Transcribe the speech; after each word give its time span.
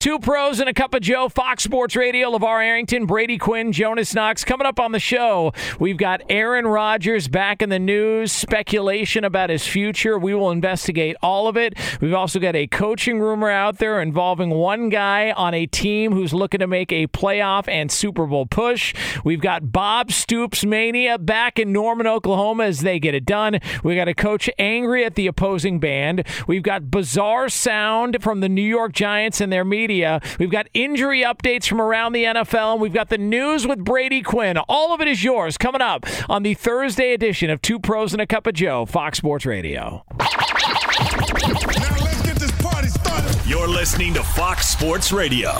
Two 0.00 0.20
pros 0.20 0.60
and 0.60 0.68
a 0.68 0.72
cup 0.72 0.94
of 0.94 1.00
Joe, 1.00 1.28
Fox 1.28 1.64
Sports 1.64 1.96
Radio, 1.96 2.30
LaVar 2.30 2.64
Arrington, 2.64 3.04
Brady 3.04 3.36
Quinn, 3.36 3.72
Jonas 3.72 4.14
Knox. 4.14 4.44
Coming 4.44 4.64
up 4.64 4.78
on 4.78 4.92
the 4.92 5.00
show, 5.00 5.52
we've 5.80 5.96
got 5.96 6.22
Aaron 6.28 6.68
Rodgers 6.68 7.26
back 7.26 7.62
in 7.62 7.68
the 7.68 7.80
news, 7.80 8.30
speculation 8.30 9.24
about 9.24 9.50
his 9.50 9.66
future. 9.66 10.16
We 10.16 10.34
will 10.34 10.52
investigate 10.52 11.16
all 11.20 11.48
of 11.48 11.56
it. 11.56 11.74
We've 12.00 12.14
also 12.14 12.38
got 12.38 12.54
a 12.54 12.68
coaching 12.68 13.18
rumor 13.18 13.50
out 13.50 13.78
there 13.78 14.00
involving 14.00 14.50
one 14.50 14.88
guy 14.88 15.32
on 15.32 15.52
a 15.52 15.66
team 15.66 16.12
who's 16.12 16.32
looking 16.32 16.60
to 16.60 16.68
make 16.68 16.92
a 16.92 17.08
playoff 17.08 17.66
and 17.66 17.90
Super 17.90 18.24
Bowl 18.24 18.46
push. 18.46 18.94
We've 19.24 19.40
got 19.40 19.72
Bob 19.72 20.12
Stoops 20.12 20.64
Mania 20.64 21.18
back 21.18 21.58
in 21.58 21.72
Norman, 21.72 22.06
Oklahoma 22.06 22.66
as 22.66 22.82
they 22.82 23.00
get 23.00 23.16
it 23.16 23.26
done. 23.26 23.58
We 23.82 23.96
got 23.96 24.06
a 24.06 24.14
coach 24.14 24.48
angry 24.60 25.04
at 25.04 25.16
the 25.16 25.26
opposing 25.26 25.80
band. 25.80 26.24
We've 26.46 26.62
got 26.62 26.88
bizarre 26.88 27.48
sound 27.48 28.18
from 28.22 28.38
the 28.38 28.48
New 28.48 28.62
York 28.62 28.92
Giants 28.92 29.40
and 29.40 29.52
their 29.52 29.64
media 29.64 29.87
media. 29.88 30.20
We've 30.38 30.50
got 30.50 30.68
injury 30.74 31.22
updates 31.22 31.66
from 31.66 31.80
around 31.80 32.12
the 32.12 32.24
NFL, 32.24 32.74
and 32.74 32.80
we've 32.80 32.92
got 32.92 33.08
the 33.08 33.18
news 33.18 33.66
with 33.66 33.82
Brady 33.84 34.22
Quinn. 34.22 34.58
All 34.68 34.92
of 34.92 35.00
it 35.00 35.08
is 35.08 35.24
yours 35.24 35.56
coming 35.56 35.80
up 35.80 36.06
on 36.28 36.42
the 36.42 36.54
Thursday 36.54 37.14
edition 37.14 37.48
of 37.50 37.62
Two 37.62 37.78
Pros 37.78 38.12
and 38.12 38.20
a 38.20 38.26
Cup 38.26 38.46
of 38.46 38.54
Joe, 38.54 38.84
Fox 38.84 39.18
Sports 39.18 39.46
Radio. 39.46 40.04
Let's 40.18 42.22
get 42.22 42.36
this 42.36 42.52
party 42.62 42.88
started. 42.88 43.46
You're 43.46 43.68
listening 43.68 44.12
to 44.14 44.22
Fox 44.22 44.68
Sports 44.68 45.10
Radio. 45.10 45.52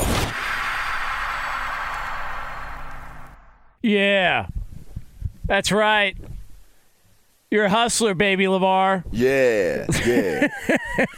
Yeah, 3.82 4.48
that's 5.46 5.72
right. 5.72 6.16
You're 7.50 7.64
a 7.64 7.70
hustler, 7.70 8.12
baby 8.12 8.44
LaVar. 8.44 9.04
Yeah, 9.10 9.86
yeah. 10.04 10.48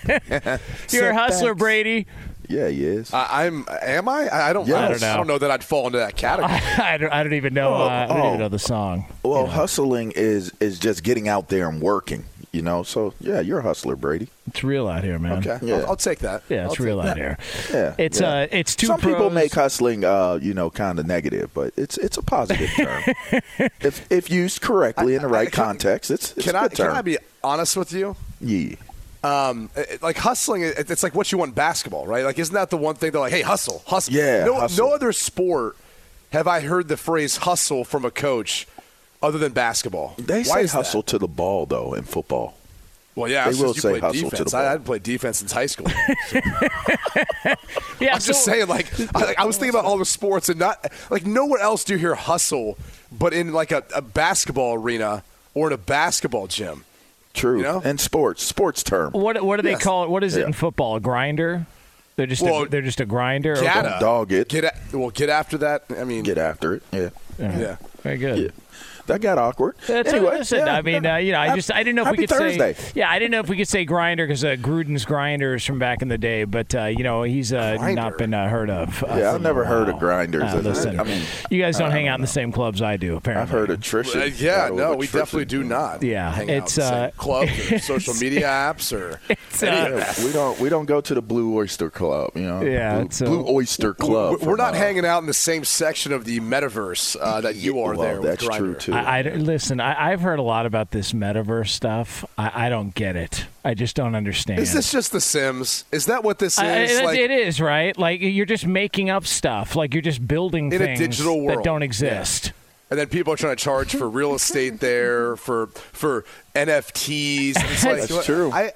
You're 0.90 1.10
a 1.10 1.14
hustler, 1.14 1.54
Brady. 1.54 2.06
Yeah, 2.50 2.68
he 2.68 2.84
is. 2.84 3.12
I, 3.14 3.46
am 3.46 3.64
Am 3.82 4.08
I? 4.08 4.28
I 4.48 4.52
don't. 4.52 4.66
Yes. 4.66 4.76
I, 4.76 4.78
I 4.78 4.88
don't 4.88 4.90
don't 4.90 5.00
know. 5.00 5.12
I 5.12 5.16
don't 5.16 5.26
know 5.28 5.38
that 5.38 5.50
I'd 5.50 5.64
fall 5.64 5.86
into 5.86 5.98
that 5.98 6.16
category. 6.16 6.52
I 6.84 6.96
don't, 6.96 7.12
I 7.12 7.22
don't 7.22 7.34
even 7.34 7.54
know. 7.54 7.74
Uh, 7.74 7.86
I 7.88 8.06
don't 8.08 8.20
oh. 8.20 8.26
even 8.28 8.40
know 8.40 8.48
the 8.48 8.58
song. 8.58 9.06
well, 9.22 9.46
hustling 9.46 10.12
is 10.12 10.52
is 10.60 10.78
just 10.78 11.02
getting 11.04 11.28
out 11.28 11.48
there 11.48 11.68
and 11.68 11.80
working. 11.80 12.24
You 12.52 12.62
know, 12.62 12.82
so 12.82 13.14
yeah, 13.20 13.38
you're 13.38 13.60
a 13.60 13.62
hustler, 13.62 13.94
Brady. 13.94 14.26
It's 14.48 14.64
real 14.64 14.88
out 14.88 15.04
here, 15.04 15.20
man. 15.20 15.38
okay, 15.38 15.64
Yeah. 15.64 15.76
I'll, 15.76 15.90
I'll 15.90 15.96
take 15.96 16.18
that. 16.18 16.42
Yeah, 16.48 16.62
I'll 16.62 16.66
it's 16.66 16.74
take 16.78 16.84
real 16.84 16.96
that. 17.00 17.10
out 17.10 17.16
here. 17.16 17.38
Yeah, 17.72 17.94
It's 17.96 18.20
yeah. 18.20 18.28
uh, 18.28 18.46
it's 18.50 18.74
two 18.74 18.88
Some 18.88 18.98
pros. 18.98 19.14
people 19.14 19.30
make 19.30 19.54
hustling, 19.54 20.04
uh, 20.04 20.40
you 20.42 20.52
know, 20.52 20.68
kind 20.68 20.98
of 20.98 21.06
negative, 21.06 21.54
but 21.54 21.72
it's 21.76 21.96
it's 21.98 22.16
a 22.16 22.22
positive 22.22 22.68
term. 22.70 23.04
if 23.80 24.04
if 24.10 24.28
used 24.28 24.60
correctly 24.62 25.14
in 25.14 25.22
the 25.22 25.28
I- 25.28 25.30
right 25.30 25.52
can- 25.52 25.64
context, 25.64 26.10
it's, 26.10 26.32
it's 26.36 26.44
Can 26.44 26.56
a 26.56 26.58
I? 26.58 26.62
good 26.66 26.76
term. 26.78 26.88
Can 26.88 26.96
I 26.96 27.02
be 27.02 27.18
honest 27.44 27.76
with 27.76 27.92
you? 27.92 28.16
yeah. 28.40 28.74
Um, 29.22 29.68
like 30.00 30.16
hustling, 30.16 30.62
it's 30.62 31.02
like 31.02 31.14
what 31.14 31.30
you 31.30 31.36
want 31.38 31.50
in 31.50 31.54
basketball, 31.54 32.06
right? 32.06 32.24
Like, 32.24 32.38
isn't 32.38 32.54
that 32.54 32.70
the 32.70 32.78
one 32.78 32.94
thing 32.94 33.10
they're 33.12 33.20
like, 33.20 33.32
hey, 33.32 33.42
hustle, 33.42 33.82
hustle? 33.86 34.14
Yeah, 34.14 34.44
No, 34.46 34.54
hustle. 34.60 34.86
no 34.88 34.94
other 34.94 35.12
sport 35.12 35.76
have 36.32 36.46
I 36.46 36.60
heard 36.60 36.88
the 36.88 36.96
phrase 36.96 37.36
hustle 37.38 37.84
from 37.84 38.04
a 38.06 38.10
coach 38.10 38.66
other 39.22 39.36
than 39.36 39.52
basketball. 39.52 40.14
They 40.16 40.38
Why 40.38 40.42
say 40.42 40.60
is 40.62 40.72
that? 40.72 40.78
hustle 40.78 41.02
to 41.02 41.18
the 41.18 41.28
ball 41.28 41.66
though 41.66 41.92
in 41.92 42.04
football. 42.04 42.54
Well, 43.14 43.28
yeah, 43.30 43.50
They 43.50 43.60
will 43.62 43.74
say 43.74 43.94
you 43.94 43.98
played 44.00 44.02
hustle 44.04 44.30
to 44.30 44.36
the 44.36 44.44
defense. 44.44 44.52
ball. 44.52 44.60
I, 44.60 44.64
I 44.64 44.70
hadn't 44.70 44.84
played 44.86 45.02
defense 45.02 45.38
since 45.38 45.52
high 45.52 45.66
school. 45.66 45.88
Yeah, 48.00 48.14
I'm 48.14 48.20
just 48.20 48.44
saying, 48.44 48.66
like, 48.66 48.86
I, 49.14 49.34
I 49.38 49.44
was 49.44 49.58
thinking 49.58 49.70
about 49.78 49.84
all 49.84 49.98
the 49.98 50.06
sports 50.06 50.48
and 50.48 50.58
not 50.58 50.90
like 51.10 51.26
nowhere 51.26 51.60
else 51.60 51.84
do 51.84 51.92
you 51.92 51.98
hear 51.98 52.14
hustle, 52.14 52.78
but 53.12 53.34
in 53.34 53.52
like 53.52 53.72
a, 53.72 53.84
a 53.94 54.00
basketball 54.00 54.74
arena 54.74 55.22
or 55.52 55.66
in 55.66 55.74
a 55.74 55.78
basketball 55.78 56.46
gym. 56.46 56.84
True. 57.34 57.58
You 57.58 57.62
know? 57.62 57.82
And 57.84 58.00
sports, 58.00 58.42
sports 58.42 58.82
term. 58.82 59.12
What 59.12 59.42
what 59.42 59.56
do 59.56 59.62
they 59.62 59.70
Yes. 59.72 59.82
call 59.82 60.04
it? 60.04 60.10
What 60.10 60.24
is 60.24 60.36
it 60.36 60.44
in 60.46 60.52
football? 60.52 60.96
A 60.96 61.00
grinder? 61.00 61.66
They're 62.16 62.26
just 62.26 62.42
Well, 62.42 62.64
a, 62.64 62.68
they're 62.68 62.82
just 62.82 63.00
a 63.00 63.06
grinder. 63.06 63.52
or- 63.54 63.62
Gotta 63.62 63.96
dog 64.00 64.32
it. 64.32 64.48
Get 64.48 64.64
a, 64.64 64.72
well, 64.92 65.10
get 65.10 65.30
after 65.30 65.56
that. 65.58 65.84
I 65.98 66.04
mean, 66.04 66.22
Get 66.22 66.36
after 66.38 66.74
it. 66.74 66.82
Yeah. 66.92 67.08
yeah. 67.38 67.76
Very 68.02 68.18
good. 68.18 68.38
Yeah. 68.38 68.48
That 69.10 69.20
got 69.20 69.38
awkward. 69.38 69.74
That's 69.86 70.12
anyway, 70.12 70.38
listen, 70.38 70.60
yeah, 70.66 70.76
I 70.76 70.82
mean, 70.82 71.02
yeah. 71.04 71.14
uh, 71.14 71.18
you 71.18 71.32
know, 71.32 71.40
I 71.40 71.54
just 71.54 71.72
I 71.72 71.82
didn't 71.82 71.96
know 71.96 72.02
if 72.02 72.06
Happy 72.06 72.18
we 72.22 72.26
could 72.26 72.36
Thursday. 72.36 72.72
say 72.74 72.92
yeah, 72.94 73.10
I 73.10 73.18
didn't 73.18 73.32
know 73.32 73.40
if 73.40 73.48
we 73.48 73.56
could 73.56 73.68
say 73.68 73.84
grinder 73.84 74.26
because 74.26 74.44
uh, 74.44 74.56
Gruden's 74.56 75.04
grinders 75.04 75.64
from 75.64 75.78
back 75.78 76.02
in 76.02 76.08
the 76.08 76.18
day, 76.18 76.44
but 76.44 76.74
uh, 76.74 76.84
you 76.84 77.02
know 77.02 77.22
he's 77.24 77.52
uh, 77.52 77.76
not 77.92 78.18
been 78.18 78.32
uh, 78.34 78.48
heard 78.48 78.70
of. 78.70 79.02
Uh, 79.04 79.16
Yeah, 79.16 79.34
I've 79.34 79.42
never 79.42 79.64
heard 79.64 79.88
of 79.88 79.98
grinders. 79.98 80.42
Uh, 80.44 80.58
listen, 80.62 81.00
I 81.00 81.04
mean, 81.04 81.22
you 81.50 81.60
guys 81.60 81.76
don't 81.78 81.88
I 81.88 81.92
hang 81.92 82.04
don't 82.04 82.12
out 82.12 82.14
in 82.16 82.20
the 82.22 82.26
same 82.26 82.52
clubs 82.52 82.80
I 82.82 82.96
do. 82.96 83.16
Apparently, 83.16 83.42
I've 83.42 83.50
heard 83.50 83.70
of 83.70 83.80
Trisha. 83.80 84.22
Uh, 84.22 84.24
yeah, 84.26 84.70
no, 84.72 84.94
we 84.94 85.06
Trisha. 85.06 85.12
definitely 85.12 85.44
do 85.46 85.64
not. 85.64 86.02
Yeah, 86.02 86.32
hang 86.32 86.48
it's, 86.48 86.78
out 86.78 86.82
in 86.82 86.90
the 86.90 86.96
same 86.96 87.04
uh, 87.04 87.22
clubs 87.22 87.72
or 87.72 87.78
social 88.00 88.14
media 88.14 88.46
apps 88.46 88.96
or. 88.96 89.20
It's, 89.28 89.62
uh, 89.62 89.66
Yeah, 89.66 90.24
we 90.24 90.32
don't 90.32 90.58
we 90.60 90.68
don't 90.68 90.86
go 90.86 91.00
to 91.00 91.14
the 91.14 91.22
Blue 91.22 91.56
Oyster 91.56 91.90
Club, 91.90 92.30
you 92.36 92.42
know. 92.42 92.62
Yeah, 92.62 92.94
Blue, 92.96 93.04
it's, 93.06 93.22
uh, 93.22 93.24
Blue 93.26 93.46
Oyster 93.48 93.94
Club. 93.94 94.40
We're, 94.40 94.50
we're 94.50 94.56
not 94.56 94.74
hanging 94.74 95.04
out 95.04 95.18
in 95.18 95.26
the 95.26 95.34
same 95.34 95.64
section 95.64 96.12
of 96.12 96.24
the 96.24 96.40
metaverse 96.40 97.16
uh, 97.20 97.40
that 97.40 97.56
you 97.56 97.80
are 97.80 97.96
there. 97.96 98.20
That's 98.20 98.44
true 98.44 98.74
too. 98.74 98.92
I, 99.06 99.18
I 99.18 99.22
listen. 99.34 99.80
I, 99.80 100.10
I've 100.12 100.20
heard 100.20 100.38
a 100.38 100.42
lot 100.42 100.66
about 100.66 100.90
this 100.90 101.12
metaverse 101.12 101.68
stuff. 101.68 102.24
I, 102.38 102.66
I 102.66 102.68
don't 102.68 102.94
get 102.94 103.16
it. 103.16 103.46
I 103.64 103.74
just 103.74 103.96
don't 103.96 104.14
understand. 104.14 104.60
Is 104.60 104.72
this 104.72 104.90
just 104.92 105.12
The 105.12 105.20
Sims? 105.20 105.84
Is 105.92 106.06
that 106.06 106.24
what 106.24 106.38
this 106.38 106.54
is? 106.54 106.58
I- 106.60 106.76
it- 106.78 107.04
like, 107.04 107.18
it 107.18 107.30
is 107.30 107.60
right. 107.60 107.96
Like 107.98 108.20
you're 108.20 108.46
just 108.46 108.66
making 108.66 109.10
up 109.10 109.26
stuff. 109.26 109.76
Like 109.76 109.94
you're 109.94 110.02
just 110.02 110.26
building 110.26 110.72
In 110.72 110.80
a 110.80 110.84
things 110.86 110.98
digital 110.98 111.46
that 111.46 111.62
don't 111.64 111.80
Yeah. 111.82 111.86
exist. 111.86 112.52
and 112.90 112.98
then 112.98 113.06
people 113.08 113.32
are 113.32 113.36
trying 113.36 113.56
to 113.56 113.62
charge 113.62 113.94
for 113.94 114.08
real 114.08 114.34
estate 114.34 114.80
there 114.80 115.36
for 115.36 115.66
for 115.92 116.24
NFTs. 116.54 117.52
It's 117.56 117.84
like, 117.84 118.02
That's 118.08 118.24
true. 118.26 118.50
I, 118.52 118.72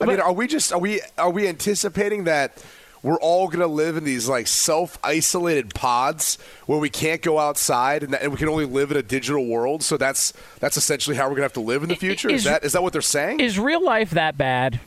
I 0.00 0.06
mean, 0.06 0.20
are 0.20 0.32
we 0.32 0.46
just 0.46 0.72
are 0.72 0.78
we 0.78 1.00
are 1.16 1.30
we 1.30 1.48
anticipating 1.48 2.24
that 2.24 2.62
we're 3.02 3.20
all 3.20 3.46
going 3.48 3.60
to 3.60 3.66
live 3.66 3.96
in 3.96 4.04
these 4.04 4.28
like 4.28 4.46
self 4.46 4.98
isolated 5.04 5.74
pods 5.74 6.36
where 6.66 6.78
we 6.78 6.90
can't 6.90 7.22
go 7.22 7.38
outside 7.38 8.02
and, 8.02 8.12
that, 8.12 8.22
and 8.22 8.32
we 8.32 8.38
can 8.38 8.48
only 8.48 8.64
live 8.64 8.90
in 8.90 8.96
a 8.96 9.02
digital 9.02 9.46
world? 9.46 9.82
So 9.82 9.96
that's 9.96 10.32
that's 10.60 10.76
essentially 10.76 11.16
how 11.16 11.24
we're 11.24 11.36
going 11.36 11.38
to 11.38 11.42
have 11.44 11.52
to 11.54 11.60
live 11.60 11.82
in 11.82 11.88
the 11.88 11.96
future. 11.96 12.28
Is, 12.28 12.40
Is- 12.40 12.44
that 12.44 12.64
is 12.64 12.72
that 12.72 12.82
what 12.82 12.92
they're 12.92 13.02
saying? 13.02 13.40
Is 13.40 13.58
real 13.58 13.84
life 13.84 14.10
that 14.10 14.36
bad? 14.36 14.80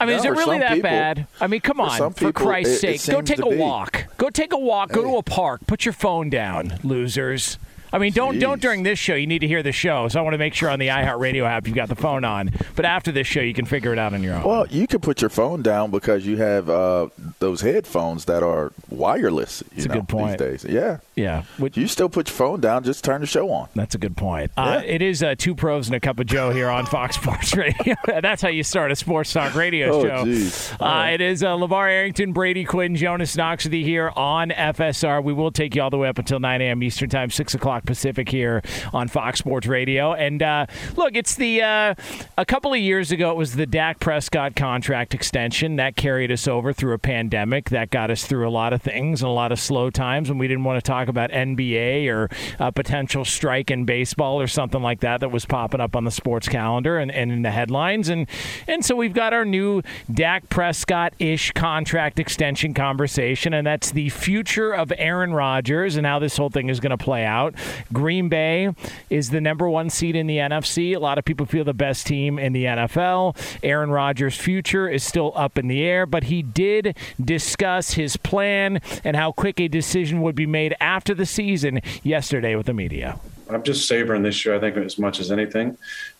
I 0.00 0.06
mean, 0.06 0.16
No, 0.16 0.20
is 0.20 0.24
it 0.24 0.30
really 0.30 0.58
that 0.58 0.70
people- 0.74 0.90
bad? 0.90 1.26
I 1.40 1.46
mean, 1.46 1.60
come 1.60 1.80
on, 1.80 1.96
for 1.96 2.10
people, 2.10 2.32
Christ's 2.32 2.82
it- 2.82 2.90
it 2.96 3.00
sake, 3.00 3.14
go 3.14 3.22
take 3.22 3.38
a 3.38 3.48
be. 3.48 3.56
walk. 3.56 4.04
Go 4.16 4.28
take 4.28 4.52
a 4.52 4.58
walk. 4.58 4.90
Go 4.90 5.02
to 5.02 5.16
a 5.18 5.22
park. 5.22 5.60
Put 5.68 5.84
your 5.84 5.92
phone 5.92 6.30
down, 6.30 6.78
losers. 6.82 7.58
I 7.94 7.98
mean, 7.98 8.12
don't 8.12 8.38
don't 8.38 8.60
during 8.60 8.82
this 8.82 8.98
show. 8.98 9.14
You 9.14 9.26
need 9.26 9.38
to 9.38 9.46
hear 9.46 9.62
the 9.62 9.72
show, 9.72 10.08
so 10.08 10.18
I 10.18 10.22
want 10.22 10.34
to 10.34 10.38
make 10.38 10.52
sure 10.52 10.68
on 10.68 10.78
the 10.78 10.88
iHeartRadio 10.88 11.46
app 11.46 11.66
you've 11.66 11.76
got 11.76 11.88
the 11.88 11.94
phone 11.94 12.24
on. 12.24 12.50
But 12.76 12.84
after 12.84 13.12
this 13.12 13.26
show, 13.26 13.40
you 13.40 13.54
can 13.54 13.64
figure 13.64 13.92
it 13.92 13.98
out 13.98 14.12
on 14.12 14.22
your 14.22 14.34
own. 14.34 14.42
well, 14.42 14.66
you 14.68 14.86
can 14.86 15.00
put 15.00 15.20
your 15.20 15.30
phone 15.30 15.62
down 15.62 15.90
because 15.90 16.26
you 16.26 16.36
have 16.38 16.68
uh, 16.68 17.08
those 17.38 17.60
headphones 17.60 18.24
that 18.26 18.42
are 18.42 18.72
wireless. 18.90 19.62
You 19.62 19.82
That's 19.82 19.86
a 19.86 19.88
good 20.00 20.08
point. 20.08 20.38
These 20.38 20.62
days, 20.62 20.72
yeah. 20.72 20.98
yeah, 21.14 21.44
Would- 21.58 21.76
You 21.76 21.86
still 21.86 22.08
put 22.08 22.28
your 22.28 22.34
phone 22.36 22.60
down. 22.60 22.82
Just 22.84 23.04
turn 23.04 23.20
the 23.20 23.26
show 23.26 23.48
on. 23.50 23.68
That's 23.74 23.94
a 23.94 23.98
good 23.98 24.16
point. 24.16 24.50
Uh, 24.56 24.82
it 24.84 25.00
is 25.00 25.22
uh, 25.22 25.34
two 25.38 25.54
pros 25.54 25.86
and 25.86 25.94
a 25.94 26.00
cup 26.00 26.18
of 26.18 26.26
Joe 26.26 26.50
here 26.50 26.68
on 26.70 26.86
Fox 26.86 27.16
Sports 27.20 27.54
Radio. 27.56 27.94
That's 28.06 28.42
how 28.42 28.48
you 28.48 28.62
start 28.64 28.90
a 28.90 28.96
sports 28.96 29.32
talk 29.32 29.54
radio 29.54 29.92
Oh, 29.92 30.02
show. 30.02 30.24
jeez. 30.24 30.76
Uh, 30.80 31.12
it 31.12 31.20
is 31.20 31.42
uh, 31.44 31.48
LaVar 31.54 31.90
Arrington, 31.90 32.32
Brady 32.32 32.64
Quinn, 32.64 32.96
Jonas 32.96 33.36
Knox 33.36 33.64
with 33.64 33.74
you 33.74 33.84
here 33.84 34.10
on 34.16 34.50
FSR. 34.50 35.22
We 35.22 35.32
will 35.32 35.52
take 35.52 35.74
you 35.76 35.82
all 35.82 35.90
the 35.90 35.98
way 35.98 36.08
up 36.08 36.18
until 36.18 36.40
9 36.40 36.60
a.m. 36.60 36.82
Eastern 36.82 37.08
Time, 37.08 37.30
6 37.30 37.54
o'clock 37.54 37.83
Pacific 37.84 38.28
here 38.28 38.62
on 38.92 39.08
Fox 39.08 39.38
Sports 39.38 39.66
Radio. 39.66 40.12
And 40.14 40.42
uh, 40.42 40.66
look, 40.96 41.16
it's 41.16 41.34
the 41.36 41.62
uh, 41.62 41.94
a 42.36 42.44
couple 42.44 42.72
of 42.72 42.78
years 42.78 43.12
ago, 43.12 43.30
it 43.30 43.36
was 43.36 43.54
the 43.54 43.66
Dak 43.66 44.00
Prescott 44.00 44.56
contract 44.56 45.14
extension 45.14 45.76
that 45.76 45.96
carried 45.96 46.30
us 46.30 46.48
over 46.48 46.72
through 46.72 46.94
a 46.94 46.98
pandemic. 46.98 47.70
That 47.70 47.90
got 47.90 48.10
us 48.10 48.26
through 48.26 48.48
a 48.48 48.50
lot 48.50 48.72
of 48.72 48.82
things 48.82 49.22
and 49.22 49.28
a 49.28 49.32
lot 49.32 49.52
of 49.52 49.58
slow 49.58 49.90
times 49.90 50.28
when 50.28 50.38
we 50.38 50.48
didn't 50.48 50.64
want 50.64 50.82
to 50.82 50.88
talk 50.88 51.08
about 51.08 51.30
NBA 51.30 52.08
or 52.08 52.28
a 52.58 52.72
potential 52.72 53.24
strike 53.24 53.70
in 53.70 53.84
baseball 53.84 54.40
or 54.40 54.46
something 54.46 54.82
like 54.82 55.00
that 55.00 55.20
that 55.20 55.30
was 55.30 55.44
popping 55.44 55.80
up 55.80 55.96
on 55.96 56.04
the 56.04 56.10
sports 56.10 56.48
calendar 56.48 56.98
and, 56.98 57.10
and 57.10 57.30
in 57.32 57.42
the 57.42 57.50
headlines. 57.50 58.08
And 58.08 58.26
and 58.66 58.84
so 58.84 58.96
we've 58.96 59.14
got 59.14 59.32
our 59.32 59.44
new 59.44 59.82
Dak 60.12 60.48
Prescott 60.48 61.14
ish 61.18 61.52
contract 61.52 62.18
extension 62.18 62.74
conversation, 62.74 63.54
and 63.54 63.66
that's 63.66 63.90
the 63.90 64.08
future 64.08 64.72
of 64.72 64.92
Aaron 64.96 65.32
Rodgers 65.32 65.96
and 65.96 66.06
how 66.06 66.18
this 66.18 66.36
whole 66.36 66.50
thing 66.50 66.68
is 66.68 66.80
going 66.80 66.96
to 66.96 67.02
play 67.02 67.24
out. 67.24 67.54
Green 67.92 68.28
Bay 68.28 68.74
is 69.10 69.30
the 69.30 69.40
number 69.40 69.68
one 69.68 69.90
seed 69.90 70.16
in 70.16 70.26
the 70.26 70.38
NFC. 70.38 70.94
A 70.94 70.98
lot 70.98 71.18
of 71.18 71.24
people 71.24 71.46
feel 71.46 71.64
the 71.64 71.74
best 71.74 72.06
team 72.06 72.38
in 72.38 72.52
the 72.52 72.64
NFL. 72.64 73.36
Aaron 73.62 73.90
Rodgers' 73.90 74.36
future 74.36 74.88
is 74.88 75.04
still 75.04 75.32
up 75.34 75.58
in 75.58 75.68
the 75.68 75.82
air, 75.82 76.06
but 76.06 76.24
he 76.24 76.42
did 76.42 76.96
discuss 77.22 77.92
his 77.92 78.16
plan 78.16 78.80
and 79.02 79.16
how 79.16 79.32
quick 79.32 79.60
a 79.60 79.68
decision 79.68 80.22
would 80.22 80.34
be 80.34 80.46
made 80.46 80.74
after 80.80 81.14
the 81.14 81.26
season 81.26 81.80
yesterday 82.02 82.54
with 82.56 82.66
the 82.66 82.74
media. 82.74 83.18
I'm 83.48 83.62
just 83.62 83.86
savoring 83.86 84.22
this 84.22 84.44
year, 84.44 84.54
I 84.54 84.60
think, 84.60 84.76
as 84.76 84.98
much 84.98 85.20
as 85.20 85.30
anything. 85.30 85.76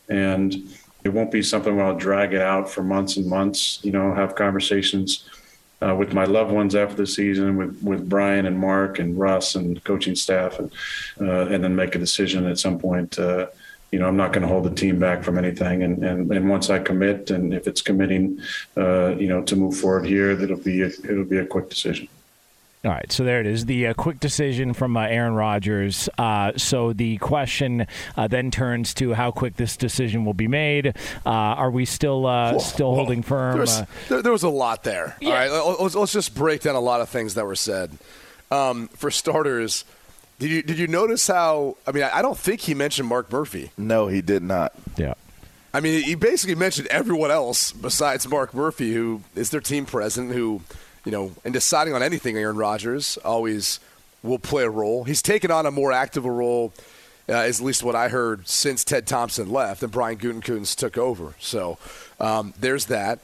And 0.09 0.55
it 1.05 1.11
won't 1.11 1.31
be 1.31 1.43
something 1.43 1.77
where 1.77 1.85
I'll 1.85 1.97
drag 1.97 2.33
it 2.33 2.41
out 2.41 2.71
for 2.71 2.83
months 2.83 3.17
and 3.17 3.27
months, 3.27 3.79
you 3.83 3.93
know, 3.93 4.15
have 4.15 4.35
conversations 4.35 5.29
uh, 5.85 5.95
with 5.95 6.13
my 6.13 6.25
loved 6.25 6.53
ones 6.53 6.75
after 6.75 6.97
the 6.97 7.07
season, 7.07 7.57
with, 7.57 7.79
with 7.83 8.09
Brian 8.09 8.47
and 8.47 8.59
Mark 8.59 8.99
and 8.99 9.19
Russ 9.19 9.55
and 9.55 9.83
coaching 9.85 10.15
staff, 10.15 10.59
and, 10.59 10.71
uh, 11.21 11.47
and 11.47 11.63
then 11.63 11.75
make 11.77 11.95
a 11.95 11.99
decision 11.99 12.47
at 12.47 12.59
some 12.59 12.79
point 12.79 13.19
uh, 13.19 13.47
you 13.95 14.01
know, 14.01 14.09
I'm 14.09 14.17
not 14.17 14.33
going 14.33 14.43
to 14.43 14.49
hold 14.49 14.65
the 14.65 14.75
team 14.75 14.99
back 14.99 15.23
from 15.23 15.39
anything. 15.39 15.85
And, 15.85 16.03
and, 16.03 16.33
and 16.33 16.51
once 16.51 16.69
I 16.69 16.81
commit, 16.81 17.31
and 17.31 17.55
if 17.55 17.69
it's 17.69 17.81
committing, 17.81 18.41
uh, 18.77 19.15
you 19.15 19.29
know, 19.29 19.41
to 19.43 19.55
move 19.55 19.77
forward 19.77 20.05
here, 20.05 20.33
it'll 20.33 20.57
be 20.57 20.83
a, 20.83 20.87
it'll 20.87 21.25
be 21.25 21.39
a 21.39 21.47
quick 21.47 21.69
decision. 21.69 22.09
All 22.85 22.91
right, 22.91 23.11
so 23.11 23.25
there 23.25 23.41
it 23.41 23.47
is, 23.47 23.65
the 23.65 23.87
uh, 23.87 23.95
quick 23.95 24.21
decision 24.21 24.75
from 24.75 24.95
uh, 24.95 25.07
Aaron 25.07 25.35
Rodgers. 25.35 26.11
Uh, 26.19 26.53
so 26.59 26.93
the 26.93 27.17
question 27.17 27.87
uh, 28.15 28.29
then 28.29 28.51
turns 28.51 28.93
to 28.95 29.15
how 29.15 29.31
quick 29.31 29.57
this 29.57 29.79
decision 29.79 30.27
will 30.27 30.35
be 30.35 30.49
made. 30.49 30.89
Uh, 31.25 31.31
are 31.31 31.71
we 31.71 31.87
still 31.87 32.27
uh, 32.27 32.53
whoa, 32.53 32.59
still 32.59 32.91
whoa. 32.91 32.97
holding 32.97 33.23
firm? 33.23 33.65
There, 34.09 34.21
there, 34.21 34.33
was 34.33 34.43
a 34.43 34.51
lot 34.51 34.85
there. 34.85 35.17
Yeah. 35.19 35.29
All 35.29 35.35
right, 35.35 35.81
let's, 35.81 35.95
let's, 35.95 36.13
just 36.13 36.35
break 36.35 36.61
down 36.61 36.75
a 36.75 36.81
lot 36.81 37.01
of 37.01 37.09
things 37.09 37.35
that 37.35 37.47
were 37.47 37.57
said. 37.57 37.97
Um, 38.51 38.89
for 38.89 39.11
starters, 39.11 39.87
did 40.39 40.51
you 40.51 40.63
did 40.63 40.79
you 40.79 40.87
notice 40.87 41.27
how? 41.27 41.79
I 41.87 41.93
mean, 41.93 42.03
I 42.03 42.21
don't 42.21 42.37
think 42.37 42.61
he 42.61 42.75
mentioned 42.75 43.09
Mark 43.09 43.33
Murphy. 43.33 43.71
No, 43.79 44.09
he 44.09 44.21
did 44.21 44.43
not. 44.43 44.75
Yeah. 44.99 45.15
I 45.73 45.81
mean, 45.81 46.03
he 46.03 46.15
basically 46.15 46.55
mentioned 46.55 46.87
everyone 46.89 47.31
else 47.31 47.73
besides 47.73 48.29
Mark 48.29 48.53
Murphy, 48.53 48.93
who 48.93 49.23
is 49.35 49.51
their 49.51 49.61
team 49.61 49.87
president, 49.87 50.35
who, 50.35 50.61
you 51.05 51.13
know, 51.13 51.33
in 51.45 51.53
deciding 51.53 51.95
on 51.95 52.03
anything, 52.03 52.37
Aaron 52.37 52.57
Rodgers 52.57 53.19
always 53.25 53.81
will 54.23 54.39
play 54.39 54.65
a 54.65 54.71
role. 54.71 55.05
He's 55.05 55.23
taken 55.23 55.51
on 55.51 55.67
a 55.67 55.71
more 55.71 55.93
active 55.93 56.25
a 56.25 56.31
role, 56.31 56.73
uh, 57.29 57.35
is 57.39 57.61
at 57.61 57.67
least 57.67 57.83
what 57.83 57.95
I 57.95 58.09
heard, 58.09 58.49
since 58.49 58.85
Ted 58.85 59.07
Thompson 59.07 59.51
left 59.51 59.83
and 59.83 59.93
Brian 59.93 60.17
Gutekunst 60.17 60.77
took 60.77 60.97
over. 60.97 61.35
So 61.39 61.79
um, 62.21 62.55
there's 62.59 62.87
that. 62.87 63.19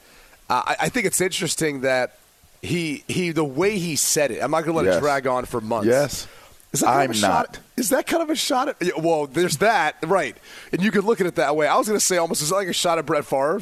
Uh, 0.49 0.61
I, 0.65 0.75
I, 0.81 0.89
think 0.89 1.05
it's 1.05 1.21
interesting 1.21 1.81
that 1.81 2.17
he 2.61 3.03
he 3.07 3.31
the 3.31 3.45
way 3.45 3.79
he 3.79 3.95
said 3.95 4.31
it. 4.31 4.43
I'm 4.43 4.51
not 4.51 4.65
going 4.65 4.73
to 4.73 4.77
let 4.77 4.85
yes. 4.85 4.97
it 4.97 4.99
drag 4.99 5.25
on 5.25 5.45
for 5.45 5.61
months. 5.61 5.87
Yes 5.87 6.27
is 6.73 6.79
that 6.81 6.89
I'm 6.89 7.19
not. 7.19 7.59
Is 7.75 7.89
that 7.89 8.07
kind 8.07 8.23
of 8.23 8.29
a 8.29 8.35
shot 8.35 8.69
at? 8.69 9.01
Well, 9.01 9.27
there's 9.27 9.57
that, 9.57 9.97
right? 10.03 10.35
And 10.71 10.81
you 10.81 10.91
could 10.91 11.03
look 11.03 11.19
at 11.19 11.27
it 11.27 11.35
that 11.35 11.55
way. 11.55 11.67
I 11.67 11.77
was 11.77 11.87
going 11.87 11.99
to 11.99 12.05
say 12.05 12.17
almost 12.17 12.41
it's 12.41 12.51
like 12.51 12.67
a 12.67 12.73
shot 12.73 12.97
at 12.97 13.05
Brett 13.05 13.25
Favre 13.25 13.61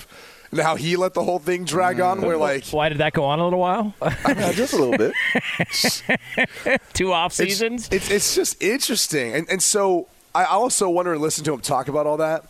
and 0.51 0.59
how 0.59 0.75
he 0.75 0.95
let 0.95 1.13
the 1.13 1.23
whole 1.23 1.39
thing 1.39 1.65
drag 1.65 1.99
on. 1.99 2.19
Mm. 2.19 2.27
We're 2.27 2.37
like, 2.37 2.65
why 2.67 2.89
did 2.89 2.99
that 2.99 3.13
go 3.13 3.25
on 3.25 3.39
a 3.39 3.43
little 3.43 3.59
while? 3.59 3.93
I 4.01 4.33
mean, 4.33 4.53
just 4.53 4.73
a 4.73 4.83
little 4.83 4.97
bit. 4.97 6.81
Two 6.93 7.13
off 7.13 7.33
seasons. 7.33 7.87
It's, 7.91 8.09
it's, 8.09 8.11
it's 8.11 8.35
just 8.35 8.61
interesting, 8.63 9.33
and 9.33 9.49
and 9.49 9.61
so 9.61 10.07
I 10.33 10.45
also 10.45 10.89
wonder 10.89 11.13
and 11.13 11.21
listen 11.21 11.43
to 11.45 11.53
him 11.53 11.61
talk 11.61 11.87
about 11.87 12.07
all 12.07 12.17
that. 12.17 12.45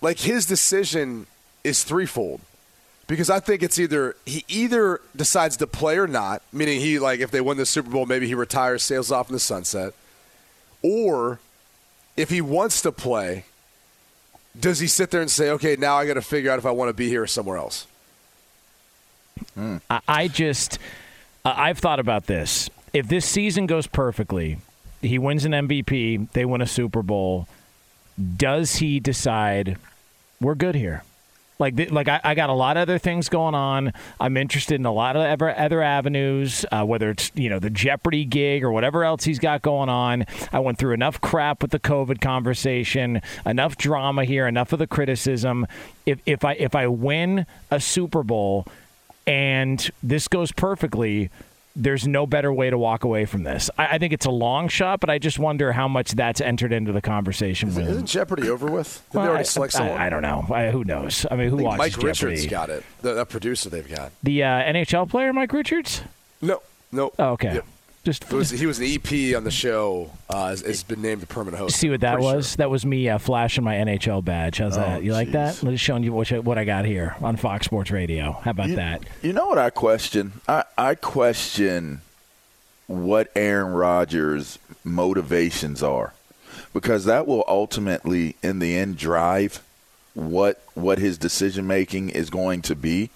Like 0.00 0.20
his 0.20 0.46
decision 0.46 1.26
is 1.64 1.82
threefold 1.82 2.40
because 3.06 3.30
I 3.30 3.40
think 3.40 3.62
it's 3.62 3.78
either 3.78 4.14
he 4.24 4.44
either 4.48 5.00
decides 5.16 5.56
to 5.56 5.66
play 5.66 5.98
or 5.98 6.06
not, 6.06 6.42
meaning 6.52 6.80
he 6.80 6.98
like 6.98 7.20
if 7.20 7.30
they 7.30 7.40
win 7.40 7.56
the 7.56 7.66
Super 7.66 7.90
Bowl, 7.90 8.06
maybe 8.06 8.26
he 8.28 8.34
retires, 8.34 8.82
sails 8.82 9.10
off 9.10 9.28
in 9.28 9.32
the 9.32 9.40
sunset, 9.40 9.94
or 10.82 11.40
if 12.16 12.30
he 12.30 12.40
wants 12.40 12.82
to 12.82 12.92
play, 12.92 13.44
does 14.60 14.78
he 14.78 14.86
sit 14.86 15.10
there 15.10 15.20
and 15.20 15.30
say, 15.30 15.50
okay, 15.50 15.76
now 15.76 15.96
I 15.96 16.06
got 16.06 16.14
to 16.14 16.22
figure 16.22 16.50
out 16.50 16.58
if 16.58 16.66
I 16.66 16.70
want 16.70 16.88
to 16.88 16.94
be 16.94 17.08
here 17.08 17.22
or 17.22 17.26
somewhere 17.26 17.58
else? 17.58 17.86
Mm. 19.56 19.80
I 20.06 20.28
just, 20.28 20.78
I've 21.44 21.78
thought 21.78 22.00
about 22.00 22.26
this. 22.26 22.68
If 22.92 23.08
this 23.08 23.26
season 23.26 23.66
goes 23.66 23.86
perfectly, 23.86 24.58
he 25.00 25.18
wins 25.18 25.44
an 25.44 25.52
MVP, 25.52 26.30
they 26.32 26.44
win 26.44 26.60
a 26.60 26.66
Super 26.66 27.02
Bowl. 27.02 27.46
Does 28.36 28.76
he 28.76 28.98
decide 28.98 29.76
we're 30.40 30.54
good 30.54 30.74
here? 30.74 31.04
Like, 31.58 31.90
like 31.90 32.06
I, 32.06 32.20
I, 32.22 32.34
got 32.36 32.50
a 32.50 32.54
lot 32.54 32.76
of 32.76 32.82
other 32.82 32.98
things 32.98 33.28
going 33.28 33.56
on. 33.56 33.92
I'm 34.20 34.36
interested 34.36 34.76
in 34.76 34.86
a 34.86 34.92
lot 34.92 35.16
of 35.16 35.22
other, 35.22 35.58
other 35.58 35.82
avenues, 35.82 36.64
uh, 36.70 36.84
whether 36.84 37.10
it's 37.10 37.32
you 37.34 37.48
know 37.48 37.58
the 37.58 37.70
Jeopardy 37.70 38.24
gig 38.24 38.62
or 38.62 38.70
whatever 38.70 39.04
else 39.04 39.24
he's 39.24 39.40
got 39.40 39.62
going 39.62 39.88
on. 39.88 40.24
I 40.52 40.60
went 40.60 40.78
through 40.78 40.92
enough 40.92 41.20
crap 41.20 41.60
with 41.62 41.72
the 41.72 41.80
COVID 41.80 42.20
conversation, 42.20 43.20
enough 43.44 43.76
drama 43.76 44.24
here, 44.24 44.46
enough 44.46 44.72
of 44.72 44.78
the 44.78 44.86
criticism. 44.86 45.66
If 46.06 46.20
if 46.26 46.44
I 46.44 46.52
if 46.52 46.76
I 46.76 46.86
win 46.86 47.44
a 47.72 47.80
Super 47.80 48.22
Bowl 48.22 48.64
and 49.26 49.90
this 50.02 50.28
goes 50.28 50.52
perfectly, 50.52 51.28
there's 51.78 52.08
no 52.08 52.26
better 52.26 52.52
way 52.52 52.70
to 52.70 52.76
walk 52.76 53.04
away 53.04 53.24
from 53.24 53.44
this. 53.44 53.70
I, 53.78 53.86
I, 53.94 53.98
think 53.98 54.12
it's 54.12 54.26
a 54.26 54.30
long 54.30 54.68
shot, 54.68 54.98
but 54.98 55.10
I 55.10 55.18
just 55.18 55.38
wonder 55.38 55.72
how 55.72 55.86
much 55.86 56.12
that's 56.12 56.40
entered 56.40 56.72
into 56.72 56.92
the 56.92 57.00
conversation. 57.00 57.68
Isn't, 57.68 57.86
isn't 57.86 58.06
Jeopardy 58.06 58.50
over 58.50 58.66
with? 58.66 59.02
Did 59.10 59.16
well, 59.16 59.24
they 59.24 59.28
already 59.30 59.40
I, 59.40 59.44
select 59.44 59.72
someone? 59.74 59.96
I, 59.96 60.06
I 60.06 60.10
don't 60.10 60.22
know. 60.22 60.42
who 60.72 60.84
knows? 60.84 61.24
I 61.30 61.36
mean, 61.36 61.50
who 61.50 61.56
watches 61.58 61.78
Mike 61.78 61.92
Jeopardy? 61.92 62.32
Richards 62.32 62.46
got 62.46 62.70
it. 62.70 62.84
The, 63.00 63.14
the 63.14 63.24
producer 63.24 63.70
they've 63.70 63.88
got. 63.88 64.12
The 64.22 64.42
uh, 64.42 64.46
NHL 64.46 65.08
player, 65.08 65.32
Mike 65.32 65.52
Richards? 65.52 66.02
No, 66.42 66.62
no. 66.90 67.12
Oh, 67.18 67.30
okay. 67.30 67.54
Yep. 67.54 67.66
Just 68.08 68.32
was, 68.32 68.48
he 68.48 68.64
was 68.64 68.78
an 68.78 68.86
EP 68.86 69.36
on 69.36 69.44
the 69.44 69.50
show. 69.50 70.10
Uh, 70.30 70.48
has, 70.48 70.62
has 70.62 70.82
been 70.82 71.02
named 71.02 71.22
a 71.22 71.26
permanent 71.26 71.58
host. 71.58 71.76
See 71.76 71.90
what 71.90 72.00
that 72.00 72.20
was? 72.20 72.52
Sure. 72.52 72.56
That 72.56 72.70
was 72.70 72.86
me 72.86 73.06
uh, 73.06 73.18
flashing 73.18 73.64
my 73.64 73.74
NHL 73.74 74.24
badge. 74.24 74.56
How's 74.56 74.78
oh, 74.78 74.80
that? 74.80 75.02
You 75.02 75.10
geez. 75.10 75.12
like 75.12 75.32
that? 75.32 75.62
I'm 75.62 75.72
just 75.72 75.84
showing 75.84 76.02
you 76.02 76.14
what, 76.14 76.30
what 76.42 76.56
I 76.56 76.64
got 76.64 76.86
here 76.86 77.16
on 77.20 77.36
Fox 77.36 77.66
Sports 77.66 77.90
Radio. 77.90 78.32
How 78.32 78.52
about 78.52 78.70
you, 78.70 78.76
that? 78.76 79.04
You 79.20 79.34
know 79.34 79.46
what 79.48 79.58
I 79.58 79.68
question? 79.68 80.40
I, 80.48 80.64
I 80.78 80.94
question 80.94 82.00
what 82.86 83.30
Aaron 83.36 83.74
Rodgers' 83.74 84.58
motivations 84.84 85.82
are, 85.82 86.14
because 86.72 87.04
that 87.04 87.26
will 87.26 87.44
ultimately, 87.46 88.36
in 88.42 88.58
the 88.58 88.74
end, 88.74 88.96
drive 88.96 89.62
what 90.14 90.62
what 90.72 90.98
his 90.98 91.18
decision 91.18 91.66
making 91.66 92.08
is 92.08 92.30
going 92.30 92.62
to 92.62 92.74
be. 92.74 93.10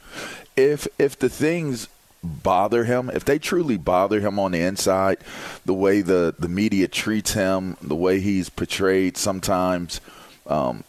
If 0.54 0.86
if 0.98 1.18
the 1.18 1.30
things 1.30 1.88
bother 2.22 2.84
him, 2.84 3.10
if 3.10 3.24
they 3.24 3.38
truly 3.38 3.76
bother 3.76 4.20
him 4.20 4.38
on 4.38 4.52
the 4.52 4.60
inside, 4.60 5.18
the 5.64 5.74
way 5.74 6.00
the 6.02 6.34
the 6.38 6.48
media 6.48 6.88
treats 6.88 7.32
him, 7.32 7.76
the 7.82 7.96
way 7.96 8.20
he's 8.20 8.48
portrayed 8.48 9.16
sometimes. 9.16 10.00
Um, 10.46 10.84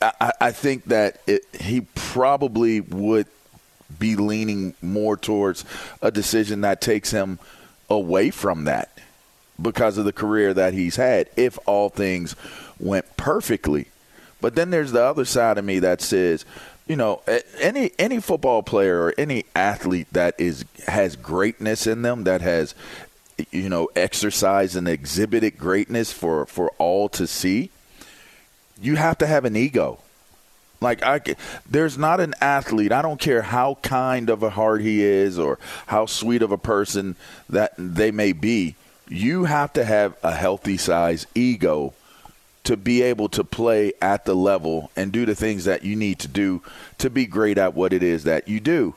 I, 0.00 0.32
I 0.40 0.52
think 0.52 0.84
that 0.86 1.20
it, 1.26 1.42
he 1.58 1.82
probably 1.94 2.80
would 2.80 3.26
be 3.98 4.16
leaning 4.16 4.74
more 4.82 5.16
towards 5.16 5.64
a 6.02 6.10
decision 6.10 6.62
that 6.62 6.80
takes 6.80 7.10
him 7.10 7.38
away 7.88 8.30
from 8.30 8.64
that 8.64 8.98
because 9.60 9.96
of 9.96 10.04
the 10.04 10.12
career 10.12 10.52
that 10.52 10.74
he's 10.74 10.96
had 10.96 11.28
if 11.36 11.58
all 11.66 11.88
things 11.88 12.36
went 12.78 13.16
perfectly. 13.16 13.86
But 14.40 14.54
then 14.54 14.70
there's 14.70 14.92
the 14.92 15.02
other 15.02 15.24
side 15.24 15.56
of 15.56 15.64
me 15.64 15.78
that 15.78 16.00
says, 16.02 16.44
you 16.86 16.96
know, 16.96 17.20
any 17.60 17.90
any 17.98 18.20
football 18.20 18.62
player 18.62 19.02
or 19.02 19.14
any 19.18 19.44
athlete 19.54 20.06
that 20.12 20.34
is 20.38 20.64
has 20.86 21.16
greatness 21.16 21.86
in 21.86 22.02
them 22.02 22.24
that 22.24 22.40
has 22.40 22.74
you 23.50 23.68
know 23.68 23.88
exercised 23.96 24.76
and 24.76 24.86
exhibited 24.86 25.58
greatness 25.58 26.12
for 26.12 26.46
for 26.46 26.70
all 26.78 27.08
to 27.08 27.26
see, 27.26 27.70
you 28.80 28.96
have 28.96 29.18
to 29.18 29.26
have 29.26 29.44
an 29.44 29.56
ego. 29.56 29.98
Like 30.80 31.02
I, 31.02 31.20
there's 31.68 31.98
not 31.98 32.20
an 32.20 32.34
athlete. 32.40 32.92
I 32.92 33.02
don't 33.02 33.20
care 33.20 33.42
how 33.42 33.78
kind 33.82 34.30
of 34.30 34.42
a 34.42 34.50
heart 34.50 34.82
he 34.82 35.02
is 35.02 35.38
or 35.38 35.58
how 35.86 36.06
sweet 36.06 36.42
of 36.42 36.52
a 36.52 36.58
person 36.58 37.16
that 37.48 37.72
they 37.78 38.10
may 38.10 38.32
be. 38.32 38.76
You 39.08 39.44
have 39.44 39.72
to 39.72 39.84
have 39.84 40.16
a 40.22 40.32
healthy 40.32 40.76
size 40.76 41.26
ego 41.34 41.94
to 42.66 42.76
be 42.76 43.02
able 43.02 43.28
to 43.30 43.44
play 43.44 43.92
at 44.02 44.24
the 44.24 44.34
level 44.34 44.90
and 44.96 45.12
do 45.12 45.24
the 45.24 45.34
things 45.34 45.64
that 45.64 45.84
you 45.84 45.96
need 45.96 46.18
to 46.18 46.28
do 46.28 46.62
to 46.98 47.08
be 47.08 47.26
great 47.26 47.58
at 47.58 47.74
what 47.74 47.92
it 47.92 48.02
is 48.02 48.24
that 48.24 48.48
you 48.48 48.60
do. 48.60 48.94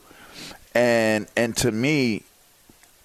And 0.75 1.27
and 1.35 1.55
to 1.57 1.71
me, 1.71 2.23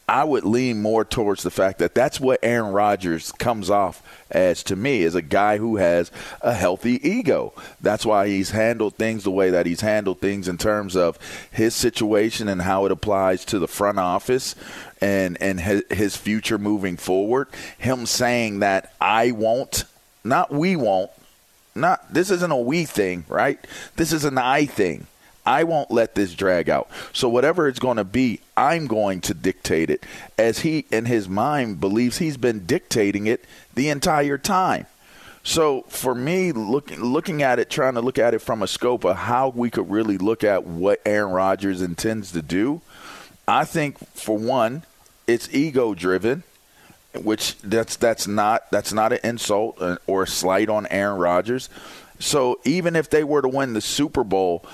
I 0.08 0.24
would 0.24 0.44
lean 0.44 0.82
more 0.82 1.04
towards 1.04 1.42
the 1.42 1.50
fact 1.50 1.78
that 1.78 1.94
that's 1.94 2.20
what 2.20 2.40
Aaron 2.42 2.72
Rodgers 2.72 3.32
comes 3.32 3.70
off 3.70 4.02
as 4.30 4.62
to 4.64 4.76
me, 4.76 5.02
as 5.04 5.14
a 5.14 5.22
guy 5.22 5.56
who 5.56 5.76
has 5.76 6.10
a 6.42 6.52
healthy 6.52 7.00
ego. 7.08 7.54
That's 7.80 8.04
why 8.04 8.28
he's 8.28 8.50
handled 8.50 8.96
things 8.96 9.24
the 9.24 9.30
way 9.30 9.48
that 9.50 9.64
he's 9.64 9.80
handled 9.80 10.20
things 10.20 10.46
in 10.46 10.58
terms 10.58 10.94
of 10.94 11.18
his 11.50 11.74
situation 11.74 12.48
and 12.48 12.62
how 12.62 12.84
it 12.84 12.92
applies 12.92 13.46
to 13.46 13.58
the 13.58 13.68
front 13.68 13.98
office 13.98 14.54
and 15.00 15.40
and 15.40 15.60
his 15.60 16.16
future 16.16 16.58
moving 16.58 16.96
forward. 16.98 17.48
Him 17.78 18.04
saying 18.04 18.58
that 18.60 18.92
I 19.00 19.30
won't, 19.30 19.84
not 20.24 20.50
we 20.50 20.74
won't, 20.74 21.10
not 21.74 22.12
this 22.12 22.30
isn't 22.30 22.50
a 22.50 22.56
we 22.56 22.84
thing, 22.84 23.24
right? 23.28 23.64
This 23.96 24.12
is 24.12 24.24
an 24.24 24.38
I 24.38 24.66
thing. 24.66 25.06
I 25.46 25.64
won't 25.64 25.90
let 25.90 26.14
this 26.14 26.34
drag 26.34 26.70
out. 26.70 26.88
So 27.12 27.28
whatever 27.28 27.68
it's 27.68 27.78
going 27.78 27.98
to 27.98 28.04
be, 28.04 28.40
I'm 28.56 28.86
going 28.86 29.20
to 29.22 29.34
dictate 29.34 29.90
it 29.90 30.04
as 30.38 30.60
he 30.60 30.86
in 30.90 31.04
his 31.04 31.28
mind 31.28 31.80
believes 31.80 32.18
he's 32.18 32.38
been 32.38 32.64
dictating 32.64 33.26
it 33.26 33.44
the 33.74 33.90
entire 33.90 34.38
time. 34.38 34.86
So 35.42 35.82
for 35.88 36.14
me, 36.14 36.52
looking 36.52 37.02
looking 37.02 37.42
at 37.42 37.58
it, 37.58 37.68
trying 37.68 37.94
to 37.94 38.00
look 38.00 38.18
at 38.18 38.32
it 38.32 38.38
from 38.38 38.62
a 38.62 38.66
scope 38.66 39.04
of 39.04 39.16
how 39.16 39.50
we 39.50 39.68
could 39.68 39.90
really 39.90 40.16
look 40.16 40.42
at 40.42 40.64
what 40.64 41.02
Aaron 41.04 41.32
Rodgers 41.32 41.82
intends 41.82 42.32
to 42.32 42.40
do, 42.40 42.80
I 43.46 43.66
think 43.66 43.98
for 44.14 44.38
one, 44.38 44.84
it's 45.26 45.52
ego 45.52 45.92
driven, 45.92 46.44
which 47.22 47.58
that's 47.58 47.96
that's 47.96 48.26
not 48.26 48.70
that's 48.70 48.92
not 48.92 49.12
an 49.12 49.20
insult 49.24 49.80
or 50.06 50.22
a 50.24 50.26
slight 50.26 50.68
on 50.68 50.86
Aaron 50.88 51.18
Rodgers. 51.18 51.68
So 52.18 52.60
even 52.64 52.96
if 52.96 53.10
they 53.10 53.24
were 53.24 53.42
to 53.42 53.48
win 53.48 53.72
the 53.72 53.80
Super 53.80 54.24
Bowl, 54.24 54.64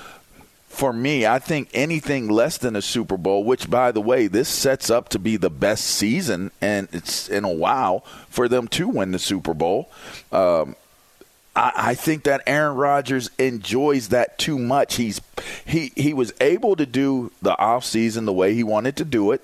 for 0.67 0.93
me, 0.93 1.25
I 1.25 1.39
think 1.39 1.69
anything 1.73 2.29
less 2.29 2.57
than 2.57 2.75
a 2.75 2.81
Super 2.81 3.17
Bowl, 3.17 3.43
which 3.43 3.69
by 3.69 3.91
the 3.91 4.01
way, 4.01 4.27
this 4.27 4.47
sets 4.47 4.89
up 4.89 5.09
to 5.09 5.19
be 5.19 5.35
the 5.35 5.49
best 5.49 5.85
season 5.85 6.51
and 6.61 6.87
it's 6.93 7.27
in 7.27 7.43
a 7.43 7.51
while 7.51 8.01
for 8.29 8.47
them 8.47 8.67
to 8.69 8.87
win 8.87 9.11
the 9.11 9.19
Super 9.19 9.53
Bowl. 9.53 9.91
Um, 10.31 10.75
I, 11.55 11.71
I 11.75 11.95
think 11.95 12.23
that 12.23 12.41
Aaron 12.47 12.77
Rodgers 12.77 13.29
enjoys 13.37 14.09
that 14.09 14.37
too 14.37 14.57
much. 14.57 14.95
He's 14.95 15.19
he 15.65 15.91
he 15.95 16.13
was 16.13 16.33
able 16.39 16.75
to 16.77 16.85
do 16.85 17.31
the 17.41 17.55
offseason 17.55 18.25
the 18.25 18.33
way 18.33 18.53
he 18.53 18.63
wanted 18.63 18.95
to 18.97 19.05
do 19.05 19.31
it 19.31 19.41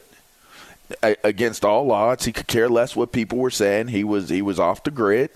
against 1.02 1.66
all 1.66 1.92
odds. 1.92 2.26
He 2.26 2.32
could 2.32 2.48
care 2.48 2.70
less 2.70 2.96
what 2.96 3.12
people 3.12 3.38
were 3.38 3.52
saying. 3.52 3.90
He 3.90 4.04
was 4.04 4.30
he 4.30 4.42
was 4.42 4.60
off 4.60 4.84
the 4.84 4.92
grid, 4.92 5.30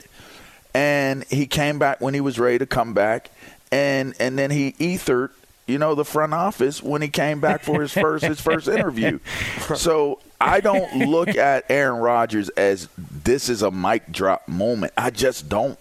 and 0.74 1.24
he 1.26 1.48
came 1.48 1.80
back 1.80 2.02
when 2.02 2.14
he 2.14 2.22
was 2.22 2.40
ready 2.40 2.60
to 2.60 2.66
come 2.66 2.94
back, 2.94 3.32
and 3.72 4.14
and 4.20 4.38
then 4.38 4.52
he 4.52 4.76
ethered 4.80 5.32
you 5.68 5.78
know 5.78 5.96
the 5.96 6.06
front 6.06 6.34
office 6.34 6.82
when 6.82 7.02
he 7.02 7.08
came 7.08 7.40
back 7.40 7.64
for 7.64 7.82
his 7.82 7.94
first 7.94 8.26
his 8.26 8.42
first 8.42 8.68
interview. 8.68 9.20
So 9.76 10.20
I 10.40 10.60
don't 10.60 11.08
look 11.08 11.30
at 11.30 11.66
Aaron 11.70 12.00
Rodgers 12.02 12.50
as 12.50 12.90
this 12.98 13.48
is 13.48 13.62
a 13.62 13.72
mic 13.72 14.12
drop 14.12 14.48
moment. 14.48 14.92
I 14.98 15.12
just 15.12 15.48
don't. 15.50 15.80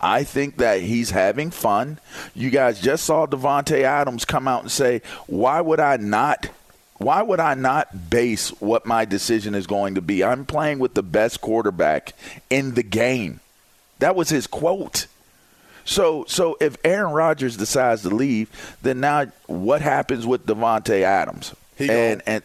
I 0.00 0.24
think 0.24 0.58
that 0.58 0.80
he's 0.80 1.10
having 1.10 1.50
fun. 1.50 1.98
You 2.34 2.50
guys 2.50 2.80
just 2.80 3.04
saw 3.04 3.26
Davante 3.26 3.82
Adams 3.82 4.24
come 4.24 4.48
out 4.48 4.62
and 4.62 4.70
say, 4.70 5.02
"Why 5.26 5.60
would 5.60 5.80
I 5.80 5.96
not 5.96 6.48
why 6.98 7.22
would 7.22 7.40
I 7.40 7.54
not 7.54 8.10
base 8.10 8.50
what 8.60 8.86
my 8.86 9.04
decision 9.04 9.54
is 9.54 9.66
going 9.66 9.94
to 9.96 10.00
be? 10.00 10.24
I'm 10.24 10.46
playing 10.46 10.78
with 10.78 10.94
the 10.94 11.02
best 11.02 11.40
quarterback 11.40 12.14
in 12.50 12.74
the 12.74 12.82
game." 12.82 13.40
That 13.98 14.14
was 14.14 14.28
his 14.28 14.46
quote. 14.46 15.06
So, 15.86 16.24
so 16.26 16.56
if 16.60 16.76
Aaron 16.84 17.12
Rodgers 17.12 17.56
decides 17.56 18.02
to 18.02 18.10
leave, 18.10 18.50
then 18.82 19.00
now 19.00 19.26
what 19.46 19.80
happens 19.80 20.26
with 20.26 20.44
Davante 20.44 21.02
Adams? 21.02 21.54
He 21.76 21.88
and 21.88 22.22
and 22.26 22.42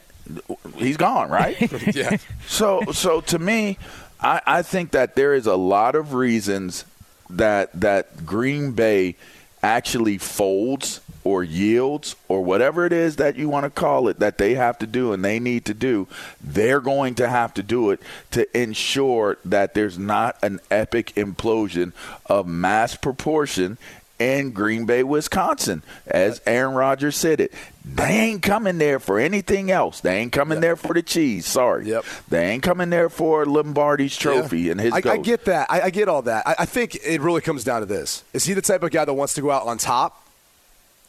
he's 0.78 0.98
gone, 0.98 1.30
right? 1.30 1.60
yeah. 1.96 2.18
So, 2.48 2.84
so 2.94 3.22
to 3.22 3.40
me, 3.40 3.78
I, 4.22 4.42
I 4.46 4.62
think 4.62 4.92
that 4.92 5.16
there 5.16 5.34
is 5.34 5.48
a 5.48 5.56
lot 5.56 5.96
of 5.96 6.14
reasons 6.14 6.86
that 7.32 7.72
that 7.80 8.26
Green 8.26 8.74
Bay 8.74 9.16
actually 9.64 10.18
folds 10.18 11.02
or 11.24 11.44
yields 11.44 12.16
or 12.28 12.44
whatever 12.44 12.86
it 12.86 12.94
is 12.94 13.18
that 13.18 13.36
you 13.36 13.50
want 13.50 13.64
to 13.64 13.70
call 13.70 14.08
it 14.08 14.20
that 14.20 14.38
they 14.38 14.56
have 14.56 14.78
to 14.80 14.88
do 14.88 15.14
and 15.14 15.24
they 15.24 15.40
need 15.40 15.66
to 15.66 15.74
do, 15.74 16.08
they're 16.42 16.80
going 16.80 17.16
to 17.16 17.28
have 17.28 17.54
to 17.54 17.64
do 17.64 17.92
it 17.92 18.02
to 18.32 18.60
ensure 18.60 19.38
that 19.46 19.74
there's 19.74 19.98
not 19.98 20.38
an 20.42 20.60
epic 20.70 21.14
implosion 21.16 21.94
of 22.26 22.48
mass 22.48 22.96
proportion 22.96 23.78
in 24.22 24.52
Green 24.52 24.86
Bay, 24.86 25.02
Wisconsin. 25.04 25.82
As 26.06 26.42
Aaron 26.46 26.76
Rodgers 26.76 27.16
said 27.16 27.42
it, 27.42 27.52
they 27.84 28.20
ain't 28.20 28.44
coming 28.44 28.78
there 28.78 29.00
for 29.00 29.20
anything 29.20 29.72
else. 29.72 30.00
They 30.02 30.20
ain't 30.20 30.32
coming 30.32 30.58
yep. 30.58 30.62
there 30.62 30.76
for 30.76 30.94
the 30.94 31.02
cheese. 31.02 31.48
Sorry. 31.48 31.88
Yep. 31.88 32.06
They 32.30 32.52
ain't 32.52 32.62
coming 32.62 32.92
there 32.92 33.10
for 33.10 33.46
Lombardi's 33.48 34.16
trophy 34.16 34.62
yeah. 34.62 34.72
and 34.74 34.82
his 34.82 34.94
I, 34.94 35.02
I, 35.04 35.18
get 35.18 35.46
that. 35.46 35.72
I, 35.72 35.82
I, 35.82 35.90
get 35.90 36.08
all 36.08 36.22
that. 36.24 36.48
I, 36.48 36.56
I 36.60 36.66
think 36.66 36.96
it 37.04 37.20
really 37.22 37.42
comes 37.42 37.64
down 37.64 37.80
to 37.80 37.88
this. 37.88 38.24
Is 38.34 38.46
he 38.46 38.54
the 38.54 38.62
type 38.62 38.84
of 38.84 38.92
guy 38.92 39.06
that 39.06 39.14
wants 39.14 39.34
to 39.36 39.42
go 39.42 39.50
out 39.50 39.66
on 39.66 39.80
top 39.80 40.21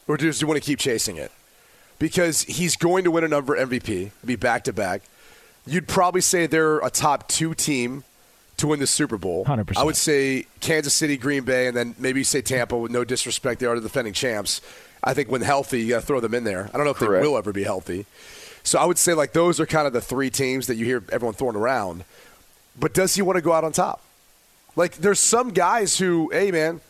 or 0.07 0.17
does 0.17 0.39
he 0.39 0.45
want 0.45 0.61
to 0.61 0.65
keep 0.65 0.79
chasing 0.79 1.17
it? 1.17 1.31
Because 1.99 2.43
he's 2.43 2.75
going 2.75 3.03
to 3.03 3.11
win 3.11 3.23
a 3.23 3.27
number 3.27 3.55
MVP, 3.55 4.11
be 4.25 4.35
back 4.35 4.63
to 4.65 4.73
back. 4.73 5.03
You'd 5.65 5.87
probably 5.87 6.21
say 6.21 6.45
they're 6.47 6.79
a 6.79 6.89
top 6.89 7.27
two 7.29 7.53
team 7.53 8.03
to 8.57 8.67
win 8.67 8.79
the 8.79 8.87
Super 8.87 9.17
Bowl. 9.17 9.45
100%. 9.45 9.77
I 9.77 9.83
would 9.83 9.95
say 9.95 10.45
Kansas 10.59 10.93
City, 10.93 11.17
Green 11.17 11.43
Bay, 11.43 11.67
and 11.67 11.75
then 11.75 11.95
maybe 11.97 12.23
say 12.23 12.41
Tampa 12.41 12.77
with 12.77 12.91
no 12.91 13.03
disrespect. 13.03 13.59
They 13.59 13.65
are 13.65 13.75
the 13.75 13.81
defending 13.81 14.13
champs. 14.13 14.61
I 15.03 15.13
think 15.13 15.29
when 15.29 15.41
healthy, 15.41 15.81
you 15.81 15.89
got 15.89 16.01
to 16.01 16.05
throw 16.05 16.19
them 16.19 16.33
in 16.33 16.43
there. 16.43 16.69
I 16.73 16.77
don't 16.77 16.85
know 16.85 16.91
if 16.91 16.97
Correct. 16.97 17.21
they 17.23 17.27
will 17.27 17.37
ever 17.37 17.51
be 17.53 17.63
healthy. 17.63 18.05
So 18.63 18.79
I 18.79 18.85
would 18.85 18.97
say 18.97 19.13
like 19.13 19.33
those 19.33 19.59
are 19.59 19.65
kind 19.65 19.87
of 19.87 19.93
the 19.93 20.01
three 20.01 20.29
teams 20.29 20.67
that 20.67 20.75
you 20.75 20.85
hear 20.85 21.03
everyone 21.11 21.33
throwing 21.35 21.55
around. 21.55 22.05
But 22.79 22.93
does 22.93 23.15
he 23.15 23.21
want 23.21 23.35
to 23.37 23.41
go 23.41 23.51
out 23.53 23.63
on 23.63 23.71
top? 23.71 24.01
Like 24.75 24.95
there's 24.97 25.19
some 25.19 25.49
guys 25.49 25.97
who, 25.97 26.29
hey 26.31 26.51
man, 26.51 26.81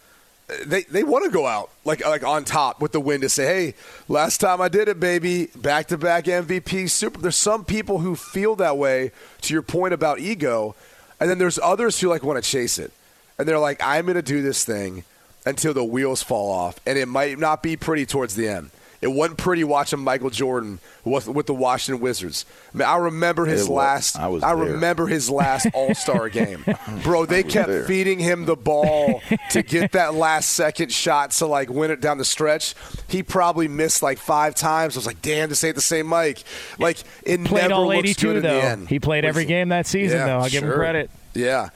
they 0.66 0.84
they 0.84 1.04
want 1.04 1.26
to 1.26 1.32
go 1.32 1.48
out 1.48 1.70
like 1.86 2.06
like 2.06 2.24
on 2.24 2.44
top 2.44 2.82
with 2.82 2.92
the 2.92 3.00
win 3.00 3.22
to 3.22 3.30
say, 3.30 3.46
hey, 3.46 3.76
last 4.08 4.40
time 4.40 4.62
I 4.62 4.68
did 4.68 4.88
it, 4.88 5.00
baby, 5.00 5.48
back 5.56 5.88
to 5.88 5.98
back 5.98 6.26
MVP 6.26 6.90
super. 6.90 7.20
There's 7.20 7.36
some 7.36 7.66
people 7.66 8.00
who 8.00 8.16
feel 8.16 8.56
that 8.58 8.78
way. 8.78 9.12
To 9.42 9.54
your 9.54 9.62
point 9.62 9.94
about 9.94 10.20
ego, 10.20 10.76
and 11.20 11.30
then 11.30 11.38
there's 11.38 11.60
others 11.60 12.00
who 12.00 12.10
like 12.10 12.24
want 12.24 12.44
to 12.44 12.50
chase 12.50 12.80
it, 12.80 12.92
and 13.38 13.48
they're 13.48 13.60
like, 13.60 13.82
I'm 13.84 14.06
going 14.06 14.16
to 14.16 14.22
do 14.22 14.42
this 14.42 14.64
thing 14.64 15.04
until 15.46 15.74
the 15.74 15.84
wheels 15.84 16.24
fall 16.24 16.52
off, 16.52 16.80
and 16.86 16.98
it 16.98 17.08
might 17.08 17.38
not 17.40 17.62
be 17.62 17.76
pretty 17.76 18.06
towards 18.06 18.36
the 18.36 18.48
end. 18.48 18.72
It 19.04 19.12
wasn't 19.12 19.38
pretty 19.38 19.66
watching 19.66 20.00
Michael 20.00 20.30
Jordan 20.30 20.80
with, 21.04 21.28
with 21.28 21.46
the 21.46 21.54
Washington 21.54 22.02
Wizards. 22.02 22.46
I, 22.74 22.78
mean, 22.78 22.88
I 22.88 22.96
remember 22.96 23.46
his 23.46 23.68
last. 23.68 24.18
I, 24.18 24.30
I 24.30 24.54
remember 24.54 25.08
his 25.08 25.30
last 25.30 25.68
All 25.74 25.94
Star 25.94 26.30
game, 26.30 26.64
bro. 27.04 27.26
They 27.26 27.44
kept 27.44 27.68
there. 27.68 27.84
feeding 27.84 28.18
him 28.20 28.46
the 28.46 28.56
ball 28.56 29.22
to 29.52 29.62
get 29.62 29.92
that 29.92 30.14
last 30.14 30.52
second 30.52 30.94
shot 30.94 31.32
to 31.32 31.48
like 31.48 31.70
win 31.70 31.92
it 31.92 32.00
down 32.00 32.18
the 32.18 32.24
stretch. 32.24 32.76
He 33.10 33.24
probably 33.24 33.68
missed 33.68 34.02
like 34.02 34.20
five 34.20 34.56
times. 34.56 34.96
I 34.96 35.00
was 35.00 35.06
like, 35.06 35.22
damn, 35.22 35.50
to 35.50 35.56
say 35.56 35.74
the 35.74 35.82
same 35.82 36.08
Mike. 36.08 36.42
Like 36.80 37.00
it 37.24 37.44
played 37.44 37.64
never 37.64 37.74
all 37.74 37.88
looks 37.88 38.00
82 38.00 38.34
good 38.34 38.44
though. 38.44 38.50
in 38.50 38.56
the 38.56 38.64
end. 38.64 38.88
He 38.88 39.02
played 39.02 39.26
every 39.26 39.44
game 39.44 39.68
that 39.70 39.86
season 39.86 40.20
yeah, 40.20 40.26
though. 40.28 40.38
I'll 40.38 40.48
sure. 40.48 40.62
give 40.62 40.70
him 40.70 40.76
credit. 40.76 41.12
Yeah. 41.34 41.70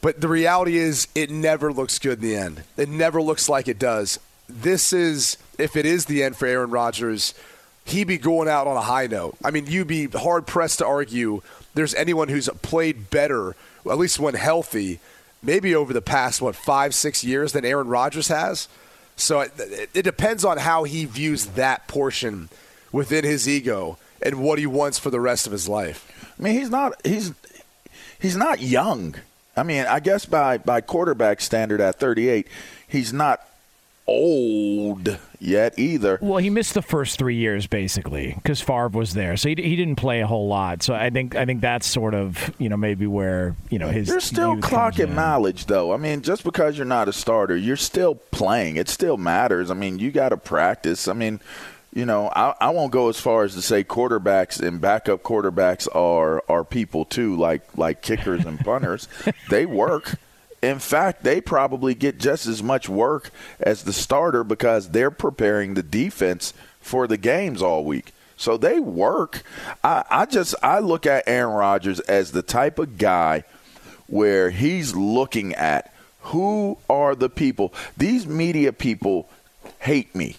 But 0.00 0.20
the 0.20 0.28
reality 0.28 0.78
is, 0.78 1.08
it 1.14 1.30
never 1.30 1.72
looks 1.72 1.98
good 1.98 2.22
in 2.22 2.28
the 2.30 2.36
end. 2.36 2.62
It 2.76 2.88
never 2.88 3.20
looks 3.20 3.48
like 3.50 3.68
it 3.68 3.78
does. 3.78 4.18
This 4.48 4.92
is, 4.92 5.36
if 5.60 5.76
it 5.76 5.86
is 5.86 6.06
the 6.06 6.22
end 6.22 6.36
for 6.36 6.46
Aaron 6.46 6.70
Rodgers, 6.70 7.34
he'd 7.84 8.06
be 8.06 8.18
going 8.18 8.48
out 8.48 8.66
on 8.66 8.76
a 8.76 8.82
high 8.82 9.06
note. 9.06 9.36
I 9.44 9.50
mean, 9.50 9.66
you'd 9.66 9.86
be 9.86 10.06
hard 10.06 10.46
pressed 10.46 10.78
to 10.78 10.86
argue 10.86 11.42
there's 11.74 11.94
anyone 11.94 12.28
who's 12.28 12.48
played 12.62 13.10
better, 13.10 13.54
at 13.86 13.98
least 13.98 14.18
when 14.18 14.34
healthy, 14.34 15.00
maybe 15.42 15.74
over 15.74 15.92
the 15.92 16.02
past, 16.02 16.42
what, 16.42 16.56
five, 16.56 16.94
six 16.94 17.24
years 17.24 17.52
than 17.52 17.64
Aaron 17.64 17.88
Rodgers 17.88 18.28
has. 18.28 18.68
So 19.16 19.40
it, 19.40 19.52
it 19.94 20.02
depends 20.02 20.44
on 20.44 20.58
how 20.58 20.84
he 20.84 21.04
views 21.04 21.46
that 21.46 21.86
portion 21.88 22.48
within 22.90 23.24
his 23.24 23.48
ego 23.48 23.98
and 24.22 24.42
what 24.42 24.58
he 24.58 24.66
wants 24.66 24.98
for 24.98 25.10
the 25.10 25.20
rest 25.20 25.46
of 25.46 25.52
his 25.52 25.68
life. 25.68 26.34
I 26.38 26.42
mean, 26.42 26.54
he's 26.58 26.70
not 26.70 26.94
he's 27.04 27.32
he's 28.18 28.36
not 28.36 28.60
young. 28.60 29.16
I 29.56 29.62
mean, 29.62 29.84
I 29.86 30.00
guess 30.00 30.24
by 30.24 30.58
by 30.58 30.80
quarterback 30.80 31.40
standard 31.40 31.80
at 31.80 32.00
38, 32.00 32.46
he's 32.88 33.12
not 33.12 33.46
old 34.10 35.18
yet 35.38 35.78
either. 35.78 36.18
Well, 36.20 36.38
he 36.38 36.50
missed 36.50 36.74
the 36.74 36.82
first 36.82 37.18
three 37.18 37.36
years 37.36 37.66
basically 37.66 38.34
because 38.34 38.60
Favre 38.60 38.88
was 38.88 39.14
there, 39.14 39.36
so 39.36 39.48
he, 39.48 39.54
he 39.54 39.76
didn't 39.76 39.96
play 39.96 40.20
a 40.20 40.26
whole 40.26 40.48
lot. 40.48 40.82
So 40.82 40.94
I 40.94 41.10
think 41.10 41.36
I 41.36 41.46
think 41.46 41.60
that's 41.60 41.86
sort 41.86 42.14
of 42.14 42.52
you 42.58 42.68
know 42.68 42.76
maybe 42.76 43.06
where 43.06 43.56
you 43.70 43.78
know 43.78 43.88
his. 43.88 44.08
You're 44.08 44.20
still 44.20 44.56
clocking 44.56 45.14
mileage 45.14 45.66
though. 45.66 45.94
I 45.94 45.96
mean, 45.96 46.22
just 46.22 46.44
because 46.44 46.76
you're 46.76 46.86
not 46.86 47.08
a 47.08 47.12
starter, 47.12 47.56
you're 47.56 47.76
still 47.76 48.16
playing. 48.16 48.76
It 48.76 48.88
still 48.88 49.16
matters. 49.16 49.70
I 49.70 49.74
mean, 49.74 49.98
you 49.98 50.10
got 50.10 50.30
to 50.30 50.36
practice. 50.36 51.08
I 51.08 51.14
mean. 51.14 51.40
You 51.92 52.06
know, 52.06 52.28
I, 52.28 52.54
I 52.60 52.70
won't 52.70 52.92
go 52.92 53.08
as 53.08 53.18
far 53.18 53.42
as 53.42 53.56
to 53.56 53.62
say 53.62 53.82
quarterbacks 53.82 54.60
and 54.64 54.80
backup 54.80 55.24
quarterbacks 55.24 55.88
are 55.92 56.40
are 56.48 56.62
people 56.62 57.04
too, 57.04 57.34
like 57.34 57.62
like 57.76 58.00
kickers 58.00 58.44
and 58.44 58.60
punters. 58.60 59.08
they 59.50 59.66
work 59.66 60.14
in 60.62 60.78
fact, 60.78 61.22
they 61.22 61.40
probably 61.40 61.94
get 61.94 62.18
just 62.18 62.46
as 62.46 62.62
much 62.62 62.88
work 62.88 63.30
as 63.58 63.82
the 63.82 63.92
starter 63.92 64.44
because 64.44 64.90
they're 64.90 65.10
preparing 65.10 65.74
the 65.74 65.82
defense 65.82 66.52
for 66.80 67.06
the 67.06 67.16
games 67.16 67.62
all 67.62 67.84
week. 67.84 68.12
So 68.36 68.56
they 68.56 68.80
work. 68.80 69.42
I, 69.84 70.04
I 70.10 70.26
just 70.26 70.54
I 70.62 70.78
look 70.78 71.06
at 71.06 71.24
Aaron 71.26 71.54
Rodgers 71.54 72.00
as 72.00 72.32
the 72.32 72.42
type 72.42 72.78
of 72.78 72.98
guy 72.98 73.44
where 74.06 74.50
he's 74.50 74.94
looking 74.94 75.54
at 75.54 75.94
who 76.22 76.78
are 76.88 77.14
the 77.14 77.28
people. 77.28 77.72
These 77.96 78.26
media 78.26 78.72
people 78.72 79.28
hate 79.80 80.14
me, 80.14 80.36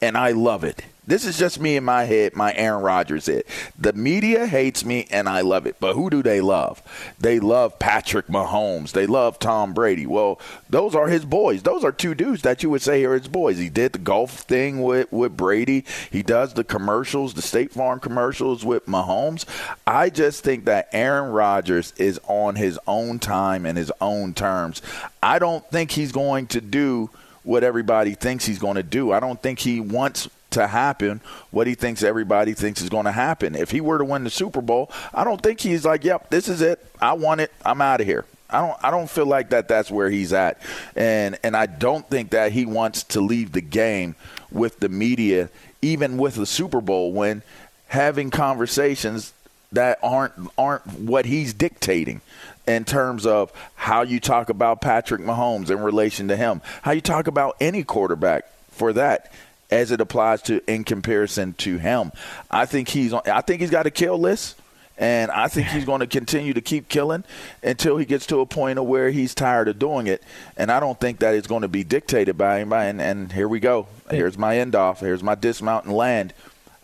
and 0.00 0.16
I 0.16 0.32
love 0.32 0.64
it. 0.64 0.84
This 1.04 1.24
is 1.26 1.36
just 1.36 1.58
me 1.58 1.76
in 1.76 1.84
my 1.84 2.04
head, 2.04 2.36
my 2.36 2.54
Aaron 2.54 2.82
Rodgers 2.82 3.26
head. 3.26 3.42
The 3.76 3.92
media 3.92 4.46
hates 4.46 4.84
me 4.84 5.08
and 5.10 5.28
I 5.28 5.40
love 5.40 5.66
it. 5.66 5.76
But 5.80 5.94
who 5.94 6.10
do 6.10 6.22
they 6.22 6.40
love? 6.40 6.80
They 7.18 7.40
love 7.40 7.78
Patrick 7.80 8.28
Mahomes. 8.28 8.92
They 8.92 9.06
love 9.06 9.40
Tom 9.40 9.74
Brady. 9.74 10.06
Well, 10.06 10.40
those 10.70 10.94
are 10.94 11.08
his 11.08 11.24
boys. 11.24 11.62
Those 11.62 11.82
are 11.82 11.90
two 11.90 12.14
dudes 12.14 12.42
that 12.42 12.62
you 12.62 12.70
would 12.70 12.82
say 12.82 13.04
are 13.04 13.14
his 13.14 13.26
boys. 13.26 13.58
He 13.58 13.68
did 13.68 13.94
the 13.94 13.98
golf 13.98 14.30
thing 14.40 14.80
with, 14.80 15.10
with 15.12 15.36
Brady. 15.36 15.84
He 16.10 16.22
does 16.22 16.54
the 16.54 16.64
commercials, 16.64 17.34
the 17.34 17.42
State 17.42 17.72
Farm 17.72 17.98
commercials 17.98 18.64
with 18.64 18.86
Mahomes. 18.86 19.44
I 19.84 20.08
just 20.08 20.44
think 20.44 20.66
that 20.66 20.88
Aaron 20.92 21.32
Rodgers 21.32 21.92
is 21.96 22.20
on 22.28 22.54
his 22.54 22.78
own 22.86 23.18
time 23.18 23.66
and 23.66 23.76
his 23.76 23.90
own 24.00 24.34
terms. 24.34 24.82
I 25.20 25.40
don't 25.40 25.68
think 25.68 25.90
he's 25.90 26.12
going 26.12 26.46
to 26.48 26.60
do 26.60 27.10
what 27.42 27.64
everybody 27.64 28.14
thinks 28.14 28.44
he's 28.44 28.60
going 28.60 28.76
to 28.76 28.84
do. 28.84 29.10
I 29.10 29.18
don't 29.18 29.42
think 29.42 29.58
he 29.58 29.80
wants 29.80 30.28
to 30.52 30.66
happen 30.66 31.20
what 31.50 31.66
he 31.66 31.74
thinks 31.74 32.02
everybody 32.02 32.54
thinks 32.54 32.80
is 32.80 32.88
going 32.88 33.06
to 33.06 33.12
happen. 33.12 33.54
If 33.54 33.70
he 33.70 33.80
were 33.80 33.98
to 33.98 34.04
win 34.04 34.24
the 34.24 34.30
Super 34.30 34.60
Bowl, 34.60 34.90
I 35.12 35.24
don't 35.24 35.42
think 35.42 35.60
he's 35.60 35.84
like, 35.84 36.04
"Yep, 36.04 36.30
this 36.30 36.48
is 36.48 36.62
it. 36.62 36.84
I 37.00 37.12
want 37.14 37.40
it. 37.40 37.52
I'm 37.64 37.80
out 37.80 38.00
of 38.00 38.06
here." 38.06 38.24
I 38.52 38.60
don't 38.60 38.84
I 38.84 38.90
don't 38.90 39.08
feel 39.08 39.26
like 39.26 39.50
that 39.50 39.66
that's 39.66 39.90
where 39.90 40.10
he's 40.10 40.32
at. 40.32 40.60
And 40.94 41.38
and 41.42 41.56
I 41.56 41.66
don't 41.66 42.08
think 42.08 42.30
that 42.30 42.52
he 42.52 42.66
wants 42.66 43.02
to 43.04 43.20
leave 43.20 43.52
the 43.52 43.62
game 43.62 44.14
with 44.50 44.80
the 44.80 44.88
media 44.88 45.48
even 45.80 46.16
with 46.16 46.36
the 46.36 46.46
Super 46.46 46.80
Bowl 46.80 47.12
when 47.12 47.42
having 47.88 48.30
conversations 48.30 49.32
that 49.72 49.98
aren't 50.02 50.34
aren't 50.58 50.86
what 51.00 51.24
he's 51.24 51.54
dictating 51.54 52.20
in 52.66 52.84
terms 52.84 53.26
of 53.26 53.52
how 53.74 54.02
you 54.02 54.20
talk 54.20 54.48
about 54.48 54.80
Patrick 54.80 55.20
Mahomes 55.20 55.70
in 55.70 55.80
relation 55.80 56.28
to 56.28 56.36
him, 56.36 56.60
how 56.82 56.92
you 56.92 57.00
talk 57.00 57.26
about 57.26 57.56
any 57.60 57.82
quarterback 57.82 58.44
for 58.70 58.92
that 58.92 59.32
as 59.72 59.90
it 59.90 60.00
applies 60.00 60.42
to 60.42 60.62
in 60.70 60.84
comparison 60.84 61.54
to 61.54 61.78
him. 61.78 62.12
I 62.50 62.66
think 62.66 62.88
he's 62.88 63.12
on 63.12 63.22
I 63.26 63.40
think 63.40 63.60
he's 63.60 63.70
got 63.70 63.86
a 63.86 63.90
kill 63.90 64.18
list. 64.18 64.58
And 64.98 65.30
I 65.32 65.48
think 65.48 65.68
he's 65.68 65.86
going 65.86 66.00
to 66.00 66.06
continue 66.06 66.52
to 66.52 66.60
keep 66.60 66.88
killing 66.88 67.24
until 67.62 67.96
he 67.96 68.04
gets 68.04 68.26
to 68.26 68.40
a 68.40 68.46
point 68.46 68.78
of 68.78 68.84
where 68.84 69.10
he's 69.10 69.34
tired 69.34 69.66
of 69.66 69.78
doing 69.78 70.06
it. 70.06 70.22
And 70.56 70.70
I 70.70 70.80
don't 70.80 71.00
think 71.00 71.20
that 71.20 71.34
is 71.34 71.46
going 71.46 71.62
to 71.62 71.68
be 71.68 71.82
dictated 71.82 72.36
by 72.36 72.60
anybody. 72.60 72.90
And, 72.90 73.00
and 73.00 73.32
here 73.32 73.48
we 73.48 73.58
go. 73.58 73.88
Here's 74.10 74.36
my 74.36 74.58
end 74.58 74.76
off. 74.76 75.00
Here's 75.00 75.22
my 75.22 75.34
dismount 75.34 75.86
and 75.86 75.94
land. 75.94 76.34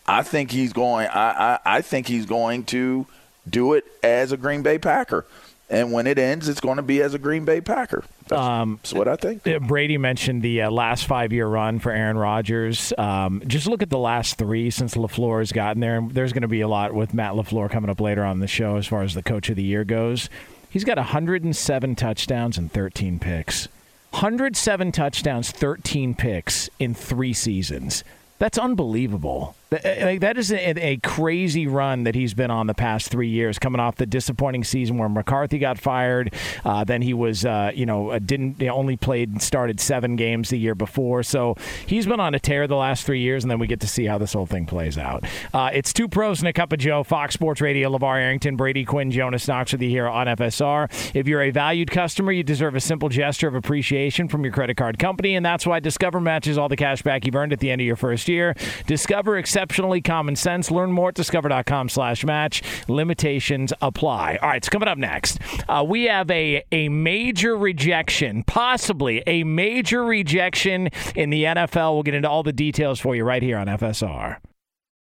I 0.07 0.23
think 0.23 0.51
he's 0.51 0.73
going. 0.73 1.07
I, 1.09 1.31
I, 1.31 1.59
I 1.77 1.81
think 1.83 2.09
he's 2.09 2.25
going 2.25 2.65
to 2.65 3.07
do 3.49 3.75
it 3.75 3.85
as 4.03 4.33
a 4.33 4.39
Green 4.39 4.63
Bay 4.63 4.79
Packer. 4.79 5.27
And 5.71 5.93
when 5.93 6.07
it 6.07 6.19
ends, 6.19 6.49
it's 6.49 6.61
going 6.61 6.77
to 6.77 6.83
be 6.83 7.03
as 7.03 7.13
a 7.13 7.19
Green 7.19 7.45
Bay 7.45 7.61
Packer. 7.61 8.03
That's, 8.27 8.41
um, 8.41 8.79
that's 8.83 8.95
what 8.95 9.07
I 9.07 9.17
think. 9.17 9.47
Uh, 9.47 9.59
Brady 9.59 9.99
mentioned 9.99 10.41
the 10.43 10.63
uh, 10.63 10.71
last 10.71 11.07
five 11.07 11.33
year 11.33 11.47
run 11.47 11.79
for 11.79 11.93
Aaron 11.93 12.17
Rodgers. 12.17 12.93
Um, 12.97 13.43
just 13.47 13.67
look 13.67 13.83
at 13.83 13.91
the 13.91 13.99
last 13.99 14.39
three 14.39 14.71
since 14.71 14.95
LaFleur 14.95 15.41
has 15.41 15.53
gotten 15.53 15.81
there. 15.81 15.99
And 15.99 16.11
there's 16.13 16.33
going 16.33 16.43
to 16.43 16.49
be 16.49 16.63
a 16.63 16.69
lot 16.69 16.95
with 16.95 17.13
Matt 17.13 17.35
LaFleur 17.35 17.71
coming 17.71 17.91
up 17.91 18.01
later 18.01 18.25
on 18.25 18.41
the 18.41 18.47
show 18.47 18.77
as 18.77 18.87
far 18.87 19.03
as 19.03 19.13
the 19.15 19.23
coach 19.23 19.51
of 19.51 19.57
the 19.57 19.63
year 19.63 19.85
goes. 19.85 20.31
He's 20.71 20.85
got 20.85 20.97
107 20.97 21.97
touchdowns 21.97 22.57
and 22.57 22.73
13 22.73 23.19
picks. 23.19 23.69
107 24.11 24.93
touchdowns, 24.93 25.51
13 25.51 26.15
picks 26.15 26.71
in 26.79 26.95
three 26.95 27.35
seasons. 27.35 28.05
That's 28.39 28.57
unbelievable. 28.59 29.55
Uh, 29.71 30.19
that 30.19 30.39
is 30.39 30.51
a, 30.51 30.79
a, 30.83 30.97
crazy 30.99 31.67
run 31.67 32.05
that 32.05 32.15
he's 32.15 32.33
been 32.33 32.51
on 32.51 32.67
the 32.67 32.75
past 32.75 33.11
three 33.11 33.29
years, 33.29 33.59
coming 33.59 33.81
off 33.81 33.97
the 33.97 34.07
disappointing 34.07 34.65
season 34.65 34.97
where 34.97 35.11
McCarthy 35.11 35.59
got 35.59 35.79
fired. 35.79 36.33
Uh, 36.65 36.85
then 36.85 37.03
he 37.03 37.13
was, 37.13 37.45
uh, 37.45 37.71
you 37.75 37.85
know, 37.85 38.09
uh, 38.09 38.19
didn't 38.19 38.63
only 38.63 38.97
played 38.97 39.29
and 39.29 39.43
started 39.43 39.79
seven 39.79 40.17
games 40.17 40.49
the 40.49 40.59
year 40.59 40.75
before. 40.75 41.23
So 41.23 41.55
he's 41.87 42.07
been 42.07 42.19
on 42.19 42.35
a 42.35 42.41
tear 42.41 42.67
the 42.67 42.77
last 42.77 43.05
three 43.05 43.21
years, 43.21 43.45
and 43.45 43.51
then 43.51 43.59
we 43.59 43.67
get 43.67 43.81
to 43.81 43.87
see 43.87 44.07
how 44.07 44.17
this 44.17 44.33
whole 44.33 44.47
thing 44.47 44.65
plays 44.65 44.97
out. 44.97 45.25
Uh, 45.53 45.71
it's 45.75 45.93
two 45.93 46.09
pros 46.09 46.39
and 46.39 46.49
a 46.49 46.53
cup 46.55 46.73
of 46.73 46.79
Joe. 46.79 47.03
Fox 47.03 47.35
Sports 47.35 47.61
Radio, 47.61 47.91
LaVar 47.91 48.23
Arrington, 48.23 48.57
Brady 48.57 48.87
Quinn, 48.87 49.11
Jonas 49.11 49.47
Knox 49.47 49.73
with 49.73 49.83
you 49.83 49.91
here 49.91 50.09
on 50.09 50.29
FSR. 50.29 51.15
If 51.15 51.29
you're 51.29 51.43
a 51.43 51.51
valued 51.51 51.91
customer, 51.91 52.33
you 52.33 52.43
deserve 52.43 52.75
a 52.75 52.81
simple 52.81 53.11
gesture 53.11 53.49
of 53.49 53.55
appreciation 53.55 54.29
from 54.29 54.45
your 54.45 54.53
credit 54.53 54.79
card 54.79 54.99
company, 54.99 55.37
and 55.37 55.45
that's 55.45 55.67
why 55.67 55.79
Discover 55.79 56.21
matches 56.21 56.57
all 56.57 56.71
the 56.71 56.77
cash 56.77 57.03
back 57.03 57.27
you've 57.27 57.37
earned 57.37 57.53
at 57.53 57.61
the 57.61 57.71
end 57.71 57.83
of 57.83 57.87
your 57.87 57.97
first 57.97 58.29
year. 58.29 58.55
Discover 58.87 59.37
exceptionally 59.59 60.01
common 60.01 60.37
sense. 60.37 60.71
Learn 60.71 60.93
more 60.93 61.09
at 61.09 61.17
discover.com 61.17 61.89
slash 61.89 62.25
match. 62.25 62.63
Limitations 62.87 63.73
apply. 63.83 64.39
All 64.41 64.49
right, 64.49 64.65
so 64.65 64.71
coming 64.71 64.89
up 64.89 64.99
next, 64.99 65.41
uh, 65.69 65.85
we 65.87 66.05
have 66.05 66.31
a, 66.31 66.63
a 66.71 66.89
major 66.89 67.57
rejection, 67.57 68.45
possibly 68.45 69.21
a 69.27 69.43
major 69.43 70.05
rejection 70.05 70.91
in 71.17 71.31
the 71.31 71.43
NFL. 71.43 71.95
We'll 71.95 72.05
get 72.05 72.15
into 72.15 72.31
all 72.31 72.45
the 72.45 72.53
details 72.53 73.01
for 73.01 73.17
you 73.17 73.25
right 73.25 73.43
here 73.43 73.59
on 73.59 73.67
FSR. 73.67 74.37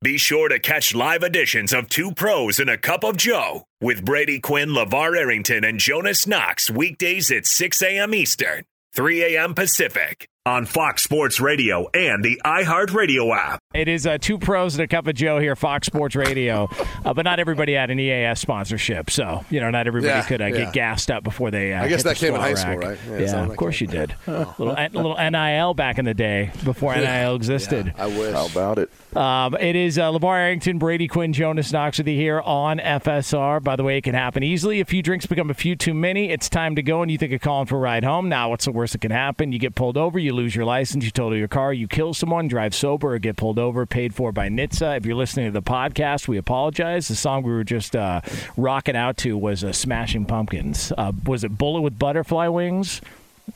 Be 0.02 0.18
sure 0.18 0.50
to 0.50 0.60
catch 0.60 0.94
live 0.94 1.24
editions 1.24 1.72
of 1.72 1.88
Two 1.88 2.12
Pros 2.12 2.60
and 2.60 2.70
a 2.70 2.78
Cup 2.78 3.06
of 3.06 3.16
Joe 3.16 3.64
with 3.80 4.04
Brady 4.04 4.42
Quinn, 4.42 4.70
LaVar 4.72 5.18
Arrington, 5.18 5.64
and 5.64 5.80
Jonas 5.80 6.28
Knox 6.28 6.70
weekdays 6.70 7.32
at 7.32 7.46
6 7.46 7.82
a.m. 7.82 8.14
Eastern, 8.14 8.66
3 8.94 9.36
a.m. 9.38 9.54
Pacific 9.54 10.28
on 10.46 10.66
Fox 10.66 11.02
Sports 11.02 11.40
Radio 11.40 11.90
and 11.94 12.22
the 12.22 12.42
iHeartRadio 12.44 13.34
app. 13.34 13.62
It 13.74 13.88
is 13.88 14.06
uh, 14.06 14.18
two 14.18 14.38
pros 14.38 14.76
and 14.76 14.84
a 14.84 14.88
cup 14.90 15.08
of 15.08 15.16
Joe 15.16 15.40
here, 15.40 15.56
Fox 15.56 15.88
Sports 15.88 16.18
Radio. 16.18 16.70
uh, 17.06 17.14
but 17.14 17.24
not 17.24 17.40
everybody 17.40 17.74
had 17.74 17.90
an 17.90 17.98
EAS 17.98 18.42
sponsorship, 18.42 19.10
so 19.10 19.46
you 19.50 19.62
know 19.62 19.70
not 19.70 19.88
everybody 19.88 20.12
yeah, 20.12 20.26
could 20.26 20.42
uh, 20.42 20.48
yeah. 20.48 20.66
get 20.66 20.74
gassed 20.74 21.10
up 21.10 21.24
before 21.24 21.50
they. 21.50 21.72
Uh, 21.72 21.84
I 21.84 21.88
guess 21.88 22.04
that 22.04 22.18
came 22.18 22.36
in 22.36 22.42
high 22.42 22.54
rack. 22.54 22.58
school, 22.58 22.78
right? 22.78 23.00
Yeah, 23.08 23.20
yeah 23.20 23.46
of 23.46 23.56
course 23.56 23.80
you 23.80 23.88
did. 23.88 24.16
Oh. 24.26 24.56
little, 24.58 24.76
little 24.94 25.32
NIL 25.32 25.74
back 25.74 26.00
in 26.00 26.06
the 26.06 26.14
day 26.14 26.52
before 26.64 26.96
NIL 26.96 27.36
existed. 27.36 27.94
I 27.98 28.08
wish. 28.08 28.34
How 28.34 28.48
about 28.48 28.80
it? 28.80 28.90
Um, 29.16 29.56
it 29.56 29.76
is 29.76 30.00
uh, 30.00 30.12
LaVar 30.12 30.38
Arrington, 30.38 30.80
Brady 30.80 31.08
Quinn, 31.08 31.34
Jonas 31.34 31.72
Knox 31.72 32.00
with 32.00 32.08
you 32.08 32.16
here 32.16 32.42
on 32.42 32.80
FSR. 32.80 33.62
By 33.64 33.76
the 33.76 33.84
way, 33.84 33.98
it 33.98 34.04
can 34.04 34.16
happen 34.16 34.42
easily. 34.44 34.80
A 34.80 34.86
few 34.86 35.04
drinks 35.04 35.26
become 35.26 35.50
a 35.50 35.54
few 35.54 35.76
too 35.76 35.94
many. 35.94 36.32
It's 36.32 36.50
time 36.50 36.76
to 36.76 36.82
go, 36.82 37.02
and 37.02 37.12
you 37.12 37.18
think 37.18 37.32
of 37.32 37.42
calling 37.42 37.68
for 37.68 37.76
a 37.76 37.80
ride 37.80 38.04
home. 38.04 38.28
Now, 38.28 38.50
what's 38.50 38.66
the 38.66 38.72
worst 38.72 38.94
that 38.94 39.02
can 39.02 39.12
happen? 39.12 39.52
You 39.52 39.60
get 39.60 39.76
pulled 39.76 39.98
over, 39.98 40.18
you 40.18 40.33
lose 40.34 40.56
your 40.56 40.66
license, 40.66 41.06
you 41.06 41.12
total 41.12 41.38
your 41.38 41.48
car, 41.48 41.74
you 41.74 41.88
kill 41.88 42.14
someone, 42.14 42.48
drive 42.48 42.76
sober, 42.76 43.14
or 43.14 43.20
get 43.20 43.38
pulled 43.38 43.60
over, 43.60 43.86
paid 43.86 44.14
for 44.14 44.32
by 44.32 44.50
NHTSA. 44.50 44.98
If 44.98 45.06
you're 45.06 45.16
listening 45.16 45.46
to 45.48 45.52
the 45.52 45.62
podcast, 45.62 46.28
we 46.28 46.38
apologize. 46.38 47.08
The 47.08 47.16
song 47.16 47.44
we 47.44 47.52
were 47.52 47.64
just 47.64 47.96
uh, 47.96 48.22
rocking 48.58 48.96
out 48.96 49.18
to 49.18 49.38
was 49.38 49.64
uh, 49.64 49.72
Smashing 49.72 50.26
Pumpkins. 50.26 50.92
Uh, 50.98 51.12
was 51.26 51.44
it 51.44 51.58
Bullet 51.58 51.82
with 51.82 51.98
Butterfly 51.98 52.48
Wings? 52.48 53.02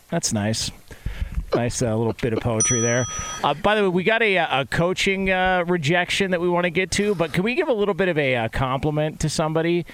That's 0.10 0.34
nice. 0.34 0.72
Nice 1.56 1.82
uh, 1.82 1.96
little 1.96 2.14
bit 2.14 2.34
of 2.34 2.40
poetry 2.40 2.82
there. 2.82 3.06
Uh, 3.44 3.54
by 3.54 3.76
the 3.76 3.84
way, 3.84 3.88
we 3.88 4.04
got 4.04 4.22
a, 4.22 4.36
a 4.36 4.66
coaching 4.66 5.30
uh, 5.30 5.64
rejection 5.66 6.32
that 6.32 6.42
we 6.42 6.50
want 6.50 6.66
to 6.66 6.70
get 6.70 6.92
to, 6.92 7.16
but 7.16 7.32
can 7.32 7.44
we 7.44 7.56
give 7.56 7.70
a 7.70 7.74
little 7.74 7.94
bit 7.94 8.10
of 8.10 8.18
a, 8.18 8.34
a 8.34 8.46
uh, 8.46 8.48
compliment 8.50 9.22
to 9.22 9.30
somebody? 9.30 9.86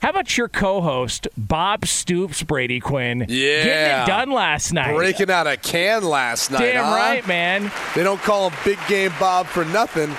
How 0.00 0.10
about 0.10 0.36
your 0.36 0.48
co-host 0.48 1.26
Bob 1.36 1.84
Stoops, 1.84 2.44
Brady 2.44 2.78
Quinn? 2.78 3.26
Yeah, 3.28 3.64
getting 3.64 4.02
it 4.02 4.06
done 4.06 4.30
last 4.30 4.72
night, 4.72 4.94
breaking 4.94 5.28
out 5.28 5.48
a 5.48 5.56
can 5.56 6.04
last 6.04 6.52
night. 6.52 6.60
Damn 6.60 6.84
huh? 6.84 6.94
right, 6.94 7.26
man. 7.26 7.70
They 7.96 8.04
don't 8.04 8.20
call 8.20 8.50
him 8.50 8.58
Big 8.64 8.78
Game 8.86 9.12
Bob 9.18 9.46
for 9.46 9.64
nothing. 9.64 10.10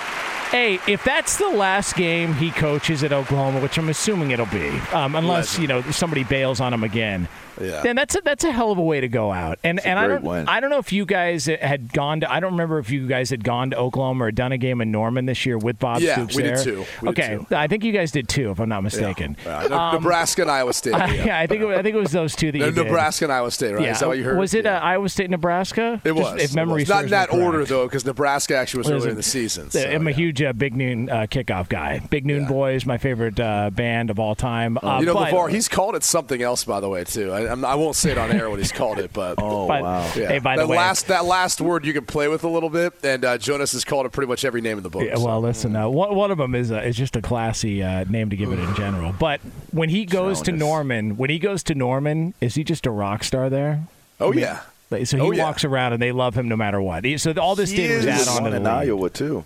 Hey, 0.50 0.80
if 0.86 1.02
that's 1.04 1.38
the 1.38 1.48
last 1.48 1.94
game 1.94 2.34
he 2.34 2.50
coaches 2.50 3.02
at 3.04 3.12
Oklahoma, 3.12 3.60
which 3.60 3.78
I'm 3.78 3.88
assuming 3.88 4.32
it'll 4.32 4.46
be, 4.46 4.68
um, 4.92 5.14
unless 5.14 5.58
you 5.58 5.66
know 5.66 5.80
somebody 5.92 6.24
bails 6.24 6.60
on 6.60 6.74
him 6.74 6.84
again, 6.84 7.26
yeah. 7.60 7.82
then 7.82 7.96
that's 7.96 8.14
a, 8.14 8.20
that's 8.24 8.44
a 8.44 8.50
hell 8.50 8.70
of 8.70 8.78
a 8.78 8.82
way 8.82 9.00
to 9.00 9.08
go 9.08 9.32
out. 9.32 9.58
And 9.64 9.78
it's 9.78 9.86
and 9.86 9.98
I 9.98 10.06
don't 10.06 10.24
win. 10.24 10.48
I 10.48 10.60
don't 10.60 10.70
know 10.70 10.78
if 10.78 10.92
you 10.92 11.04
guys 11.04 11.46
had 11.46 11.92
gone 11.92 12.20
to 12.20 12.32
I 12.32 12.40
don't 12.40 12.52
remember 12.52 12.78
if 12.78 12.90
you 12.90 13.06
guys 13.06 13.30
had 13.30 13.44
gone 13.44 13.70
to 13.70 13.78
Oklahoma 13.78 14.24
or 14.24 14.30
done 14.30 14.52
a 14.52 14.58
game 14.58 14.80
in 14.80 14.90
Norman 14.90 15.26
this 15.26 15.44
year 15.46 15.58
with 15.58 15.78
Bob 15.78 16.00
yeah, 16.00 16.14
Stoops 16.14 16.36
we 16.36 16.42
there. 16.42 16.56
Did 16.56 16.64
too. 16.64 16.84
We 17.02 17.08
okay, 17.10 17.38
did 17.38 17.48
too. 17.48 17.54
I 17.56 17.66
think 17.66 17.84
you 17.84 17.92
guys 17.92 18.10
did 18.10 18.28
too, 18.28 18.50
if 18.50 18.60
I'm 18.60 18.68
not 18.68 18.82
mistaken. 18.82 19.36
Yeah. 19.44 19.64
Um, 19.64 19.94
Nebraska 19.94 20.42
and 20.42 20.50
Iowa 20.50 20.72
State. 20.72 20.94
Yeah, 21.00 21.24
yeah 21.24 21.38
I 21.38 21.46
think 21.46 21.62
it, 21.62 21.68
I 21.68 21.82
think 21.82 21.96
it 21.96 21.98
was 21.98 22.12
those 22.12 22.36
two 22.36 22.52
that 22.52 22.58
you 22.58 22.64
did. 22.66 22.76
Nebraska 22.76 23.24
and 23.24 23.32
Iowa 23.32 23.50
State, 23.50 23.72
right? 23.72 23.84
Yeah. 23.84 23.92
Is 23.92 24.00
that 24.00 24.08
what 24.08 24.18
you 24.18 24.24
heard? 24.24 24.38
Was 24.38 24.54
it 24.54 24.64
yeah. 24.64 24.76
uh, 24.76 24.80
Iowa 24.80 25.08
State, 25.08 25.30
Nebraska? 25.30 26.00
It 26.04 26.12
was. 26.12 26.32
Just, 26.32 26.44
if 26.44 26.54
memory 26.54 26.84
not 26.84 27.04
in 27.04 27.10
that 27.10 27.32
order 27.32 27.64
though, 27.64 27.86
because 27.86 28.04
Nebraska 28.04 28.56
actually 28.56 28.78
was 28.78 28.90
earlier 28.90 29.10
in 29.10 29.16
the 29.16 29.22
season. 29.22 29.70
So, 29.70 29.80
I'm 29.80 30.06
a 30.06 30.12
huge 30.12 30.42
uh, 30.42 30.52
Big 30.52 30.76
Noon 30.76 31.08
uh, 31.08 31.22
kickoff 31.22 31.68
guy. 31.68 32.00
Big 32.10 32.26
Noon 32.26 32.46
Boys, 32.46 32.84
my 32.84 32.98
favorite 32.98 33.40
uh, 33.40 33.70
band 33.70 34.10
of 34.10 34.18
all 34.18 34.34
time. 34.34 34.78
Uh, 34.82 34.98
you 35.00 35.06
know, 35.06 35.14
LaVar, 35.14 35.50
he's 35.50 35.68
called 35.68 35.94
it 35.94 36.04
something 36.04 36.42
else, 36.42 36.64
by 36.64 36.80
the 36.80 36.88
way, 36.88 37.04
too. 37.04 37.32
I, 37.32 37.49
I 37.50 37.74
won't 37.74 37.96
say 37.96 38.12
it 38.12 38.18
on 38.18 38.30
air 38.32 38.48
what 38.48 38.58
he's 38.58 38.72
called 38.72 38.98
it, 38.98 39.12
but 39.12 39.34
oh 39.38 39.66
but, 39.66 39.82
wow. 39.82 40.12
Yeah. 40.16 40.28
Hey, 40.28 40.38
by 40.38 40.56
that 40.56 40.62
the 40.62 40.68
way, 40.68 40.76
last 40.76 41.08
that 41.08 41.24
last 41.24 41.60
word 41.60 41.84
you 41.84 41.92
can 41.92 42.06
play 42.06 42.28
with 42.28 42.44
a 42.44 42.48
little 42.48 42.70
bit, 42.70 42.94
and 43.02 43.24
uh, 43.24 43.38
Jonas 43.38 43.72
has 43.72 43.84
called 43.84 44.06
it 44.06 44.12
pretty 44.12 44.28
much 44.28 44.44
every 44.44 44.60
name 44.60 44.76
in 44.76 44.82
the 44.82 44.90
book. 44.90 45.02
Yeah, 45.02 45.18
well, 45.18 45.40
listen, 45.40 45.74
uh, 45.76 45.88
one, 45.88 46.14
one 46.14 46.30
of 46.30 46.38
them 46.38 46.54
is 46.54 46.70
uh, 46.70 46.80
is 46.80 46.96
just 46.96 47.16
a 47.16 47.22
classy 47.22 47.82
uh, 47.82 48.04
name 48.04 48.30
to 48.30 48.36
give 48.36 48.52
it 48.52 48.58
in 48.58 48.74
general. 48.74 49.14
But 49.18 49.40
when 49.72 49.88
he 49.88 50.04
goes 50.04 50.38
Jonas. 50.38 50.42
to 50.42 50.52
Norman, 50.52 51.16
when 51.16 51.30
he 51.30 51.38
goes 51.38 51.62
to 51.64 51.74
Norman, 51.74 52.34
is 52.40 52.54
he 52.54 52.64
just 52.64 52.86
a 52.86 52.90
rock 52.90 53.24
star 53.24 53.50
there? 53.50 53.82
Oh 54.20 54.28
I 54.28 54.30
mean, 54.30 54.40
yeah. 54.40 54.60
So 55.04 55.16
he 55.16 55.22
oh, 55.22 55.30
yeah. 55.30 55.44
walks 55.44 55.64
around 55.64 55.92
and 55.92 56.02
they 56.02 56.10
love 56.10 56.34
him 56.34 56.48
no 56.48 56.56
matter 56.56 56.82
what. 56.82 57.04
He, 57.04 57.16
so 57.16 57.32
all 57.34 57.54
this 57.54 57.70
He 57.70 57.76
did 57.76 57.96
was 57.96 58.06
is- 58.06 58.28
add 58.28 58.36
on 58.36 58.44
to 58.44 58.50
the 58.50 58.56
in 58.56 58.64
league. 58.64 58.72
Iowa 58.72 59.08
too. 59.08 59.44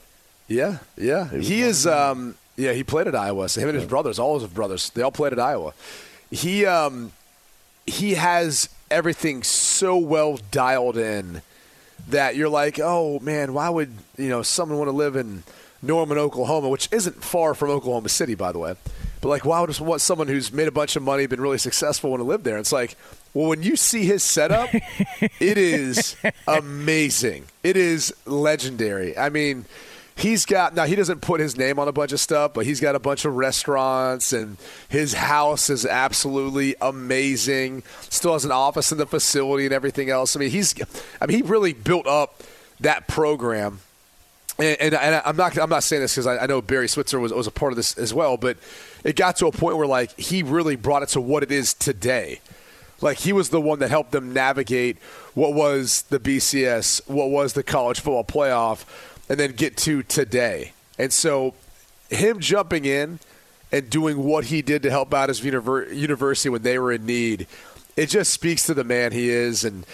Yeah, 0.49 0.79
yeah. 0.97 1.29
He 1.31 1.63
is. 1.63 1.87
Um, 1.87 2.37
yeah, 2.57 2.73
he 2.73 2.85
played 2.85 3.09
at 3.09 3.15
Iowa. 3.15 3.49
So 3.49 3.61
him 3.61 3.69
and 3.69 3.79
his 3.79 3.87
brothers, 3.87 4.19
all 4.19 4.39
his 4.39 4.49
brothers, 4.49 4.91
they 4.91 5.03
all 5.03 5.11
played 5.11 5.33
at 5.33 5.41
Iowa. 5.41 5.75
He 6.31 6.65
um, 6.67 7.13
he 7.87 8.15
has 8.15 8.69
everything 8.91 9.43
so 9.43 9.97
well 9.97 10.39
dialed 10.51 10.97
in 10.97 11.43
that 12.09 12.37
you're 12.37 12.49
like, 12.49 12.79
oh 12.81 13.19
man, 13.21 13.55
why 13.55 13.69
would 13.69 13.93
you 14.17 14.29
know 14.29 14.43
someone 14.43 14.79
want 14.79 14.89
to 14.89 14.97
live 14.97 15.17
in 15.17 15.43
Norman, 15.85 16.19
Oklahoma, 16.19 16.69
which 16.69 16.89
isn't 16.91 17.23
far 17.23 17.55
from 17.55 17.71
Oklahoma 17.71 18.09
City, 18.09 18.35
by 18.35 18.53
the 18.53 18.59
way. 18.59 18.75
But 19.21 19.29
like, 19.29 19.45
why 19.45 19.61
would 19.61 19.79
want 19.81 20.01
someone 20.01 20.29
who's 20.29 20.53
made 20.53 20.69
a 20.69 20.73
bunch 20.73 20.97
of 20.97 21.03
money, 21.03 21.27
been 21.27 21.41
really 21.41 21.59
successful, 21.59 22.11
want 22.11 22.21
to 22.21 22.25
live 22.25 22.43
there? 22.43 22.59
It's 22.59 22.73
like, 22.73 22.97
well, 23.33 23.49
when 23.49 23.63
you 23.63 23.77
see 23.77 24.05
his 24.05 24.23
setup, 24.23 24.69
it 25.21 25.59
is 25.59 26.17
amazing. 26.47 27.45
It 27.63 27.77
is 27.77 28.15
legendary. 28.27 29.17
I 29.17 29.29
mean, 29.29 29.65
he's 30.17 30.45
got 30.45 30.75
now 30.75 30.85
he 30.85 30.95
doesn't 30.95 31.21
put 31.21 31.41
his 31.41 31.57
name 31.57 31.79
on 31.79 31.89
a 31.89 31.93
bunch 31.93 32.13
of 32.13 32.21
stuff, 32.21 32.55
but 32.55 32.67
he's 32.67 32.81
got 32.81 32.95
a 32.95 32.99
bunch 32.99 33.25
of 33.25 33.35
restaurants 33.35 34.33
and 34.33 34.57
his 34.89 35.15
house 35.15 35.71
is 35.71 35.85
absolutely 35.85 36.75
amazing. 36.81 37.83
Still 38.03 38.35
has 38.35 38.45
an 38.45 38.53
office 38.53 38.93
in 38.93 38.99
the 38.99 39.07
facility 39.07 39.65
and 39.65 39.75
everything 39.75 40.11
else. 40.11 40.37
I 40.37 40.41
mean, 40.41 40.51
he's 40.51 40.75
I 41.21 41.27
mean, 41.27 41.37
he 41.37 41.43
really 41.43 41.73
built 41.73 42.07
up 42.07 42.43
that 42.81 43.09
program. 43.09 43.81
And, 44.57 44.81
and, 44.81 44.95
and 44.95 45.23
I'm 45.25 45.37
not 45.37 45.59
I'm 45.59 45.71
not 45.71 45.83
saying 45.83 46.03
this 46.03 46.15
because 46.15 46.27
I, 46.27 46.39
I 46.39 46.47
know 46.47 46.63
Barry 46.63 46.89
Switzer 46.89 47.19
was, 47.19 47.33
was 47.33 47.47
a 47.47 47.53
part 47.53 47.73
of 47.73 47.77
this 47.77 47.99
as 47.99 48.15
well, 48.15 48.37
but 48.37 48.57
it 49.03 49.17
got 49.17 49.37
to 49.37 49.47
a 49.47 49.53
point 49.53 49.77
where 49.77 49.87
like 49.87 50.19
he 50.19 50.43
really 50.43 50.77
brought 50.77 51.03
it 51.03 51.09
to 51.11 51.21
what 51.21 51.43
it 51.43 51.51
is 51.51 51.75
today. 51.75 52.41
Like 53.01 53.19
he 53.19 53.33
was 53.33 53.51
the 53.51 53.61
one 53.61 53.81
that 53.81 53.91
helped 53.91 54.13
them 54.13 54.33
navigate 54.33 54.99
what 55.35 55.53
was 55.53 56.03
the 56.03 56.21
BCS, 56.21 57.09
what 57.09 57.31
was 57.31 57.55
the 57.55 57.65
college 57.65 58.01
football 58.01 58.25
playoff, 58.25 58.85
and 59.29 59.39
then 59.39 59.53
get 59.53 59.77
to 59.79 60.03
today. 60.03 60.73
And 60.99 61.13
so 61.13 61.55
him 62.11 62.41
jumping 62.41 62.85
in 62.85 63.19
and 63.73 63.91
doing 63.91 64.23
what 64.23 64.47
he 64.47 64.63
did 64.63 64.83
to 64.83 64.91
help 64.91 65.13
out 65.13 65.29
his 65.29 65.43
university 65.43 66.49
when 66.49 66.63
they 66.63 66.79
were 66.79 66.93
in 66.93 67.07
need 67.07 67.47
it 67.97 68.09
just 68.09 68.33
speaks 68.33 68.67
to 68.67 68.75
the 68.75 68.85
man 68.85 69.13
he 69.13 69.31
is. 69.31 69.65
And 69.65 69.87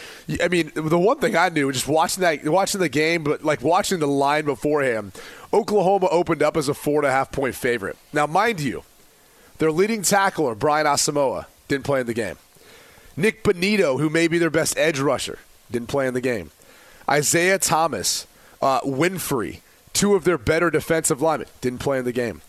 I 0.43 0.49
mean, 0.49 0.73
the 0.75 0.99
one 0.99 1.19
thing 1.19 1.37
I 1.37 1.49
knew 1.49 1.71
just 1.73 1.89
watching 1.89 2.23
that, 2.23 2.45
watching 2.47 2.81
the 2.81 2.89
game, 2.89 3.25
but 3.25 3.45
like 3.45 3.63
watching 3.63 4.01
the 4.01 4.07
line 4.07 4.45
before 4.45 4.83
him, 4.83 5.13
Oklahoma 5.53 6.09
opened 6.11 6.43
up 6.43 6.57
as 6.57 6.69
a 6.69 6.75
four 6.75 7.01
and 7.01 7.07
a 7.07 7.11
half 7.11 7.33
point 7.33 7.55
favorite. 7.55 7.97
Now, 8.13 8.27
mind 8.27 8.61
you, 8.61 8.85
their 9.59 9.73
leading 9.73 10.03
tackler 10.03 10.55
Brian 10.55 10.87
Asamoah 10.87 11.47
didn't 11.69 11.85
play 11.85 12.01
in 12.01 12.07
the 12.07 12.15
game. 12.15 12.37
Nick 13.17 13.45
Bonitto, 13.45 14.01
who 14.01 14.09
may 14.09 14.29
be 14.29 14.39
their 14.39 14.51
best 14.51 14.79
edge 14.79 14.99
rusher, 14.99 15.39
didn't 15.71 15.89
play 15.89 16.07
in 16.07 16.15
the 16.15 16.21
game. 16.21 16.51
Isaiah 17.09 17.59
Thomas, 17.59 18.27
uh, 18.61 18.81
Winfrey, 18.83 19.61
two 19.93 20.15
of 20.15 20.25
their 20.25 20.39
better 20.39 20.71
defensive 20.71 21.21
linemen, 21.23 21.49
didn't 21.61 21.81
play 21.81 21.99
in 21.99 22.05
the 22.05 22.13
game. 22.13 22.43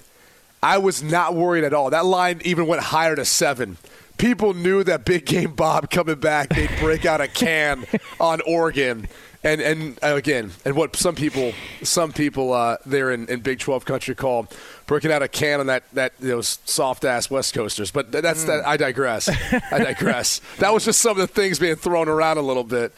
I 0.63 0.77
was 0.77 1.01
not 1.01 1.33
worried 1.33 1.63
at 1.63 1.73
all. 1.73 1.89
That 1.89 2.05
line 2.05 2.41
even 2.45 2.67
went 2.67 2.83
higher 2.83 3.15
to 3.15 3.25
seven 3.25 3.77
people 4.21 4.53
knew 4.53 4.83
that 4.83 5.03
big 5.03 5.25
game 5.25 5.53
Bob 5.53 5.89
coming 5.89 6.19
back, 6.19 6.49
they'd 6.49 6.69
break 6.79 7.05
out 7.05 7.19
a 7.19 7.27
can 7.27 7.85
on 8.19 8.39
Oregon. 8.41 9.07
And 9.43 9.59
and 9.59 9.97
again, 10.03 10.51
and 10.65 10.75
what 10.75 10.95
some 10.95 11.15
people 11.15 11.53
some 11.81 12.13
people 12.13 12.53
uh, 12.53 12.77
there 12.85 13.09
in, 13.09 13.27
in 13.27 13.39
Big 13.39 13.57
Twelve 13.57 13.85
country 13.85 14.13
call 14.13 14.47
breaking 14.85 15.11
out 15.11 15.23
a 15.23 15.27
can 15.27 15.61
on 15.61 15.65
that 15.65 15.83
that 15.93 16.13
those 16.19 16.59
soft 16.65 17.03
ass 17.05 17.31
West 17.31 17.55
Coasters. 17.55 17.89
But 17.89 18.11
that's 18.11 18.43
mm. 18.43 18.47
that. 18.47 18.67
I 18.67 18.77
digress. 18.77 19.27
I 19.71 19.79
digress. 19.79 20.41
that 20.59 20.71
was 20.71 20.85
just 20.85 20.99
some 20.99 21.13
of 21.13 21.17
the 21.17 21.25
things 21.25 21.57
being 21.57 21.75
thrown 21.75 22.07
around 22.07 22.37
a 22.37 22.43
little 22.43 22.63
bit. 22.63 22.93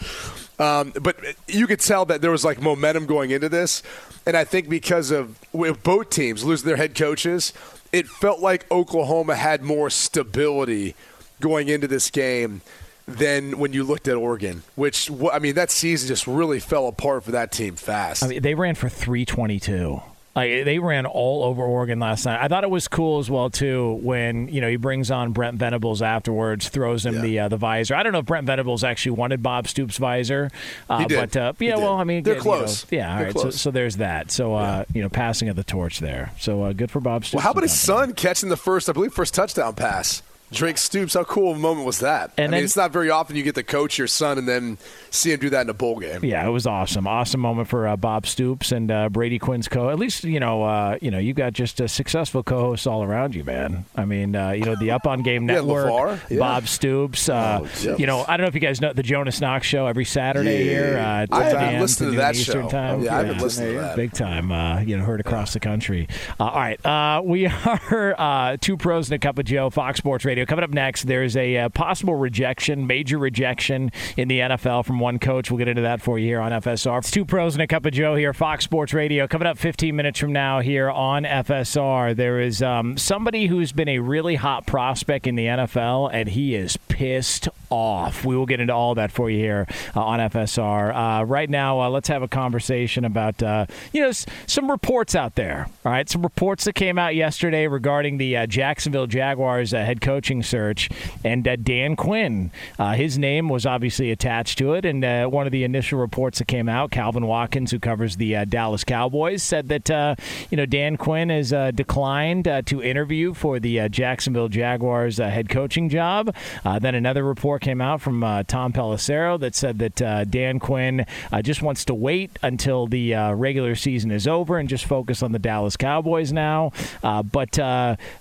Um, 0.60 0.94
but 1.02 1.18
you 1.48 1.68
could 1.68 1.80
tell 1.80 2.06
that 2.06 2.22
there 2.22 2.32
was 2.32 2.46
like 2.46 2.62
momentum 2.62 3.06
going 3.06 3.32
into 3.32 3.50
this, 3.50 3.82
and 4.26 4.38
I 4.38 4.44
think 4.44 4.70
because 4.70 5.12
of 5.12 5.40
both 5.84 6.10
teams 6.10 6.44
losing 6.44 6.68
their 6.68 6.78
head 6.78 6.96
coaches, 6.96 7.54
it 7.92 8.08
felt 8.08 8.40
like 8.40 8.70
Oklahoma 8.72 9.36
had 9.36 9.64
more 9.64 9.90
stability 9.90 10.96
going 11.40 11.70
into 11.70 11.88
this 11.88 12.10
game 12.10 12.62
than 13.08 13.58
when 13.58 13.74
you 13.74 13.84
looked 13.84 14.08
at 14.08 14.16
Oregon, 14.16 14.64
which 14.76 15.12
I 15.32 15.40
mean 15.40 15.56
that 15.56 15.72
season 15.72 16.08
just 16.08 16.26
really 16.28 16.60
fell 16.60 16.88
apart 16.88 17.24
for 17.24 17.32
that 17.32 17.52
team 17.52 17.76
fast. 17.76 18.24
I 18.24 18.28
mean, 18.28 18.42
they 18.42 18.56
ran 18.56 18.76
for 18.76 18.90
322. 18.90 20.02
Like 20.36 20.66
they 20.66 20.80
ran 20.80 21.06
all 21.06 21.44
over 21.44 21.64
Oregon 21.64 22.00
last 22.00 22.26
night. 22.26 22.42
I 22.42 22.48
thought 22.48 22.64
it 22.64 22.70
was 22.70 22.88
cool 22.88 23.20
as 23.20 23.30
well 23.30 23.52
too 23.52 24.00
when 24.02 24.48
you 24.48 24.62
know 24.62 24.68
he 24.68 24.78
brings 24.78 25.12
on 25.12 25.32
Brent 25.32 25.58
Venables 25.58 26.02
afterwards, 26.02 26.70
throws 26.70 27.06
him 27.06 27.16
yeah. 27.16 27.22
the 27.22 27.40
uh, 27.40 27.48
the 27.50 27.58
visor. 27.58 27.94
I 27.94 28.02
don't 28.02 28.14
know 28.14 28.20
if 28.20 28.26
Brent 28.26 28.48
Venables 28.48 28.84
actually 28.84 29.12
wanted 29.12 29.44
Bob 29.44 29.68
Stoops' 29.68 29.98
visor, 29.98 30.50
uh, 30.90 31.00
he 31.00 31.06
did. 31.06 31.20
but 31.20 31.38
uh, 31.38 31.54
yeah, 31.60 31.78
well, 31.78 31.98
I 31.98 32.04
mean, 32.04 32.24
they're 32.24 32.40
close. 32.40 32.86
You 32.90 32.98
know, 32.98 33.04
yeah, 33.04 33.18
all 33.18 33.24
right. 33.24 33.38
So, 33.38 33.50
so, 33.52 33.70
there's 33.72 33.98
that. 33.98 34.32
So 34.32 34.56
uh, 34.56 34.86
yeah. 34.88 34.96
you 34.96 35.02
know, 35.04 35.10
passing 35.10 35.50
of 35.50 35.56
the 35.56 35.64
torch 35.64 36.00
there. 36.00 36.32
So 36.40 36.64
uh, 36.64 36.74
good 36.74 36.90
for 36.90 37.00
Bob 37.00 37.26
Stoops. 37.26 37.36
Well, 37.36 37.44
how 37.44 37.52
about 37.52 37.64
his 37.64 37.80
son 37.80 38.14
catching 38.14 38.50
the 38.50 38.58
first, 38.58 38.90
I 38.90 38.94
believe, 38.94 39.14
first 39.14 39.36
touchdown 39.36 39.76
pass? 39.76 40.24
Drake 40.54 40.78
Stoops, 40.78 41.14
how 41.14 41.24
cool 41.24 41.52
of 41.52 41.58
a 41.58 41.60
moment 41.60 41.86
was 41.86 42.00
that? 42.00 42.32
And 42.38 42.46
I 42.46 42.48
then, 42.48 42.52
mean, 42.52 42.64
it's 42.66 42.78
not 42.78 42.92
very 42.92 43.10
often 43.10 43.36
you 43.36 43.44
get 43.44 43.56
to 43.56 43.64
coach 43.64 43.98
your 43.98 44.08
son 44.08 44.38
and 44.38 44.48
then 44.48 44.78
see 45.10 45.32
him 45.32 45.40
do 45.40 45.50
that 45.50 45.62
in 45.62 45.70
a 45.70 45.74
bowl 45.74 46.00
game. 46.00 46.24
Yeah, 46.24 46.46
it 46.46 46.52
was 46.52 46.66
awesome. 46.66 47.08
Awesome 47.08 47.42
moment 47.42 47.68
for 47.68 47.88
uh, 47.88 47.98
Bob 47.98 48.26
Stoops 48.26 48.72
and 48.72 48.92
uh, 48.92 49.10
Brady 49.10 49.40
Quinn's 49.40 49.68
co. 49.68 49.90
At 49.90 50.00
least 50.00 50.24
you 50.24 50.40
know, 50.40 50.64
uh, 50.64 50.98
you 51.02 51.12
know, 51.12 51.20
you 51.20 51.34
got 51.34 51.54
just 51.54 51.80
a 51.80 51.88
successful 51.88 52.44
co-hosts 52.44 52.88
all 52.88 53.04
around 53.04 53.36
you, 53.36 53.44
man. 53.44 53.86
I 53.96 54.06
mean, 54.06 54.36
uh, 54.36 54.52
you 54.52 54.64
know, 54.64 54.76
the 54.76 54.92
Up 54.92 55.08
on 55.08 55.22
Game 55.22 55.46
Network, 55.54 55.90
yeah, 55.90 56.20
yeah. 56.30 56.40
Bob 56.40 56.68
Stoops. 56.68 57.30
Uh, 57.30 57.62
oh, 57.64 57.96
you 57.98 58.06
know, 58.06 58.24
I 58.28 58.38
don't 58.38 58.44
know 58.44 58.50
if 58.50 58.56
you 58.56 58.62
guys 58.62 58.82
know 58.82 58.94
the 58.94 59.04
Jonas 59.04 59.42
Knox 59.42 59.68
show 59.68 59.88
every 59.88 60.06
Saturday 60.06 60.66
yeah. 60.66 60.72
here. 60.72 60.98
Uh, 60.98 61.36
I 61.36 61.44
haven't 61.44 61.82
listened 61.82 62.12
to 62.12 62.18
that 62.18 62.36
Eastern 62.36 62.64
show. 62.64 62.70
Time. 62.70 63.04
Yeah, 63.04 63.18
I 63.18 63.24
haven't 63.24 63.42
listened 63.42 63.68
to 63.68 63.80
that. 63.80 63.96
Big 63.96 64.14
time. 64.14 64.88
you 64.88 64.98
know, 64.98 65.04
heard 65.04 65.20
across 65.20 65.54
the 65.54 65.60
country. 65.60 66.08
all 66.40 66.54
right, 66.54 67.24
we 67.24 67.48
are 68.18 68.58
two 68.58 68.78
pros 68.78 69.10
and 69.10 69.16
a 69.16 69.20
cup 69.20 69.38
of 69.40 69.46
Joe. 69.46 69.70
Fox 69.70 69.98
Sports 69.98 70.26
Radio 70.26 70.43
coming 70.46 70.64
up 70.64 70.72
next. 70.72 71.04
There's 71.04 71.36
a 71.36 71.58
uh, 71.58 71.70
possible 71.70 72.16
rejection, 72.16 72.88
major 72.88 73.18
rejection 73.18 73.92
in 74.18 74.28
the 74.28 74.40
NFL 74.40 74.86
from 74.86 75.00
one 75.00 75.20
coach. 75.20 75.50
We'll 75.52 75.58
get 75.58 75.68
into 75.68 75.84
that 75.84 76.02
for 76.02 76.20
you 76.20 76.28
here 76.28 76.40
on 76.40 76.52
FSR. 76.52 77.00
It's 77.00 77.12
two 77.12 77.26
pros 77.26 77.56
and 77.56 77.62
a 77.62 77.68
cup 77.68 77.86
of 77.86 77.94
Joe 77.94 78.16
here, 78.16 78.34
Fox 78.34 78.64
Sports 78.64 78.94
Radio. 78.94 79.28
Coming 79.28 79.48
up 79.48 79.58
15 79.58 79.96
minutes 79.96 80.20
from 80.20 80.34
now 80.34 80.60
here 80.60 80.90
on 80.90 81.24
FSR, 81.24 82.16
there 82.16 82.40
is 82.40 82.62
um, 82.62 82.98
somebody 82.98 83.48
who's 83.48 83.72
been 83.72 83.90
a 83.90 84.00
really 84.00 84.36
hot 84.36 84.66
prospect 84.66 85.28
in 85.28 85.36
the 85.36 85.46
NFL, 85.46 86.10
and 86.14 86.30
he 86.30 86.56
is 86.56 86.78
pissed 86.88 87.50
off. 87.74 88.24
We 88.24 88.38
will 88.38 88.46
get 88.46 88.60
into 88.60 88.74
all 88.74 88.94
that 88.96 89.12
for 89.12 89.30
you 89.30 89.40
here 89.40 89.68
uh, 89.96 90.04
on 90.04 90.20
FSR. 90.20 91.22
Uh, 91.22 91.26
right 91.26 91.50
now, 91.50 91.82
uh, 91.82 91.90
let's 91.90 92.08
have 92.08 92.22
a 92.22 92.28
conversation 92.28 93.04
about 93.04 93.42
uh, 93.42 93.66
you 93.92 94.02
know 94.02 94.10
s- 94.10 94.26
some 94.46 94.70
reports 94.70 95.16
out 95.16 95.34
there. 95.36 95.68
All 95.84 95.92
right, 95.92 96.08
some 96.08 96.22
reports 96.22 96.66
that 96.66 96.74
came 96.74 97.00
out 97.00 97.16
yesterday 97.16 97.66
regarding 97.68 98.18
the 98.20 98.38
uh, 98.38 98.46
Jacksonville 98.46 99.08
Jaguars 99.08 99.74
uh, 99.74 99.78
head 99.84 100.02
coaching 100.02 100.44
search, 100.44 100.90
and 101.24 101.48
uh, 101.48 101.56
Dan 101.56 101.96
Quinn. 101.96 102.52
Uh, 102.78 102.94
his 102.94 103.18
name 103.18 103.50
was 103.50 103.66
obviously 103.66 104.12
attached 104.12 104.60
to 104.60 104.74
it, 104.74 104.86
and 104.86 105.04
one 105.32 105.48
of 105.48 105.52
the 105.52 105.64
initial 105.64 106.00
reports 106.00 106.38
that 106.40 106.48
came 106.48 106.70
out, 106.70 106.92
Calvin 106.92 107.26
Watkins, 107.26 107.72
who 107.72 107.80
covers 107.80 108.18
the 108.18 108.46
Dallas 108.46 108.84
Cowboys, 108.84 109.42
said 109.42 109.68
that 109.70 110.18
you 110.52 110.58
know 110.58 110.68
Dan 110.68 110.96
Quinn 110.98 111.30
has 111.30 111.50
declined 111.74 112.46
to 112.68 112.84
interview 112.84 113.34
for 113.34 113.60
the 113.60 113.90
Jacksonville 113.90 114.48
Jaguars 114.48 115.18
head 115.18 115.50
coaching 115.50 115.90
job. 115.90 116.36
then 116.64 116.94
another 116.94 117.24
report 117.24 117.63
came 117.64 117.82
out 117.82 118.02
from 118.02 118.24
uh, 118.24 118.44
Tom 118.44 118.74
Pelissero 118.74 119.40
that 119.40 119.56
said 119.56 119.80
that 119.80 120.02
uh, 120.02 120.26
Dan 120.26 120.60
Quinn 120.60 121.06
uh, 121.32 121.42
just 121.42 121.62
wants 121.62 121.86
to 121.86 121.94
wait 121.96 122.38
until 122.44 122.86
the 122.86 123.16
uh, 123.16 123.34
regular 123.34 123.74
season 123.74 124.12
is 124.12 124.28
over 124.28 124.58
and 124.58 124.70
just 124.70 124.86
focus 124.86 125.24
on 125.24 125.32
the 125.32 125.40
Dallas 125.40 125.78
Cowboys 125.78 126.32
now. 126.32 126.72
Uh, 127.02 127.24
but 127.24 127.54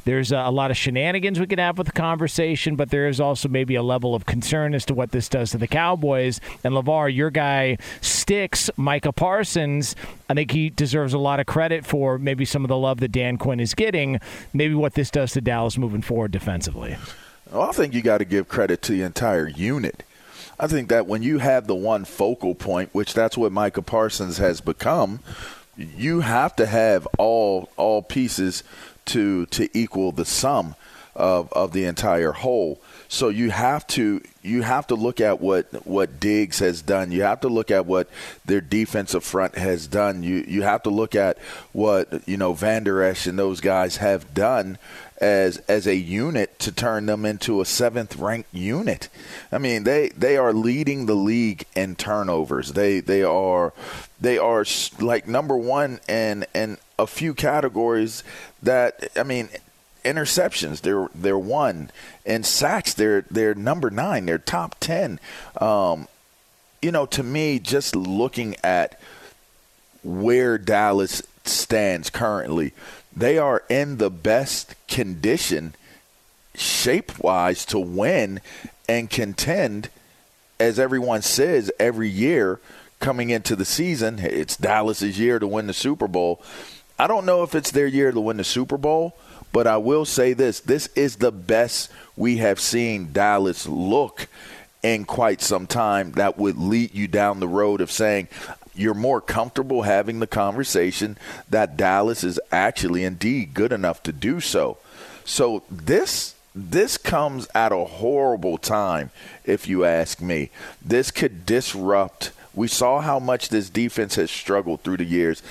there's 0.05 0.33
a 0.33 0.50
lot 0.50 0.70
of 0.70 0.76
shenanigans 0.76 1.38
we 1.38 1.46
could 1.46 1.59
have 1.59 1.76
with 1.76 1.88
the 1.88 1.92
conversation, 1.92 2.76
but 2.76 2.90
there 2.90 3.09
is 3.09 3.20
also 3.20 3.48
maybe 3.48 3.74
a 3.74 3.83
level 3.83 4.14
of 4.14 4.24
concern 4.24 4.74
as 4.74 4.87
to 4.87 4.94
what 4.94 5.11
this 5.11 5.28
does 5.28 5.50
to 5.50 5.59
the 5.59 5.68
Cowboys. 5.68 6.40
And 6.64 6.74
LaVar, 6.74 7.14
your 7.14 7.31
guy 7.31 7.78
sticks 8.00 8.70
Micah 8.76 9.12
Parsons. 9.12 9.96
I 10.28 10.35
think 10.35 10.52
he 10.52 10.70
deserves 10.70 11.12
a 11.12 11.18
lot 11.18 11.40
of 11.40 11.46
credit 11.46 11.85
for 11.85 12.16
maybe 12.18 12.44
some 12.44 12.64
of 12.64 12.68
the 12.68 12.76
love 12.76 13.00
that 13.00 13.11
Dan 13.11 13.37
Quinn 13.37 13.59
is 13.61 13.74
getting. 13.74 14.20
Maybe 14.52 14.74
what 14.74 14.94
this 14.94 15.11
does 15.11 15.33
to 15.33 15.40
Dallas 15.40 15.76
moving 15.76 16.02
forward 16.02 16.31
defensively. 16.31 16.96
Well, 17.53 17.69
I 17.69 17.73
think 17.73 17.93
you 17.93 18.01
got 18.01 18.19
to 18.19 18.25
give 18.25 18.49
credit 18.49 18.81
to 18.83 18.93
the 18.93 19.03
entire 19.03 19.47
unit. 19.47 20.05
I 20.59 20.67
think 20.69 20.88
that 20.88 21.07
when 21.07 21.23
you 21.23 21.38
have 21.38 21.67
the 21.67 21.75
one 21.75 22.07
focal 22.07 22.55
point, 22.55 22.91
which 22.95 23.12
that's 23.12 23.37
what 23.37 23.53
Micah 23.53 23.83
Parsons 23.83 24.38
has 24.38 24.62
become, 24.62 25.21
you 25.77 26.21
have 26.21 26.57
to 26.57 26.65
have 26.65 27.07
all 27.19 27.69
all 27.77 28.01
pieces 28.01 28.65
to 29.07 29.45
to 29.47 29.69
equal 29.77 30.12
the 30.12 30.25
sum 30.25 30.77
of 31.15 31.53
of 31.53 31.73
the 31.73 31.85
entire 31.85 32.33
whole. 32.33 32.81
So 33.09 33.29
you 33.29 33.51
have 33.51 33.87
to 33.88 34.23
you 34.43 34.62
have 34.62 34.87
to 34.87 34.95
look 34.95 35.21
at 35.21 35.41
what 35.41 35.87
what 35.87 36.21
Diggs 36.21 36.61
has 36.61 36.81
done. 36.81 37.12
You 37.12 37.23
have 37.23 37.41
to 37.43 37.49
look 37.49 37.71
at 37.71 37.85
what 37.85 38.09
their 38.47 38.62
defensive 38.62 39.25
front 39.25 39.57
has 39.59 39.87
done. 39.87 40.23
You 40.23 40.45
you 40.49 40.62
have 40.62 40.83
to 40.85 40.91
look 40.91 41.15
at 41.15 41.38
what 41.73 42.27
you 42.27 42.38
know 42.38 42.55
Vander 42.55 43.03
Esch 43.03 43.27
and 43.27 43.38
those 43.38 43.61
guys 43.61 43.99
have 43.99 44.33
done 44.33 44.79
as 45.23 45.59
as 45.69 45.87
a 45.87 45.95
unit 45.95 46.59
to 46.59 46.73
turn 46.73 47.07
them 47.07 47.25
into 47.25 47.61
a 47.61 47.65
seventh 47.65 48.17
ranked 48.17 48.53
unit. 48.53 49.09
I 49.53 49.59
mean, 49.59 49.85
they 49.85 50.09
they 50.11 50.37
are 50.37 50.53
leading 50.53 51.07
the 51.07 51.15
league 51.15 51.65
in 51.77 51.95
turnovers. 51.95 52.73
They 52.73 52.99
they 52.99 53.23
are 53.23 53.73
they 54.21 54.37
are 54.37 54.65
like 54.99 55.29
number 55.29 55.57
one 55.57 56.01
in 56.09 56.45
in 56.55 56.77
a 56.99 57.07
few 57.07 57.35
categories 57.35 58.25
that 58.63 59.09
I 59.17 59.23
mean 59.23 59.49
interceptions 60.05 60.81
they're 60.81 61.09
they're 61.15 61.39
one 61.39 61.89
and 62.27 62.45
sacks 62.45 62.93
they're 62.93 63.25
they're 63.31 63.55
number 63.55 63.89
nine 63.89 64.27
they're 64.27 64.37
top 64.37 64.75
ten 64.81 65.21
um, 65.61 66.09
you 66.81 66.91
know 66.91 67.07
to 67.07 67.23
me 67.23 67.61
just 67.61 67.95
looking 67.95 68.57
at 68.65 69.01
where 70.03 70.59
Dallas 70.59 71.23
stands 71.45 72.11
currently 72.11 72.73
they 73.16 73.38
are 73.38 73.62
in 73.68 73.98
the 73.98 74.11
best 74.11 74.75
condition 74.88 75.75
shape 76.55 77.18
wise 77.18 77.64
to 77.66 77.79
win 77.79 78.40
and 78.88 79.09
contend 79.09 79.88
as 80.61 80.79
everyone 80.79 81.22
says 81.22 81.70
every 81.79 82.09
year 82.09 82.61
coming 83.01 83.31
into 83.31 83.57
the 83.57 83.64
season. 83.64 84.18
It's 84.18 84.57
Dallas's 84.57 85.18
year 85.18 85.38
to 85.38 85.46
win 85.46 85.66
the 85.66 85.75
Super 85.75 86.07
Bowl. 86.07 86.42
I 86.98 87.07
don't 87.07 87.27
know 87.27 87.42
if 87.42 87.55
it's 87.55 87.70
their 87.70 87.87
year 87.87 88.12
to 88.12 88.20
win 88.20 88.37
the 88.37 88.44
Super 88.44 88.77
Bowl 88.77 89.16
but 89.53 89.66
I 89.66 89.77
will 89.77 90.05
say 90.05 90.33
this. 90.33 90.61
This 90.61 90.88
is 90.96 91.16
the 91.16 91.31
best 91.31 91.90
we 92.16 92.38
have 92.38 92.59
seen 92.59 93.12
Dallas 93.12 93.66
look 93.68 94.27
in 94.83 95.05
quite 95.05 95.40
some 95.42 95.66
time. 95.66 96.12
That 96.12 96.38
would 96.38 96.57
lead 96.57 96.94
you 96.94 97.07
down 97.07 97.38
the 97.38 97.48
road 97.48 97.81
of 97.81 97.92
saying 97.92 98.29
you're 98.75 98.95
more 98.95 99.21
comfortable 99.21 99.83
having 99.83 100.21
the 100.21 100.27
conversation 100.27 101.19
that 101.51 101.77
Dallas 101.77 102.25
is 102.25 102.41
actually 102.51 103.05
indeed 103.05 103.55
good 103.55 103.73
enough 103.73 104.03
to 104.05 104.13
do 104.13 104.41
so. 104.41 104.79
So 105.25 105.63
this 105.71 106.35
this 106.55 106.99
comes 106.99 107.49
at 107.55 107.73
a 107.73 107.85
horrible 107.85 108.59
time 108.59 109.11
if 109.45 109.67
you 109.67 109.85
ask 109.87 110.21
me. 110.21 110.51
This 110.85 111.11
could 111.11 111.47
disrupt 111.47 112.31
we 112.55 112.69
saw 112.69 113.01
how 113.01 113.19
much 113.19 113.49
this 113.49 113.71
defense 113.71 114.17
has 114.17 114.31
struggled 114.31 114.83
through 114.83 114.99
the 114.99 115.05
years. 115.05 115.43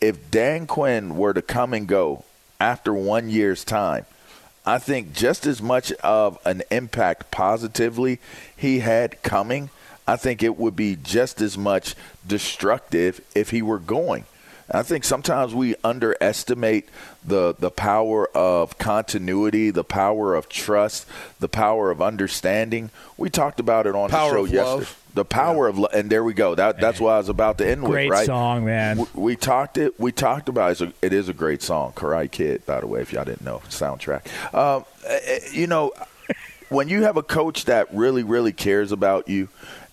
If 0.00 0.30
Dan 0.30 0.66
Quinn 0.66 1.16
were 1.16 1.32
to 1.32 1.42
come 1.42 1.72
and 1.72 1.86
go 1.86 2.24
after 2.60 2.92
one 2.92 3.30
year's 3.30 3.64
time, 3.64 4.04
I 4.66 4.78
think 4.78 5.14
just 5.14 5.46
as 5.46 5.62
much 5.62 5.90
of 5.92 6.38
an 6.44 6.62
impact 6.70 7.30
positively 7.30 8.18
he 8.54 8.80
had 8.80 9.22
coming, 9.22 9.70
I 10.10 10.16
think 10.16 10.42
it 10.42 10.58
would 10.58 10.74
be 10.74 10.96
just 10.96 11.40
as 11.40 11.56
much 11.56 11.94
destructive 12.26 13.20
if 13.32 13.50
he 13.50 13.62
were 13.62 13.78
going. 13.78 14.24
I 14.68 14.82
think 14.82 15.04
sometimes 15.04 15.54
we 15.54 15.76
underestimate 15.84 16.88
the 17.24 17.54
the 17.56 17.70
power 17.70 18.28
of 18.36 18.76
continuity, 18.76 19.70
the 19.70 19.84
power 19.84 20.34
of 20.34 20.48
trust, 20.48 21.06
the 21.38 21.48
power 21.48 21.92
of 21.92 22.02
understanding. 22.02 22.90
We 23.16 23.30
talked 23.30 23.60
about 23.60 23.86
it 23.86 23.94
on 23.94 24.10
power 24.10 24.30
the 24.30 24.36
show 24.38 24.44
yesterday. 24.46 24.64
Love. 24.64 24.96
The 25.14 25.24
power 25.24 25.66
yeah. 25.66 25.70
of 25.70 25.78
love, 25.78 25.90
and 25.94 26.10
there 26.10 26.24
we 26.24 26.34
go. 26.34 26.56
That 26.56 26.80
that's 26.80 26.98
what 26.98 27.12
I 27.12 27.18
was 27.18 27.28
about 27.28 27.58
to 27.58 27.68
end 27.68 27.84
great 27.84 28.08
with. 28.08 28.18
Right? 28.18 28.26
song, 28.26 28.64
man. 28.64 28.98
We, 28.98 29.06
we, 29.14 29.36
talked 29.36 29.78
it. 29.78 29.98
We 29.98 30.10
talked 30.10 30.48
about 30.48 30.80
it. 30.80 30.92
It 31.02 31.12
is 31.12 31.28
a 31.28 31.32
great 31.32 31.62
song, 31.62 31.92
Karate 31.92 32.32
Kid. 32.32 32.66
By 32.66 32.80
the 32.80 32.88
way, 32.88 33.00
if 33.00 33.12
y'all 33.12 33.24
didn't 33.24 33.44
know, 33.44 33.62
soundtrack. 33.68 34.26
Um, 34.54 34.84
eh, 35.06 35.20
eh, 35.24 35.38
you 35.52 35.68
know, 35.68 35.92
when 36.68 36.88
you 36.88 37.02
have 37.02 37.16
a 37.16 37.22
coach 37.22 37.66
that 37.66 37.92
really, 37.92 38.24
really 38.24 38.52
cares 38.52 38.90
about 38.92 39.28
you 39.28 39.48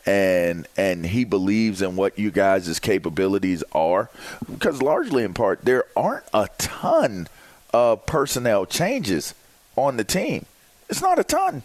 and 0.08 0.66
and 0.78 1.06
he 1.06 1.26
believes 1.26 1.82
in 1.82 1.98
what 1.98 2.18
you 2.18 2.32
guys' 2.32 2.80
capabilities 2.80 3.64
are 3.74 4.10
because 4.52 4.82
largely 4.82 5.24
in 5.24 5.34
part 5.34 5.64
there 5.66 5.84
aren't 5.96 6.24
a 6.34 6.48
ton 6.58 7.28
of 7.74 8.06
personnel 8.06 8.66
changes 8.66 9.36
on 9.76 9.98
the 9.98 10.04
team. 10.06 10.46
It's 10.90 11.02
not 11.02 11.20
a 11.20 11.24
ton. 11.24 11.64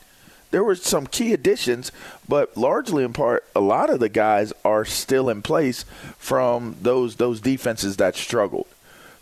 There 0.51 0.65
were 0.65 0.75
some 0.75 1.07
key 1.07 1.33
additions 1.33 1.93
but 2.29 2.57
largely 2.57 3.05
in 3.05 3.13
part 3.13 3.45
a 3.55 3.61
lot 3.61 3.89
of 3.89 4.01
the 4.01 4.09
guys 4.09 4.53
are 4.65 4.85
still 4.85 5.31
in 5.31 5.41
place 5.41 5.85
from 6.19 6.77
those 6.83 7.17
those 7.17 7.41
defenses 7.41 7.97
that 7.99 8.17
struggled. 8.17 8.67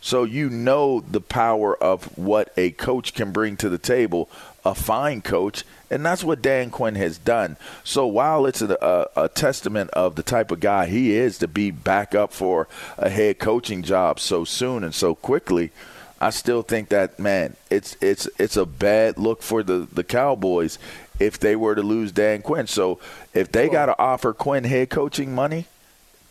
So 0.03 0.23
you 0.23 0.49
know 0.49 0.99
the 0.99 1.21
power 1.21 1.77
of 1.77 2.17
what 2.17 2.51
a 2.57 2.71
coach 2.71 3.13
can 3.13 3.31
bring 3.31 3.55
to 3.57 3.69
the 3.69 3.77
table 3.77 4.29
a 4.63 4.75
fine 4.75 5.21
coach, 5.21 5.63
and 5.89 6.05
that's 6.05 6.23
what 6.23 6.41
Dan 6.41 6.69
Quinn 6.69 6.95
has 6.95 7.17
done. 7.17 7.57
So 7.83 8.05
while 8.07 8.45
it's 8.45 8.61
a, 8.61 9.09
a, 9.15 9.23
a, 9.23 9.29
testament 9.29 9.89
of 9.91 10.15
the 10.15 10.23
type 10.23 10.51
of 10.51 10.59
guy 10.59 10.85
he 10.85 11.13
is 11.13 11.37
to 11.39 11.47
be 11.47 11.71
back 11.71 12.13
up 12.13 12.31
for 12.31 12.67
a 12.97 13.09
head 13.09 13.39
coaching 13.39 13.83
job 13.83 14.19
so 14.19 14.45
soon 14.45 14.83
and 14.83 14.93
so 14.93 15.15
quickly, 15.15 15.71
I 16.19 16.29
still 16.29 16.61
think 16.61 16.89
that 16.89 17.19
man, 17.19 17.55
it's 17.69 17.97
it's 18.01 18.29
it's 18.37 18.57
a 18.57 18.65
bad 18.65 19.17
look 19.17 19.41
for 19.41 19.63
the 19.63 19.87
the 19.91 20.03
Cowboys 20.03 20.77
if 21.19 21.39
they 21.39 21.55
were 21.55 21.75
to 21.75 21.81
lose 21.81 22.11
Dan 22.11 22.41
Quinn. 22.41 22.67
So 22.67 22.99
if 23.33 23.51
they 23.51 23.69
got 23.69 23.87
to 23.87 23.97
offer 23.97 24.33
Quinn 24.33 24.63
head 24.63 24.89
coaching 24.89 25.33
money 25.33 25.65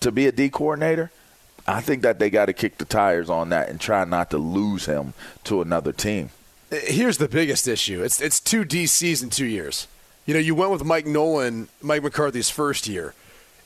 to 0.00 0.10
be 0.10 0.26
a 0.26 0.32
D 0.32 0.48
coordinator. 0.48 1.10
I 1.66 1.80
think 1.80 2.02
that 2.02 2.18
they 2.18 2.30
got 2.30 2.46
to 2.46 2.52
kick 2.52 2.78
the 2.78 2.84
tires 2.84 3.30
on 3.30 3.50
that 3.50 3.68
and 3.68 3.80
try 3.80 4.04
not 4.04 4.30
to 4.30 4.38
lose 4.38 4.86
him 4.86 5.12
to 5.44 5.60
another 5.60 5.92
team. 5.92 6.30
Here's 6.70 7.18
the 7.18 7.28
biggest 7.28 7.66
issue. 7.66 8.02
It's 8.02 8.20
it's 8.20 8.38
two 8.38 8.64
DCs 8.64 9.22
in 9.22 9.30
two 9.30 9.46
years. 9.46 9.88
You 10.24 10.34
know, 10.34 10.40
you 10.40 10.54
went 10.54 10.70
with 10.70 10.84
Mike 10.84 11.06
Nolan, 11.06 11.68
Mike 11.82 12.04
McCarthy's 12.04 12.48
first 12.48 12.86
year, 12.86 13.12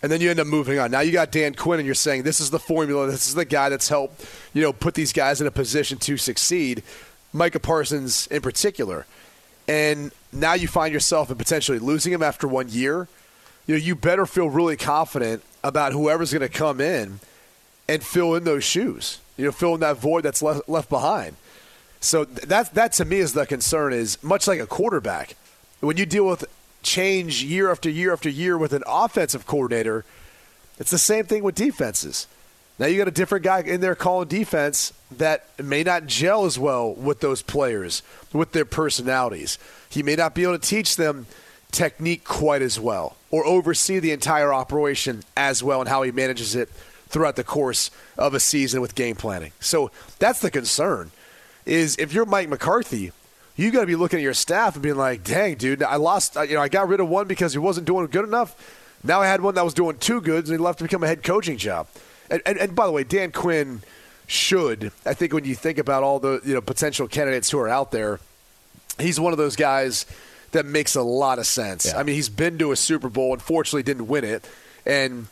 and 0.03 0.11
then 0.11 0.23
you 0.23 0.31
end 0.31 0.41
up 0.41 0.47
moving 0.47 0.79
on. 0.79 0.91
Now 0.91 1.01
you 1.01 1.13
got 1.13 1.31
Dan 1.31 1.55
Quinn, 1.55 1.79
and 1.81 1.85
you're 1.85 1.95
saying 1.95 2.23
this 2.23 2.41
is 2.41 2.49
the 2.49 2.59
formula. 2.59 3.07
This 3.07 3.27
is 3.27 3.35
the 3.35 3.45
guy 3.45 3.69
that's 3.69 3.89
helped 3.91 4.25
you 4.55 4.63
know 4.63 4.73
put 4.73 4.95
these 4.95 5.13
guys 5.13 5.43
in 5.43 5.47
a 5.47 5.51
position 5.51 5.99
to 5.99 6.17
succeed. 6.17 6.83
Micah 7.35 7.61
Parsons 7.61 8.27
in 8.29 8.41
particular, 8.41 9.05
and 9.69 10.11
now 10.33 10.55
you 10.55 10.67
find 10.67 10.93
yourself 10.95 11.31
in 11.31 11.37
potentially 11.37 11.79
losing 11.79 12.13
him 12.13 12.23
after 12.23 12.49
one 12.49 12.69
year. 12.71 13.07
You 13.67 13.75
know, 13.75 13.81
you 13.81 13.95
better 13.95 14.25
feel 14.25 14.49
really 14.49 14.77
confident 14.77 15.43
about 15.63 15.93
whoever's 15.93 16.33
going 16.33 16.43
to 16.43 16.49
come 16.49 16.81
in 16.81 17.21
and 17.87 18.03
fill 18.03 18.35
in 18.35 18.45
those 18.45 18.65
shoes. 18.65 19.21
You 19.37 19.47
know, 19.47 19.53
fill 19.53 19.75
in 19.75 19.81
that 19.81 19.99
void 19.99 20.23
that's 20.23 20.41
left 20.41 20.69
left 20.71 20.89
behind. 20.89 21.37
So 22.05 22.27
that 22.27 22.75
that 22.75 22.93
to 22.93 23.07
me 23.07 23.17
is 23.17 23.33
the 23.33 23.47
concern. 23.47 23.95
Is 23.95 24.23
much 24.23 24.47
like 24.47 24.61
a 24.61 24.67
quarterback, 24.67 25.37
when 25.81 25.97
you 25.97 26.05
deal 26.05 26.27
with 26.27 26.45
change 26.83 27.43
year 27.43 27.71
after 27.71 27.89
year 27.89 28.13
after 28.13 28.29
year 28.29 28.59
with 28.59 28.75
an 28.75 28.83
offensive 28.87 29.47
coordinator, 29.47 30.05
it's 30.79 30.91
the 30.91 30.99
same 30.99 31.25
thing 31.25 31.43
with 31.43 31.55
defenses. 31.55 32.27
Now 32.79 32.87
you 32.87 32.99
got 32.99 33.09
a 33.09 33.13
different 33.13 33.43
guy 33.43 33.61
in 33.61 33.81
there 33.81 33.95
calling 33.95 34.29
defense 34.29 34.93
that 35.17 35.47
may 35.63 35.83
not 35.83 36.07
gel 36.07 36.45
as 36.45 36.59
well 36.59 36.93
with 36.93 37.21
those 37.21 37.41
players, 37.41 38.03
with 38.35 38.53
their 38.53 38.67
personalities. 38.67 39.59
He 39.89 40.03
may 40.03 40.17
not 40.17 40.35
be 40.35 40.43
able 40.43 40.59
to 40.59 40.69
teach 40.69 40.97
them 40.97 41.27
technique 41.71 42.25
quite 42.25 42.61
as 42.61 42.79
well 42.79 43.17
or 43.31 43.47
oversee 43.47 43.99
the 43.99 44.13
entire 44.13 44.53
operation 44.53 45.23
as 45.37 45.63
well 45.63 45.81
and 45.81 45.89
how 45.89 46.03
he 46.03 46.13
manages 46.13 46.55
it 46.55 46.69
throughout 47.09 47.37
the 47.37 47.45
course 47.45 47.91
of 48.19 48.35
a 48.35 48.41
season 48.41 48.83
with 48.83 48.95
game 48.95 49.17
planning. 49.17 49.53
So 49.61 49.91
that's 50.19 50.41
the 50.41 50.51
concern 50.51 51.11
is 51.67 51.97
if 51.97 52.13
you're 52.13 52.27
Mike 52.27 52.49
McCarthy, 52.49 53.13
you 53.57 53.71
got 53.71 53.81
to 53.81 53.87
be 53.87 53.97
looking 53.97 54.19
at 54.19 54.23
your 54.23 54.35
staff 54.35 54.75
and 54.75 54.83
being 54.83 54.97
like, 54.97 55.25
"Dang, 55.25 55.55
dude, 55.55 55.83
I 55.83 55.97
lost. 55.97 56.37
You 56.37 56.55
know, 56.55 56.61
I 56.61 56.69
got 56.69 56.89
rid 56.89 57.01
of 57.01 57.09
one 57.09 57.27
because 57.27 57.53
he 57.53 57.59
wasn't 57.59 57.87
doing 57.87 58.07
good 58.07 58.25
enough. 58.25 58.57
Now 59.03 59.21
I 59.21 59.27
had 59.27 59.41
one 59.41 59.55
that 59.55 59.65
was 59.65 59.75
doing 59.75 59.99
too 59.99 60.21
good, 60.21 60.45
and 60.45 60.53
he 60.53 60.59
left 60.59 60.79
to 60.79 60.85
become 60.85 61.03
a 61.03 61.07
head 61.07 61.23
coaching 61.23 61.57
job." 61.57 61.87
And, 62.31 62.43
and, 62.47 62.59
and 62.59 62.75
by 62.75 62.87
the 62.87 62.93
way, 62.93 63.05
Dan 63.05 63.33
Quinn 63.33 63.83
should. 64.27 64.93
I 65.05 65.15
think 65.15 65.33
when 65.33 65.45
you 65.45 65.55
think 65.55 65.79
about 65.79 66.03
all 66.03 66.19
the 66.19 66.41
you 66.45 66.55
know 66.55 66.61
potential 66.61 67.07
candidates 67.07 67.51
who 67.51 67.59
are 67.59 67.69
out 67.69 67.93
there, 67.93 68.21
he's 68.99 69.21
one 69.21 69.33
of 69.33 69.39
those 69.39 69.57
guys 69.57 70.07
that 70.53 70.67
makes 70.67 70.95
a 70.95 71.03
lot 71.03 71.39
of 71.39 71.47
sense. 71.47 71.87
Yeah. 71.87 71.99
I 71.99 72.03
mean, 72.03 72.15
he's 72.15 72.29
been 72.29 72.59
to 72.59 72.73
a 72.73 72.77
Super 72.77 73.09
Bowl. 73.09 73.35
Unfortunately, 73.35 73.83
didn't 73.83 74.09
win 74.09 74.25
it, 74.25 74.49
and 74.85 75.27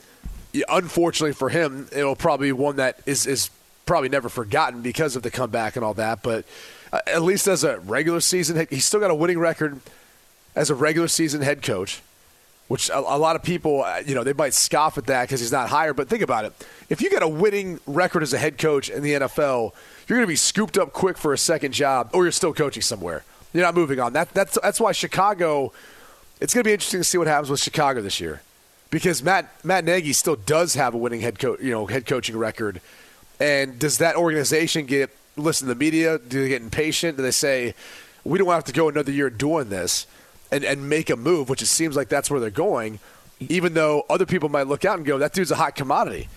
unfortunately 0.68 1.32
for 1.32 1.48
him, 1.48 1.88
it'll 1.92 2.16
probably 2.16 2.48
be 2.48 2.52
one 2.52 2.76
that 2.76 3.00
is 3.06 3.26
is 3.26 3.50
probably 3.92 4.08
never 4.08 4.30
forgotten 4.30 4.80
because 4.80 5.16
of 5.16 5.22
the 5.22 5.30
comeback 5.30 5.76
and 5.76 5.84
all 5.84 5.92
that. 5.92 6.22
But 6.22 6.46
uh, 6.94 7.00
at 7.06 7.20
least 7.20 7.46
as 7.46 7.62
a 7.62 7.78
regular 7.80 8.20
season, 8.20 8.66
he's 8.70 8.86
still 8.86 9.00
got 9.00 9.10
a 9.10 9.14
winning 9.14 9.38
record 9.38 9.80
as 10.56 10.70
a 10.70 10.74
regular 10.74 11.08
season 11.08 11.42
head 11.42 11.60
coach. 11.60 12.00
Which 12.68 12.88
a, 12.88 12.98
a 13.00 13.18
lot 13.18 13.36
of 13.36 13.42
people, 13.42 13.84
uh, 13.84 14.00
you 14.06 14.14
know, 14.14 14.24
they 14.24 14.32
might 14.32 14.54
scoff 14.54 14.96
at 14.96 15.04
that 15.08 15.24
because 15.24 15.40
he's 15.40 15.52
not 15.52 15.68
higher. 15.68 15.92
But 15.92 16.08
think 16.08 16.22
about 16.22 16.46
it: 16.46 16.54
if 16.88 17.02
you 17.02 17.10
got 17.10 17.22
a 17.22 17.28
winning 17.28 17.80
record 17.86 18.22
as 18.22 18.32
a 18.32 18.38
head 18.38 18.56
coach 18.56 18.88
in 18.88 19.02
the 19.02 19.12
NFL, 19.12 19.74
you're 20.08 20.16
going 20.16 20.22
to 20.22 20.26
be 20.26 20.36
scooped 20.36 20.78
up 20.78 20.94
quick 20.94 21.18
for 21.18 21.34
a 21.34 21.38
second 21.38 21.72
job, 21.72 22.08
or 22.14 22.22
you're 22.22 22.32
still 22.32 22.54
coaching 22.54 22.82
somewhere. 22.82 23.24
You're 23.52 23.62
not 23.62 23.74
moving 23.74 24.00
on. 24.00 24.14
That, 24.14 24.32
that's 24.32 24.58
that's 24.62 24.80
why 24.80 24.92
Chicago. 24.92 25.70
It's 26.40 26.54
going 26.54 26.64
to 26.64 26.68
be 26.68 26.72
interesting 26.72 27.00
to 27.00 27.04
see 27.04 27.18
what 27.18 27.26
happens 27.26 27.50
with 27.50 27.60
Chicago 27.60 28.00
this 28.00 28.20
year, 28.20 28.40
because 28.90 29.22
Matt 29.22 29.52
Matt 29.62 29.84
Nagy 29.84 30.14
still 30.14 30.36
does 30.36 30.72
have 30.76 30.94
a 30.94 30.96
winning 30.96 31.20
head 31.20 31.38
coach, 31.38 31.60
you 31.60 31.72
know, 31.72 31.84
head 31.84 32.06
coaching 32.06 32.38
record 32.38 32.80
and 33.42 33.76
does 33.76 33.98
that 33.98 34.14
organization 34.14 34.86
get 34.86 35.10
listen 35.36 35.66
to 35.66 35.74
the 35.74 35.78
media? 35.78 36.16
Do 36.16 36.44
they 36.44 36.48
get 36.48 36.62
impatient? 36.62 37.16
Do 37.16 37.24
they 37.24 37.32
say, 37.32 37.74
we 38.22 38.38
don't 38.38 38.46
have 38.46 38.62
to 38.64 38.72
go 38.72 38.88
another 38.88 39.10
year 39.10 39.30
doing 39.30 39.68
this 39.68 40.06
and, 40.52 40.62
and 40.62 40.88
make 40.88 41.10
a 41.10 41.16
move, 41.16 41.48
which 41.48 41.60
it 41.60 41.66
seems 41.66 41.96
like 41.96 42.08
that's 42.08 42.30
where 42.30 42.38
they're 42.38 42.50
going, 42.50 43.00
even 43.40 43.74
though 43.74 44.06
other 44.08 44.26
people 44.26 44.48
might 44.48 44.68
look 44.68 44.84
out 44.84 44.96
and 44.96 45.04
go, 45.04 45.18
that 45.18 45.32
dude's 45.32 45.50
a 45.50 45.56
hot 45.56 45.74
commodity. 45.74 46.28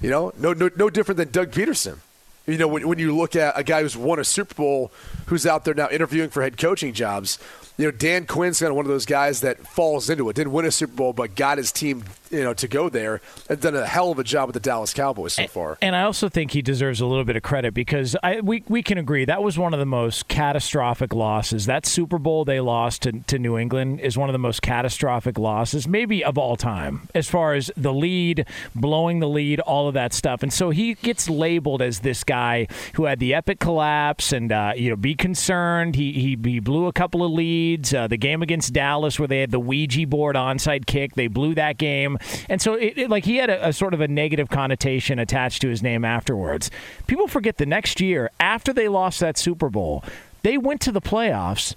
You 0.00 0.10
know, 0.10 0.32
no, 0.38 0.52
no, 0.52 0.70
no 0.76 0.88
different 0.90 1.16
than 1.16 1.32
Doug 1.32 1.50
Pederson. 1.50 1.98
You 2.46 2.56
know, 2.56 2.68
when, 2.68 2.86
when 2.86 3.00
you 3.00 3.16
look 3.16 3.34
at 3.34 3.58
a 3.58 3.64
guy 3.64 3.82
who's 3.82 3.96
won 3.96 4.20
a 4.20 4.24
Super 4.24 4.54
Bowl, 4.54 4.92
who's 5.26 5.46
out 5.46 5.64
there 5.64 5.74
now 5.74 5.88
interviewing 5.90 6.30
for 6.30 6.40
head 6.40 6.56
coaching 6.56 6.92
jobs, 6.92 7.40
you 7.76 7.86
know, 7.86 7.90
Dan 7.90 8.24
Quinn's 8.26 8.60
kind 8.60 8.70
of 8.70 8.76
one 8.76 8.84
of 8.84 8.90
those 8.90 9.06
guys 9.06 9.40
that 9.40 9.58
falls 9.66 10.08
into 10.08 10.28
it. 10.28 10.36
Didn't 10.36 10.52
win 10.52 10.64
a 10.64 10.70
Super 10.70 10.94
Bowl, 10.94 11.12
but 11.12 11.34
got 11.34 11.58
his 11.58 11.72
team, 11.72 12.04
you 12.30 12.44
know, 12.44 12.54
to 12.54 12.68
go 12.68 12.88
there 12.88 13.20
and 13.48 13.60
done 13.60 13.74
a 13.74 13.84
hell 13.84 14.12
of 14.12 14.18
a 14.20 14.24
job 14.24 14.46
with 14.46 14.54
the 14.54 14.60
Dallas 14.60 14.94
Cowboys 14.94 15.32
so 15.32 15.48
far. 15.48 15.76
And 15.82 15.96
I 15.96 16.02
also 16.02 16.28
think 16.28 16.52
he 16.52 16.62
deserves 16.62 17.00
a 17.00 17.06
little 17.06 17.24
bit 17.24 17.34
of 17.34 17.42
credit 17.42 17.74
because 17.74 18.14
I, 18.22 18.40
we 18.40 18.62
we 18.68 18.82
can 18.82 18.96
agree 18.96 19.24
that 19.24 19.42
was 19.42 19.58
one 19.58 19.74
of 19.74 19.80
the 19.80 19.86
most 19.86 20.28
catastrophic 20.28 21.12
losses. 21.12 21.66
That 21.66 21.84
Super 21.84 22.18
Bowl 22.18 22.44
they 22.44 22.60
lost 22.60 23.02
to, 23.02 23.12
to 23.12 23.40
New 23.40 23.58
England 23.58 24.00
is 24.00 24.16
one 24.16 24.28
of 24.28 24.34
the 24.34 24.38
most 24.38 24.62
catastrophic 24.62 25.36
losses, 25.36 25.88
maybe 25.88 26.24
of 26.24 26.38
all 26.38 26.56
time, 26.56 27.08
as 27.12 27.28
far 27.28 27.54
as 27.54 27.72
the 27.76 27.92
lead, 27.92 28.46
blowing 28.76 29.18
the 29.18 29.28
lead, 29.28 29.58
all 29.60 29.88
of 29.88 29.94
that 29.94 30.12
stuff. 30.12 30.44
And 30.44 30.52
so 30.52 30.70
he 30.70 30.94
gets 30.94 31.28
labeled 31.28 31.82
as 31.82 32.00
this 32.00 32.22
guy 32.22 32.68
who 32.94 33.06
had 33.06 33.18
the 33.18 33.34
epic 33.34 33.58
collapse 33.58 34.32
and 34.32 34.52
uh, 34.52 34.74
you 34.76 34.90
know 34.90 34.96
be 34.96 35.16
concerned. 35.16 35.96
He 35.96 36.12
he, 36.12 36.38
he 36.40 36.60
blew 36.60 36.86
a 36.86 36.92
couple 36.92 37.24
of 37.24 37.32
leads 37.32 37.63
uh, 37.94 38.06
the 38.06 38.16
game 38.16 38.42
against 38.42 38.72
Dallas 38.72 39.18
where 39.18 39.28
they 39.28 39.40
had 39.40 39.50
the 39.50 39.60
Ouija 39.60 40.06
board 40.06 40.36
onside 40.36 40.86
kick, 40.86 41.14
they 41.14 41.26
blew 41.26 41.54
that 41.54 41.78
game, 41.78 42.18
and 42.48 42.60
so 42.60 42.74
it, 42.74 42.98
it, 42.98 43.10
like 43.10 43.24
he 43.24 43.36
had 43.36 43.50
a, 43.50 43.68
a 43.68 43.72
sort 43.72 43.94
of 43.94 44.00
a 44.00 44.08
negative 44.08 44.48
connotation 44.48 45.18
attached 45.18 45.62
to 45.62 45.68
his 45.68 45.82
name 45.82 46.04
afterwards. 46.04 46.70
People 47.06 47.28
forget 47.28 47.56
the 47.56 47.66
next 47.66 48.00
year 48.00 48.30
after 48.38 48.72
they 48.72 48.88
lost 48.88 49.20
that 49.20 49.38
Super 49.38 49.68
Bowl, 49.70 50.04
they 50.42 50.58
went 50.58 50.80
to 50.82 50.92
the 50.92 51.00
playoffs. 51.00 51.74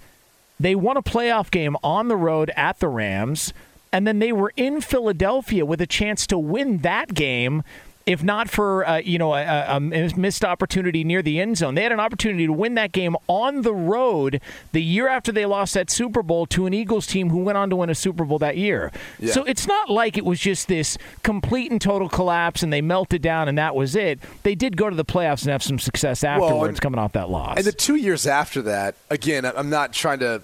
They 0.60 0.76
won 0.76 0.98
a 0.98 1.04
playoff 1.04 1.52
game 1.52 1.78
on 1.84 2.08
the 2.08 2.18
road 2.18 2.52
at 2.56 2.80
the 2.80 2.88
Rams, 2.88 3.54
and 3.92 4.08
then 4.08 4.20
they 4.20 4.32
were 4.32 4.52
in 4.58 4.82
Philadelphia 4.82 5.66
with 5.66 5.82
a 5.82 5.88
chance 5.88 6.28
to 6.28 6.38
win 6.38 6.80
that 6.80 7.14
game 7.14 7.64
if 8.08 8.24
not 8.24 8.50
for 8.50 8.88
uh, 8.88 8.98
you 8.98 9.20
know 9.20 9.36
a, 9.36 9.66
a 9.68 9.80
missed 9.80 10.44
opportunity 10.44 11.04
near 11.04 11.22
the 11.22 11.40
end 11.40 11.58
zone. 11.58 11.76
They 11.76 11.84
had 11.84 11.92
an 11.92 12.00
opportunity 12.00 12.48
to 12.48 12.54
win 12.54 12.74
that 12.76 12.94
game 12.94 13.16
on 13.28 13.62
the 13.62 13.74
road 13.74 14.42
the 14.72 14.82
year 14.82 15.08
after 15.08 15.32
they 15.32 15.46
lost 15.46 15.74
that 15.76 15.92
Super 15.92 16.24
Bowl 16.24 16.48
to 16.48 16.66
an 16.66 16.74
Eagles 16.74 17.06
team 17.06 17.30
who 17.30 17.40
went 17.40 17.58
on 17.58 17.70
to 17.70 17.76
win 17.76 17.90
a 17.90 17.96
Super 17.96 18.24
Bowl 18.26 18.40
that 18.40 18.58
year. 18.58 18.92
Yeah. 19.20 19.34
So 19.34 19.44
it's 19.44 19.68
not 19.68 19.90
like 19.90 20.18
it 20.18 20.26
was 20.26 20.40
just 20.40 20.70
this 20.70 20.98
complete 21.22 21.70
and 21.70 21.82
total 21.82 22.08
collapse 22.08 22.64
and 22.64 22.72
they 22.72 22.82
melted 22.82 23.22
down 23.22 23.50
and 23.50 23.58
that 23.58 23.76
was 23.76 23.96
it. 23.96 24.20
They 24.44 24.56
did 24.56 24.78
go 24.78 24.90
to 24.90 24.96
the 24.96 25.06
playoffs 25.06 25.44
and 25.44 25.52
have 25.52 25.62
some 25.62 25.78
success 25.78 26.24
afterwards 26.24 26.54
well, 26.54 26.66
and, 26.66 26.82
coming 26.82 27.00
off 27.00 27.12
that 27.12 27.30
loss. 27.30 27.58
And 27.58 27.66
the 27.66 27.74
two 27.74 27.96
years 27.96 28.26
after 28.26 28.62
that, 28.64 28.96
again, 29.10 29.46
I'm 29.46 29.70
not 29.70 29.92
trying 29.92 30.20
to 30.20 30.42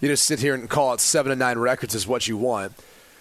you 0.00 0.10
know 0.10 0.14
sit 0.14 0.40
here 0.40 0.54
and 0.54 0.68
call 0.68 0.92
it 0.92 1.00
seven 1.00 1.32
and 1.32 1.38
nine 1.38 1.58
records 1.58 1.94
is 1.94 2.06
what 2.06 2.28
you 2.28 2.36
want. 2.36 2.72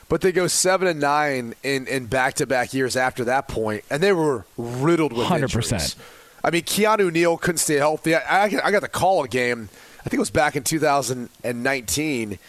But 0.07 0.21
they 0.21 0.31
go 0.31 0.45
seven 0.47 0.87
and 0.87 0.99
nine 0.99 1.55
in 1.63 1.87
in 1.87 2.05
back 2.05 2.35
to 2.35 2.45
back 2.45 2.73
years 2.73 2.95
after 2.95 3.23
that 3.25 3.47
point, 3.47 3.83
and 3.89 4.03
they 4.03 4.13
were 4.13 4.45
riddled 4.57 5.13
with 5.13 5.27
100%. 5.27 5.41
injuries. 5.41 5.95
I 6.43 6.51
mean, 6.51 6.61
Keanu 6.61 7.11
Neal 7.11 7.37
couldn't 7.37 7.57
stay 7.57 7.75
healthy. 7.77 8.13
I, 8.13 8.43
I, 8.43 8.43
I 8.65 8.71
got 8.71 8.81
the 8.81 8.87
call 8.87 9.23
a 9.23 9.27
game. 9.27 9.67
I 10.01 10.03
think 10.03 10.15
it 10.15 10.19
was 10.19 10.29
back 10.29 10.55
in 10.55 10.63
2019. 10.63 12.39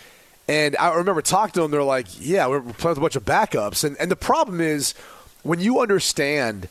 And 0.48 0.76
I 0.76 0.94
remember 0.94 1.22
talking 1.22 1.54
to 1.54 1.62
them. 1.62 1.70
They're 1.70 1.82
like, 1.82 2.06
"Yeah, 2.20 2.46
we're 2.46 2.60
playing 2.60 2.90
with 2.92 2.98
a 2.98 3.00
bunch 3.00 3.16
of 3.16 3.24
backups." 3.24 3.84
And 3.84 3.96
and 3.98 4.10
the 4.10 4.16
problem 4.16 4.60
is 4.60 4.94
when 5.42 5.58
you 5.58 5.80
understand 5.80 6.68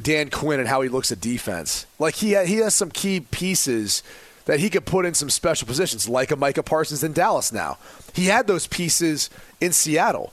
Dan 0.00 0.28
Quinn 0.28 0.60
and 0.60 0.68
how 0.68 0.82
he 0.82 0.88
looks 0.90 1.10
at 1.12 1.20
defense, 1.20 1.86
like 1.98 2.16
he 2.16 2.34
ha- 2.34 2.44
he 2.44 2.56
has 2.56 2.74
some 2.74 2.90
key 2.90 3.20
pieces 3.20 4.02
that 4.46 4.60
he 4.60 4.70
could 4.70 4.86
put 4.86 5.04
in 5.04 5.14
some 5.14 5.28
special 5.28 5.66
positions, 5.66 6.08
like 6.08 6.30
a 6.30 6.36
Micah 6.36 6.62
Parsons 6.62 7.04
in 7.04 7.12
Dallas 7.12 7.52
now. 7.52 7.78
He 8.14 8.26
had 8.26 8.46
those 8.46 8.66
pieces 8.66 9.28
in 9.60 9.72
Seattle. 9.72 10.32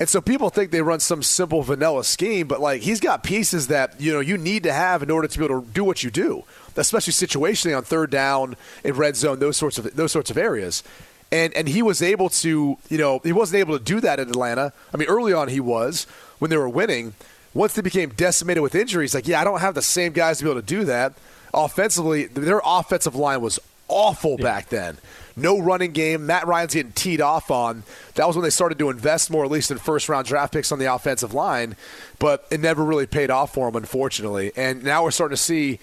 And 0.00 0.08
so 0.08 0.20
people 0.20 0.50
think 0.50 0.70
they 0.70 0.82
run 0.82 1.00
some 1.00 1.22
simple 1.22 1.62
vanilla 1.62 2.04
scheme, 2.04 2.46
but 2.46 2.60
like 2.60 2.82
he's 2.82 3.00
got 3.00 3.24
pieces 3.24 3.66
that 3.68 4.00
you 4.00 4.12
know 4.12 4.20
you 4.20 4.38
need 4.38 4.62
to 4.64 4.72
have 4.72 5.02
in 5.02 5.10
order 5.10 5.26
to 5.26 5.38
be 5.38 5.44
able 5.44 5.62
to 5.62 5.66
do 5.68 5.82
what 5.82 6.04
you 6.04 6.10
do, 6.10 6.44
especially 6.76 7.12
situationally 7.12 7.76
on 7.76 7.82
third 7.82 8.10
down 8.10 8.56
in 8.84 8.94
red 8.94 9.16
zone, 9.16 9.40
those 9.40 9.56
sorts 9.56 9.78
of 9.78 9.96
those 9.96 10.12
sorts 10.12 10.30
of 10.30 10.38
areas. 10.38 10.84
And 11.32 11.52
and 11.54 11.68
he 11.68 11.82
was 11.82 12.00
able 12.00 12.28
to, 12.28 12.78
you 12.88 12.98
know, 12.98 13.20
he 13.24 13.32
wasn't 13.32 13.58
able 13.58 13.76
to 13.76 13.84
do 13.84 14.00
that 14.00 14.20
in 14.20 14.28
Atlanta. 14.28 14.72
I 14.94 14.96
mean, 14.98 15.08
early 15.08 15.32
on 15.32 15.48
he 15.48 15.60
was 15.60 16.06
when 16.38 16.50
they 16.50 16.56
were 16.56 16.68
winning. 16.68 17.14
Once 17.54 17.72
they 17.72 17.82
became 17.82 18.10
decimated 18.10 18.62
with 18.62 18.76
injuries, 18.76 19.14
like 19.14 19.26
yeah, 19.26 19.40
I 19.40 19.44
don't 19.44 19.60
have 19.60 19.74
the 19.74 19.82
same 19.82 20.12
guys 20.12 20.38
to 20.38 20.44
be 20.44 20.50
able 20.50 20.60
to 20.60 20.66
do 20.66 20.84
that 20.84 21.14
offensively, 21.52 22.26
their 22.26 22.60
offensive 22.64 23.14
line 23.14 23.40
was 23.40 23.58
awful 23.88 24.36
yeah. 24.38 24.44
back 24.44 24.68
then. 24.68 24.98
No 25.36 25.60
running 25.60 25.92
game. 25.92 26.26
Matt 26.26 26.46
Ryan's 26.46 26.74
getting 26.74 26.92
teed 26.92 27.20
off 27.20 27.50
on. 27.50 27.84
That 28.16 28.26
was 28.26 28.34
when 28.34 28.42
they 28.42 28.50
started 28.50 28.78
to 28.80 28.90
invest 28.90 29.30
more, 29.30 29.44
at 29.44 29.50
least 29.50 29.70
in 29.70 29.78
first 29.78 30.08
round 30.08 30.26
draft 30.26 30.52
picks 30.52 30.72
on 30.72 30.78
the 30.78 30.92
offensive 30.92 31.32
line. 31.32 31.76
But 32.18 32.46
it 32.50 32.60
never 32.60 32.84
really 32.84 33.06
paid 33.06 33.30
off 33.30 33.54
for 33.54 33.70
them, 33.70 33.76
unfortunately. 33.76 34.52
And 34.56 34.82
now 34.82 35.04
we're 35.04 35.12
starting 35.12 35.36
to 35.36 35.42
see, 35.42 35.78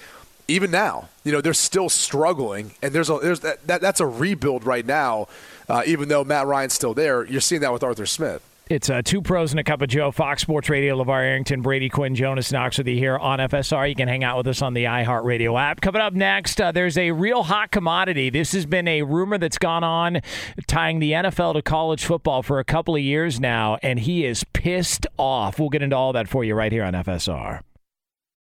even 0.50 0.72
now, 0.72 1.08
you 1.24 1.32
know, 1.32 1.40
they're 1.40 1.54
still 1.54 1.88
struggling. 1.88 2.72
And 2.82 2.94
there's 2.94 3.10
a 3.10 3.18
there's 3.20 3.40
that, 3.42 3.66
that 3.68 3.80
that's 3.80 4.02
a 4.02 4.06
rebuild 4.06 4.66
right 4.66 4.86
now. 4.86 5.30
Uh, 5.70 5.84
even 5.86 6.10
though 6.10 6.24
Matt 6.24 6.48
Ryan's 6.48 6.74
still 6.74 6.94
there, 6.94 7.26
you're 7.26 7.42
seeing 7.42 7.62
that 7.62 7.72
with 7.72 7.84
Arthur 7.84 8.06
Smith. 8.06 8.44
It's 8.68 8.90
uh, 8.90 9.04
two 9.04 9.22
pros 9.22 9.52
and 9.52 9.60
a 9.60 9.64
cup 9.64 9.84
of 9.84 9.90
Joe. 9.90 10.10
Fox 10.10 10.42
Sports 10.42 10.72
Radio, 10.72 10.98
LaVar 10.98 11.22
Arrington, 11.22 11.62
Brady 11.62 11.88
Quinn, 11.88 12.16
Jonas 12.16 12.52
Knox 12.52 12.80
with 12.80 12.88
you 12.88 12.96
here 12.96 13.16
on 13.16 13.38
FSR. 13.38 13.88
You 13.88 13.94
can 13.94 14.08
hang 14.08 14.24
out 14.24 14.38
with 14.38 14.48
us 14.48 14.64
on 14.64 14.74
the 14.74 14.86
iHeartRadio 14.86 15.60
app. 15.62 15.82
Coming 15.82 16.02
up 16.02 16.14
next, 16.14 16.60
uh, 16.60 16.72
there's 16.72 16.98
a 16.98 17.12
real 17.12 17.44
hot 17.44 17.70
commodity. 17.70 18.32
This 18.32 18.54
has 18.54 18.66
been 18.66 18.88
a 18.88 19.04
rumor 19.04 19.38
that's 19.38 19.60
gone 19.60 19.84
on 19.84 20.22
tying 20.66 20.98
the 20.98 21.12
NFL 21.12 21.54
to 21.54 21.62
college 21.62 22.06
football 22.06 22.42
for 22.42 22.58
a 22.58 22.64
couple 22.64 22.96
of 22.96 23.02
years 23.02 23.40
now, 23.40 23.78
and 23.84 24.00
he 24.00 24.26
is 24.26 24.44
pissed 24.54 25.06
off. 25.20 25.60
We'll 25.60 25.70
get 25.70 25.84
into 25.84 25.96
all 25.96 26.14
that 26.14 26.28
for 26.28 26.44
you 26.44 26.56
right 26.56 26.72
here 26.72 26.86
on 26.86 26.94
FSR. 26.94 27.62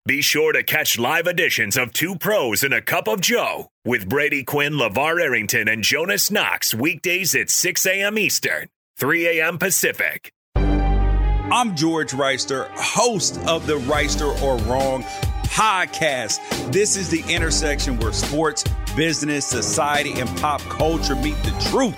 Be 0.07 0.21
sure 0.21 0.53
to 0.53 0.63
catch 0.63 0.97
live 0.97 1.27
editions 1.27 1.77
of 1.77 1.93
Two 1.93 2.15
Pros 2.15 2.63
and 2.63 2.73
a 2.73 2.81
Cup 2.81 3.07
of 3.07 3.21
Joe 3.21 3.67
with 3.85 4.09
Brady 4.09 4.43
Quinn, 4.43 4.73
LaVar 4.73 5.21
Arrington, 5.21 5.67
and 5.67 5.83
Jonas 5.83 6.31
Knox 6.31 6.73
weekdays 6.73 7.35
at 7.35 7.51
6 7.51 7.85
a.m. 7.85 8.17
Eastern 8.17 8.69
3 8.99 9.39
a.m. 9.39 9.57
Pacific. 9.57 10.33
I'm 10.55 11.73
George 11.77 12.11
Reister, 12.11 12.67
host 12.71 13.39
of 13.47 13.65
the 13.65 13.77
Reister 13.79 14.39
or 14.41 14.57
Wrong 14.63 15.03
podcast. 15.43 16.39
This 16.73 16.97
is 16.97 17.09
the 17.09 17.23
intersection 17.33 17.97
where 17.99 18.11
sports, 18.11 18.65
business, 18.97 19.45
society, 19.45 20.19
and 20.19 20.27
pop 20.39 20.59
culture 20.63 21.15
meet 21.15 21.41
the 21.43 21.69
truth. 21.71 21.97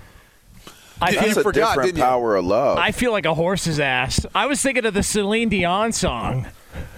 I 1.01 1.13
That's 1.15 1.37
a 1.37 1.43
forgot, 1.43 1.75
different 1.75 1.97
power 1.97 2.35
of 2.35 2.45
love. 2.45 2.77
I 2.77 2.91
feel 2.91 3.11
like 3.11 3.25
a 3.25 3.33
horse's 3.33 3.79
ass. 3.79 4.25
I 4.35 4.45
was 4.45 4.61
thinking 4.61 4.85
of 4.85 4.93
the 4.93 5.03
Celine 5.03 5.49
Dion 5.49 5.91
song. 5.91 6.47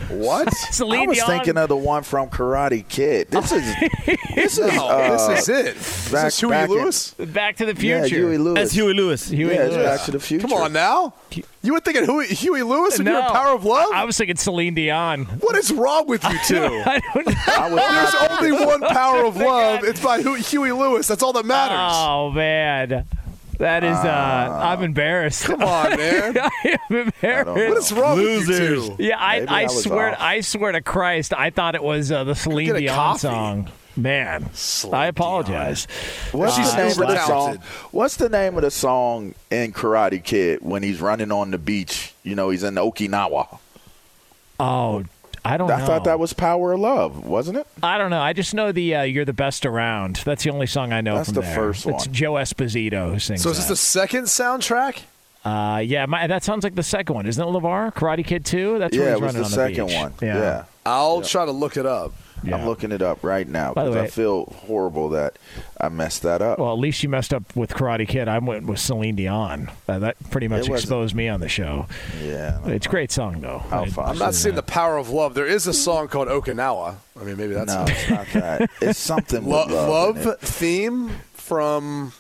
What? 0.10 0.54
Celine 0.72 1.00
Dion. 1.00 1.08
I 1.08 1.10
was 1.10 1.18
Dion. 1.18 1.28
thinking 1.30 1.58
of 1.58 1.70
the 1.70 1.78
one 1.78 2.04
from 2.04 2.30
Karate 2.30 2.88
Kid. 2.88 3.32
This 3.32 3.52
is 3.52 3.76
this 4.36 4.58
is 4.58 4.60
uh, 4.60 5.28
this 5.28 5.48
is 5.48 5.50
it. 5.50 6.12
Back, 6.12 6.26
this 6.26 6.34
is 6.36 6.39
Huey 6.39 6.68
Lewis. 6.68 7.16
In, 7.18 7.32
back 7.32 7.56
to 7.58 7.66
the 7.66 7.74
Future. 7.74 8.00
Yeah, 8.00 8.06
Huey 8.06 8.38
Lewis. 8.38 8.56
That's 8.56 8.72
Huey 8.74 8.94
Lewis. 8.94 9.30
Huey 9.30 9.54
yeah, 9.56 9.63
Lewis. 9.63 9.76
Back 9.76 10.02
to 10.06 10.12
the 10.12 10.20
Future. 10.20 10.48
Come 10.48 10.54
on 10.58 10.74
now. 10.74 11.13
You 11.62 11.74
were 11.74 11.80
thinking 11.80 12.04
Huey, 12.06 12.28
Huey 12.28 12.62
Lewis 12.62 12.98
and 12.98 13.06
no, 13.06 13.20
your 13.20 13.30
Power 13.30 13.56
of 13.56 13.63
Love? 13.63 13.89
I 13.94 14.04
was 14.04 14.18
thinking 14.18 14.36
Celine 14.36 14.74
Dion. 14.76 15.26
What 15.26 15.56
is 15.56 15.72
wrong 15.72 16.08
with 16.08 16.24
you 16.26 16.38
two? 16.46 16.84
I 16.86 17.02
don't, 17.13 17.48
I 17.50 17.70
don't 17.70 17.76
know. 17.76 18.39
There's 18.42 18.56
only 18.60 18.66
one 18.66 18.82
Power 18.82 19.26
of 19.26 19.38
Love. 19.38 19.84
It's 19.84 20.02
by 20.02 20.22
Huey 20.22 20.72
Lewis. 20.74 21.08
That's 21.08 21.24
all 21.24 21.34
that 21.34 21.46
matters. 21.46 21.78
Oh 21.80 22.30
man. 22.32 23.06
That 23.63 23.86
is, 23.86 23.95
uh, 23.95 24.10
uh, 24.10 24.60
I'm 24.62 24.84
embarrassed. 24.84 25.45
Come 25.45 25.63
on, 25.63 25.89
man. 25.97 26.38
I 26.38 26.78
am 26.89 26.97
embarrassed. 26.97 27.47
What 27.47 27.78
is 27.78 27.93
wrong 27.93 28.17
Losers. 28.17 28.49
with 28.49 28.60
you 28.89 28.97
two? 28.97 29.04
Yeah, 29.04 29.17
I, 29.17 29.39
I, 29.39 29.45
I 29.47 29.67
swear, 29.67 30.12
off. 30.12 30.17
I 30.19 30.41
swear 30.41 30.73
to 30.73 30.82
Christ, 30.82 31.34
I 31.34 31.49
thought 31.49 31.73
it 31.73 31.82
was 31.82 32.12
uh, 32.12 32.26
the 32.26 32.36
Celine 32.36 32.76
Dion 32.76 32.93
coffee. 32.93 33.19
song. 33.19 33.69
Man, 33.95 34.49
Celine 34.54 35.02
I 35.02 35.06
apologize. 35.06 35.88
What's 36.34 36.58
the 36.58 36.76
name 36.76 37.02
of 37.02 37.08
the 37.08 37.26
song? 37.26 37.58
What's 37.91 38.17
the 38.17 38.28
name 38.28 38.58
of 38.58 38.63
the 38.63 38.71
song 38.71 39.34
in 39.49 39.71
Karate 39.71 40.21
Kid 40.21 40.60
when 40.62 40.84
he's 40.84 40.99
running 40.99 41.32
on 41.32 41.52
the 41.52 41.58
beach? 41.58 42.13
You 42.23 42.36
know, 42.36 42.49
he's 42.49 42.63
in 42.63 42.76
Okinawa. 42.76 43.60
Oh, 44.60 45.06
I 45.45 45.58
don't. 45.58 45.69
I 45.69 45.79
know. 45.79 45.86
thought 45.86 46.06
that 46.06 46.19
was 46.19 46.34
"Power 46.34 46.73
of 46.73 46.79
Love," 46.79 47.25
wasn't 47.25 47.58
it? 47.58 47.67
I 47.82 47.97
don't 47.97 48.10
know. 48.10 48.21
I 48.21 48.34
just 48.34 48.53
know 48.53 48.71
the 48.71 48.95
uh, 48.95 49.01
"You're 49.03 49.25
the 49.25 49.34
Best 49.34 49.65
Around." 49.65 50.21
That's 50.25 50.43
the 50.43 50.51
only 50.51 50.67
song 50.67 50.93
I 50.93 51.01
know. 51.01 51.15
That's 51.15 51.29
from 51.29 51.36
the 51.36 51.41
there. 51.41 51.56
first 51.56 51.86
one. 51.86 51.95
It's 51.95 52.08
Joe 52.08 52.34
Esposito 52.34 53.12
who 53.12 53.19
sings. 53.19 53.41
So 53.41 53.49
is 53.49 53.58
this 53.58 53.67
the 53.67 53.75
second 53.75 54.25
soundtrack? 54.25 55.01
Uh, 55.43 55.79
yeah, 55.86 56.06
my, 56.06 56.25
that 56.27 56.43
sounds 56.43 56.63
like 56.63 56.75
the 56.75 56.84
second 56.84 57.15
one, 57.15 57.25
isn't 57.25 57.43
it, 57.43 57.51
LaVar? 57.51 57.93
Karate 57.93 58.25
Kid 58.25 58.45
Two. 58.45 58.79
That's 58.79 58.95
yeah, 58.95 59.03
where 59.03 59.13
he's 59.13 59.21
running 59.21 59.36
the 59.41 59.43
on 59.43 59.51
the 59.51 59.56
second 59.56 59.88
beach. 59.88 59.95
one. 59.95 60.13
Yeah, 60.21 60.38
yeah. 60.38 60.65
I'll 60.86 61.17
yeah. 61.17 61.27
try 61.27 61.45
to 61.45 61.51
look 61.51 61.75
it 61.75 61.86
up. 61.86 62.13
Yeah. 62.43 62.58
I'm 62.58 62.65
looking 62.65 62.91
it 62.91 63.01
up 63.01 63.23
right 63.23 63.47
now 63.47 63.73
because 63.73 63.95
I 63.95 64.08
feel 64.08 64.45
horrible 64.45 65.10
that 65.10 65.38
I 65.79 65.89
messed 65.89 66.23
that 66.23 66.41
up. 66.41 66.60
Well, 66.60 66.73
at 66.73 66.79
least 66.79 67.03
you 67.03 67.10
messed 67.10 67.34
up 67.34 67.56
with 67.56 67.71
Karate 67.71 68.08
Kid. 68.08 68.27
I 68.27 68.39
went 68.39 68.65
with 68.65 68.79
Celine 68.79 69.15
Dion. 69.15 69.71
Uh, 69.88 69.99
that 69.99 70.17
pretty 70.32 70.47
much 70.47 70.67
exposed 70.69 71.15
me 71.15 71.29
on 71.29 71.39
the 71.39 71.49
show. 71.49 71.88
Yeah, 72.21 72.60
it's 72.67 72.86
a 72.86 72.89
great 72.89 73.12
song 73.12 73.41
though. 73.41 73.63
I, 73.71 73.84
am 73.84 74.17
not 74.17 74.34
seeing 74.36 74.56
the 74.56 74.63
power 74.63 74.97
of 74.97 75.10
love. 75.10 75.34
There 75.34 75.47
is 75.47 75.67
a 75.67 75.73
song 75.73 76.08
called 76.08 76.27
Okinawa. 76.27 76.95
I 77.19 77.23
mean, 77.23 77.38
maybe 77.38 77.53
that's 77.53 77.73
no, 77.73 77.86
it's 77.88 78.10
not 78.10 78.27
that. 78.34 78.69
It's 78.82 78.99
something 78.99 79.45
Lo- 79.45 79.65
love, 79.67 80.25
love 80.25 80.39
theme 80.39 81.12
from. 81.34 82.13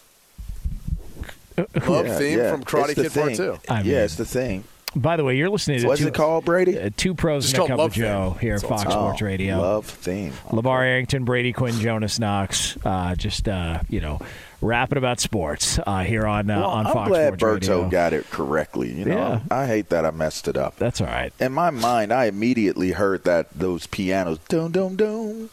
Love 1.57 2.07
yeah, 2.07 2.17
theme 2.17 2.39
yeah. 2.39 2.51
from 2.51 2.63
Karate 2.63 2.95
Kid 2.95 3.13
Part 3.13 3.35
Two. 3.35 3.59
I 3.69 3.83
mean, 3.83 3.91
yeah, 3.91 4.03
it's 4.03 4.15
the 4.15 4.25
thing. 4.25 4.63
By 4.95 5.17
the 5.17 5.23
way, 5.23 5.37
you're 5.37 5.49
listening 5.49 5.79
to 5.79 5.87
what's 5.87 6.01
two, 6.01 6.07
it 6.07 6.13
called, 6.13 6.45
Brady? 6.45 6.79
Uh, 6.79 6.89
two 6.95 7.13
pros 7.13 7.51
and 7.53 7.63
a 7.63 7.67
cup 7.67 7.79
of 7.79 7.93
Joe 7.93 8.37
here 8.39 8.55
at 8.55 8.61
Fox 8.61 8.81
Sports 8.81 9.21
oh, 9.21 9.25
Radio. 9.25 9.59
Love 9.59 9.85
theme. 9.85 10.33
Okay. 10.47 10.57
LaVar 10.57 10.85
Arrington, 10.85 11.25
Brady 11.25 11.51
Quinn, 11.51 11.73
Jonas 11.79 12.19
Knox. 12.19 12.77
Uh, 12.85 13.15
just 13.15 13.47
uh, 13.47 13.79
you 13.89 14.01
know, 14.01 14.19
rapping 14.61 14.97
about 14.97 15.19
sports 15.19 15.79
uh, 15.85 16.03
here 16.03 16.27
on 16.27 16.49
uh, 16.49 16.59
well, 16.59 16.69
on 16.69 16.87
I'm 16.87 16.93
Fox 16.93 17.09
glad 17.09 17.39
Sports 17.39 17.67
Berto 17.67 17.89
got 17.89 18.13
it 18.13 18.29
correctly. 18.29 18.91
You 18.91 19.05
know, 19.05 19.15
yeah. 19.15 19.39
I 19.49 19.65
hate 19.65 19.89
that 19.89 20.05
I 20.05 20.11
messed 20.11 20.47
it 20.47 20.57
up. 20.57 20.75
That's 20.77 21.01
all 21.01 21.07
right. 21.07 21.33
In 21.39 21.53
my 21.53 21.71
mind, 21.71 22.13
I 22.13 22.25
immediately 22.25 22.91
heard 22.91 23.23
that 23.23 23.49
those 23.51 23.87
pianos, 23.87 24.37
dum 24.47 24.71
dum 24.71 24.95
dum. 24.95 25.49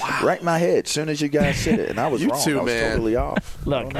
Wow. 0.00 0.20
Right 0.22 0.38
in 0.38 0.44
my 0.44 0.58
head 0.58 0.84
as 0.84 0.90
soon 0.90 1.08
as 1.10 1.20
you 1.20 1.28
guys 1.28 1.58
said 1.58 1.78
it, 1.78 1.90
and 1.90 2.00
I 2.00 2.08
was 2.08 2.22
you 2.22 2.30
wrong. 2.30 2.42
Too, 2.42 2.58
I 2.58 2.62
was 2.62 2.72
man. 2.72 2.90
totally 2.92 3.16
off. 3.16 3.58
Look, 3.66 3.92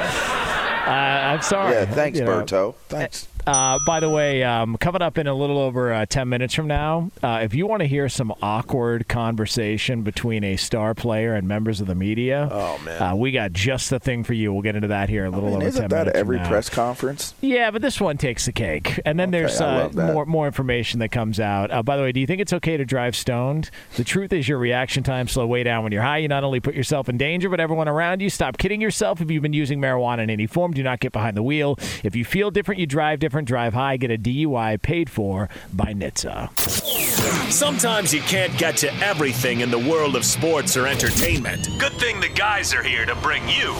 I'm 0.91 1.41
sorry. 1.41 1.73
Yeah, 1.73 1.85
thanks, 1.85 2.19
you 2.19 2.25
Berto. 2.25 2.75
Thanks. 2.89 3.27
Uh, 3.47 3.79
by 3.85 3.99
the 3.99 4.09
way, 4.09 4.43
um, 4.43 4.77
coming 4.77 5.01
up 5.01 5.17
in 5.17 5.25
a 5.27 5.33
little 5.33 5.57
over 5.57 5.91
uh, 5.91 6.05
10 6.05 6.29
minutes 6.29 6.53
from 6.53 6.67
now, 6.67 7.09
uh, 7.23 7.39
if 7.43 7.53
you 7.53 7.65
want 7.65 7.81
to 7.81 7.87
hear 7.87 8.07
some 8.07 8.31
awkward 8.41 9.07
conversation 9.07 10.03
between 10.03 10.43
a 10.43 10.55
star 10.55 10.93
player 10.93 11.33
and 11.33 11.47
members 11.47 11.81
of 11.81 11.87
the 11.87 11.95
media, 11.95 12.47
Oh, 12.51 12.77
man. 12.85 13.01
uh, 13.01 13.15
we 13.15 13.31
got 13.31 13.51
just 13.53 13.89
the 13.89 13.99
thing 13.99 14.23
for 14.23 14.33
you. 14.33 14.53
We'll 14.53 14.61
get 14.61 14.75
into 14.75 14.89
that 14.89 15.09
here 15.09 15.25
a 15.25 15.29
little 15.29 15.47
I 15.49 15.51
mean, 15.51 15.55
over 15.55 15.65
10 15.65 15.67
isn't 15.69 15.87
that 15.89 15.97
minutes. 16.05 16.17
every 16.17 16.37
press 16.39 16.69
conference? 16.69 17.33
Yeah, 17.41 17.71
but 17.71 17.81
this 17.81 17.99
one 17.99 18.17
takes 18.17 18.45
the 18.45 18.51
cake, 18.51 18.99
and 19.05 19.19
then 19.19 19.29
Okay, 19.29 19.39
there's 19.39 19.59
uh, 19.59 19.89
more 19.95 20.25
more 20.25 20.45
information 20.45 20.99
that 20.99 21.09
comes 21.09 21.39
out. 21.39 21.71
Uh, 21.71 21.81
by 21.81 21.97
the 21.97 22.03
way, 22.03 22.11
do 22.11 22.19
you 22.19 22.27
think 22.27 22.41
it's 22.41 22.53
okay 22.53 22.77
to 22.77 22.85
drive 22.85 23.15
stoned? 23.15 23.69
The 23.95 24.03
truth 24.03 24.33
is, 24.33 24.47
your 24.47 24.57
reaction 24.59 25.01
time 25.03 25.27
slow 25.27 25.47
way 25.47 25.63
down 25.63 25.83
when 25.83 25.91
you're 25.91 26.01
high. 26.03 26.17
You 26.19 26.27
not 26.27 26.43
only 26.43 26.59
put 26.59 26.75
yourself 26.75 27.09
in 27.09 27.17
danger, 27.17 27.49
but 27.49 27.59
everyone 27.59 27.87
around 27.87 28.21
you. 28.21 28.29
Stop 28.29 28.57
kidding 28.57 28.81
yourself. 28.81 29.19
If 29.19 29.31
you've 29.31 29.41
been 29.41 29.53
using 29.53 29.79
marijuana 29.79 30.19
in 30.23 30.29
any 30.29 30.45
form, 30.47 30.73
do 30.73 30.83
not 30.83 30.99
get 30.99 31.11
behind 31.11 31.35
the 31.35 31.43
wheel. 31.43 31.77
If 32.03 32.15
you 32.15 32.23
feel 32.23 32.51
different, 32.51 32.79
you 32.79 32.85
drive 32.85 33.19
different. 33.19 33.30
Drive 33.39 33.73
high. 33.73 33.95
Get 33.97 34.11
a 34.11 34.17
DUI 34.17 34.81
paid 34.81 35.09
for 35.09 35.49
by 35.71 35.93
NHTSA. 35.93 37.51
Sometimes 37.51 38.13
you 38.13 38.21
can't 38.21 38.57
get 38.57 38.75
to 38.77 38.93
everything 38.95 39.61
in 39.61 39.71
the 39.71 39.79
world 39.79 40.15
of 40.15 40.25
sports 40.25 40.75
or 40.75 40.87
entertainment. 40.87 41.69
Good 41.79 41.93
thing 41.93 42.19
the 42.19 42.29
guys 42.29 42.73
are 42.73 42.83
here 42.83 43.05
to 43.05 43.15
bring 43.15 43.47
you 43.47 43.75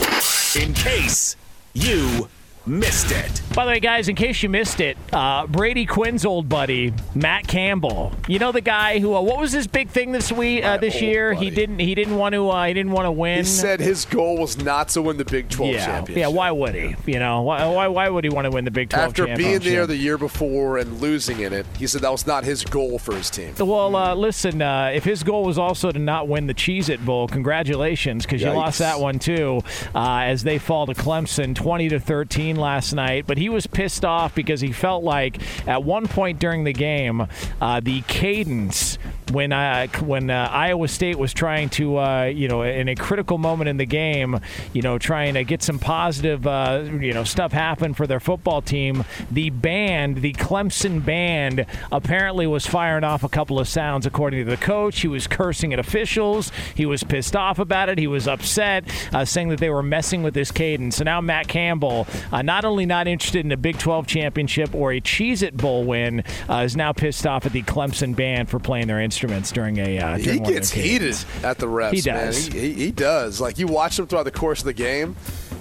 in 0.60 0.74
case 0.74 1.36
you 1.74 2.30
missed 2.66 3.12
it. 3.12 3.42
By 3.54 3.66
the 3.66 3.72
way, 3.72 3.80
guys, 3.80 4.08
in 4.08 4.16
case 4.16 4.42
you 4.44 4.50
missed 4.50 4.80
it, 4.80 4.98
uh, 5.12 5.46
Brady 5.48 5.86
Quinn's 5.86 6.26
old 6.26 6.48
buddy 6.48 6.94
Matt 7.14 7.48
Campbell. 7.48 8.14
You 8.28 8.40
know 8.40 8.52
the 8.52 8.62
guy 8.62 9.00
who? 9.00 9.14
Uh, 9.14 9.22
what 9.22 9.40
was 9.40 9.52
his 9.52 9.68
big 9.68 9.90
thing 9.90 10.12
this 10.12 10.32
week? 10.32 10.64
Uh, 10.64 10.78
this 10.78 11.02
year, 11.02 11.34
he 11.34 11.50
didn't. 11.50 11.80
He 11.80 11.96
didn't 11.96 12.16
want 12.16 12.34
to. 12.34 12.50
Uh, 12.50 12.66
he 12.66 12.74
didn't 12.74 12.92
want 12.92 13.08
to 13.08 13.12
win. 13.12 13.40
He 13.40 13.44
said 13.44 13.80
his 13.80 14.06
goal 14.06 14.38
was 14.38 14.58
not 14.58 14.90
to 14.90 15.02
win 15.02 15.18
the 15.18 15.26
Big 15.26 15.50
12 15.50 15.74
yeah, 15.74 15.86
championship. 15.86 16.18
yeah. 16.18 16.28
Why 16.28 16.52
would 16.52 16.76
he? 16.76 16.96
You 17.06 17.20
know, 17.20 17.42
why, 17.42 17.66
why, 17.68 17.88
why 17.88 18.10
would 18.10 18.24
he 18.24 18.30
want 18.30 18.46
to 18.46 18.52
win 18.52 18.66
the 18.66 18.72
Big 18.72 18.90
Twelve 18.90 19.10
After 19.10 19.36
being 19.36 19.60
there 19.60 19.86
the 19.86 19.98
year 19.98 20.18
before 20.18 20.78
and 20.78 21.02
losing 21.02 21.42
in 21.42 21.54
it, 21.54 21.66
he 21.78 21.88
said 21.88 22.02
that 22.02 22.12
was 22.12 22.26
not 22.26 22.44
his 22.44 22.64
goal 22.64 23.00
for 23.00 23.16
his 23.16 23.30
team. 23.30 23.54
Well, 23.60 23.96
uh, 23.96 24.16
listen, 24.16 24.62
uh, 24.62 24.92
if 24.94 25.04
his 25.04 25.24
goal 25.24 25.44
was 25.46 25.58
also 25.58 25.92
to 25.92 26.00
not 26.00 26.28
win 26.28 26.48
the 26.48 26.54
Cheez 26.54 26.90
It 26.90 27.04
Bowl, 27.06 27.28
congratulations, 27.28 28.26
because 28.26 28.42
you 28.42 28.50
lost 28.52 28.80
that 28.80 29.00
one 29.00 29.20
too, 29.20 29.62
uh, 29.94 30.22
as 30.24 30.44
they 30.44 30.58
fall 30.58 30.86
to 30.86 30.94
Clemson 30.94 31.56
20 31.56 31.90
to 31.90 32.00
13 32.00 32.56
last 32.62 32.94
night. 32.94 33.26
But 33.28 33.38
he 33.38 33.50
was 33.50 33.68
pissed 33.68 34.06
off 34.06 34.34
because 34.34 34.62
he 34.62 34.72
felt 34.72 35.04
like 35.04 35.40
at 35.68 35.84
one 35.84 36.08
point 36.08 36.40
during 36.40 36.64
the 36.64 36.74
game, 36.74 37.28
uh, 37.60 37.82
the 37.82 38.02
cadence 38.04 38.98
when 39.32 39.52
uh, 39.52 39.88
when 40.02 40.30
uh, 40.30 40.50
Iowa 40.52 40.88
State 40.88 41.18
was 41.18 41.34
trying 41.34 41.70
to, 41.72 41.98
uh, 41.98 42.24
you 42.26 42.48
know, 42.48 42.64
in 42.64 42.88
a 42.88 42.96
critical 42.96 43.38
moment 43.38 43.70
in 43.70 43.78
the 43.78 43.86
game, 43.86 44.40
you 44.74 44.82
know, 44.82 44.98
trying 44.98 45.34
to 45.36 45.44
get 45.44 45.64
some 45.64 45.80
positive, 45.80 46.46
uh, 46.46 46.84
you 47.00 47.14
know, 47.14 47.24
stuff 47.24 47.52
happen 47.52 47.94
for 47.94 48.08
their 48.08 48.20
football 48.20 48.62
team. 48.62 49.04
The 49.30 49.50
band, 49.50 50.18
the 50.18 50.34
Clemson 50.34 51.04
band, 51.04 51.66
apparently 51.92 52.48
was 52.48 52.66
firing 52.66 53.04
off 53.04 53.24
a 53.24 53.30
couple 53.30 53.60
of 53.60 53.68
sounds. 53.68 54.06
According 54.06 54.46
to 54.46 54.50
the 54.50 54.58
coach, 54.58 55.02
he 55.02 55.08
was 55.08 55.28
cursing 55.28 55.74
at 55.74 55.80
officials. 55.80 56.52
He 56.76 56.86
was 56.86 57.04
pissed 57.04 57.36
off 57.36 57.60
about 57.60 57.90
it. 57.90 57.98
He 57.98 58.08
was 58.08 58.28
upset, 58.28 58.86
uh, 59.14 59.26
saying 59.26 59.50
that 59.50 59.60
they 59.60 59.70
were 59.70 59.84
messing 59.84 60.24
with 60.24 60.36
his 60.36 60.52
cadence. 60.52 60.98
So 60.98 61.04
now 61.04 61.22
Matt 61.22 61.48
Campbell, 61.48 62.08
uh, 62.32 62.42
not 62.42 62.66
only 62.66 62.86
not 62.86 63.08
interested 63.08 63.46
in 63.46 63.52
a 63.52 63.58
Big 63.58 63.78
12 63.78 64.08
championship 64.08 64.74
or 64.76 64.92
a 64.92 65.02
Cheez 65.02 65.42
It 65.42 65.58
Bowl 65.58 65.84
win, 65.86 66.24
is 66.50 66.76
now 66.76 66.94
pissed 66.94 67.26
off 67.26 67.46
at 67.46 67.54
the 67.54 67.64
Clemson 67.64 68.16
band 68.16 68.50
for 68.50 68.60
playing 68.60 68.88
their 68.88 69.00
instruments 69.22 69.52
during 69.52 69.78
a. 69.78 70.00
Uh, 70.00 70.18
He 70.18 70.24
during 70.24 70.42
of 70.42 70.48
gets 70.48 70.72
heated 70.72 71.16
at 71.44 71.58
the 71.60 71.68
refs, 71.68 71.94
He 71.94 72.02
does. 72.02 72.50
man. 72.50 72.60
He, 72.60 72.74
he, 72.74 72.86
he 72.86 72.92
does. 72.92 73.40
Like 73.40 73.58
you 73.60 73.68
watch 73.68 74.00
him 74.00 74.08
throughout 74.08 74.24
the 74.24 74.32
course 74.32 74.60
of 74.60 74.66
the 74.66 74.74
game, 74.74 75.16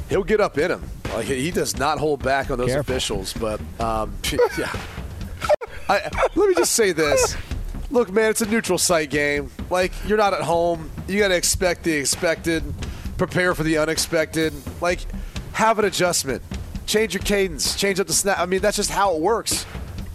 he'll 0.08 0.24
get 0.24 0.40
up 0.40 0.56
in 0.58 0.70
him. 0.70 0.82
Like 1.12 1.26
he 1.26 1.40
he 1.42 1.50
does 1.50 1.76
not 1.76 1.98
hold 1.98 2.22
back 2.22 2.50
on 2.50 2.58
those 2.58 2.68
Careful. 2.68 2.80
officials. 2.94 3.32
But 3.34 3.60
um, 3.80 4.14
yeah, 4.58 4.74
I, 5.88 6.10
let 6.34 6.48
me 6.48 6.54
just 6.54 6.72
say 6.74 6.92
this. 6.92 7.36
Look, 7.90 8.10
man, 8.12 8.30
it's 8.30 8.40
a 8.40 8.46
neutral 8.46 8.78
site 8.78 9.10
game. 9.10 9.50
Like 9.68 9.92
you're 10.06 10.18
not 10.18 10.32
at 10.32 10.42
home. 10.42 10.90
You 11.08 11.18
got 11.18 11.28
to 11.28 11.36
expect 11.36 11.82
the 11.82 11.92
expected, 11.92 12.62
prepare 13.18 13.54
for 13.54 13.62
the 13.62 13.78
unexpected. 13.78 14.52
Like 14.80 15.00
have 15.52 15.78
an 15.78 15.84
adjustment, 15.84 16.42
change 16.86 17.12
your 17.14 17.22
cadence, 17.22 17.76
change 17.76 18.00
up 18.00 18.06
the 18.06 18.12
snap. 18.12 18.38
I 18.38 18.46
mean, 18.46 18.60
that's 18.60 18.76
just 18.76 18.90
how 18.90 19.16
it 19.16 19.20
works. 19.20 19.66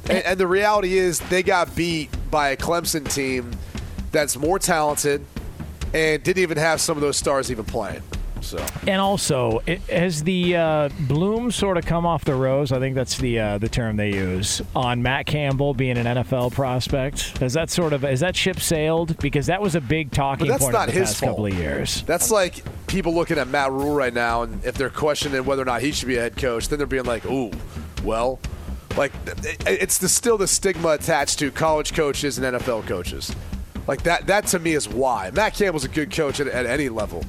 And, 0.09 0.23
and 0.23 0.39
the 0.39 0.47
reality 0.47 0.97
is, 0.97 1.19
they 1.19 1.43
got 1.43 1.75
beat 1.75 2.09
by 2.29 2.49
a 2.49 2.57
Clemson 2.57 3.11
team 3.13 3.51
that's 4.11 4.37
more 4.37 4.59
talented 4.59 5.25
and 5.93 6.23
didn't 6.23 6.41
even 6.41 6.57
have 6.57 6.81
some 6.81 6.97
of 6.97 7.01
those 7.01 7.17
stars 7.17 7.51
even 7.51 7.65
playing. 7.65 8.01
So 8.41 8.63
And 8.85 9.01
also, 9.01 9.61
it, 9.65 9.81
has 9.89 10.23
the 10.23 10.55
uh, 10.55 10.89
bloom 11.01 11.51
sort 11.51 11.77
of 11.77 11.85
come 11.85 12.05
off 12.05 12.25
the 12.25 12.35
rose? 12.35 12.71
I 12.71 12.79
think 12.79 12.93
that's 12.95 13.17
the 13.17 13.39
uh, 13.39 13.57
the 13.57 13.69
term 13.69 13.95
they 13.97 14.13
use 14.13 14.61
on 14.75 15.01
Matt 15.01 15.25
Campbell 15.25 15.73
being 15.73 15.97
an 15.97 16.05
NFL 16.05 16.53
prospect. 16.53 17.37
Has 17.39 17.53
that 17.53 17.71
sort 17.71 17.91
of 17.91 18.03
has 18.03 18.19
that 18.19 18.35
ship 18.35 18.59
sailed? 18.59 19.17
Because 19.17 19.47
that 19.47 19.61
was 19.61 19.73
a 19.75 19.81
big 19.81 20.11
talking 20.11 20.47
point 20.47 20.73
not 20.73 20.87
the 20.87 20.91
his 20.91 21.09
past 21.09 21.19
fault. 21.21 21.31
couple 21.31 21.45
of 21.47 21.53
years. 21.55 22.03
that's 22.03 22.29
like 22.29 22.63
people 22.85 23.15
looking 23.15 23.39
at 23.39 23.47
Matt 23.47 23.71
Rhule 23.71 23.95
right 23.95 24.13
now, 24.13 24.43
and 24.43 24.63
if 24.63 24.75
they're 24.75 24.89
questioning 24.91 25.43
whether 25.45 25.63
or 25.63 25.65
not 25.65 25.81
he 25.81 25.91
should 25.91 26.07
be 26.07 26.17
a 26.17 26.21
head 26.21 26.37
coach, 26.37 26.67
then 26.67 26.77
they're 26.77 26.87
being 26.87 27.05
like, 27.05 27.25
"Ooh, 27.25 27.51
well." 28.03 28.39
Like 28.97 29.11
it's 29.65 29.97
the, 29.97 30.07
still 30.07 30.37
the 30.37 30.47
stigma 30.47 30.89
attached 30.89 31.39
to 31.39 31.51
college 31.51 31.93
coaches 31.93 32.37
and 32.37 32.55
NFL 32.55 32.87
coaches. 32.87 33.35
Like 33.87 34.03
that. 34.03 34.27
That 34.27 34.47
to 34.47 34.59
me 34.59 34.73
is 34.73 34.87
why 34.87 35.31
Matt 35.31 35.53
Campbell's 35.53 35.83
a 35.83 35.89
good 35.89 36.11
coach 36.11 36.39
at, 36.39 36.47
at 36.47 36.65
any 36.65 36.89
level. 36.89 37.23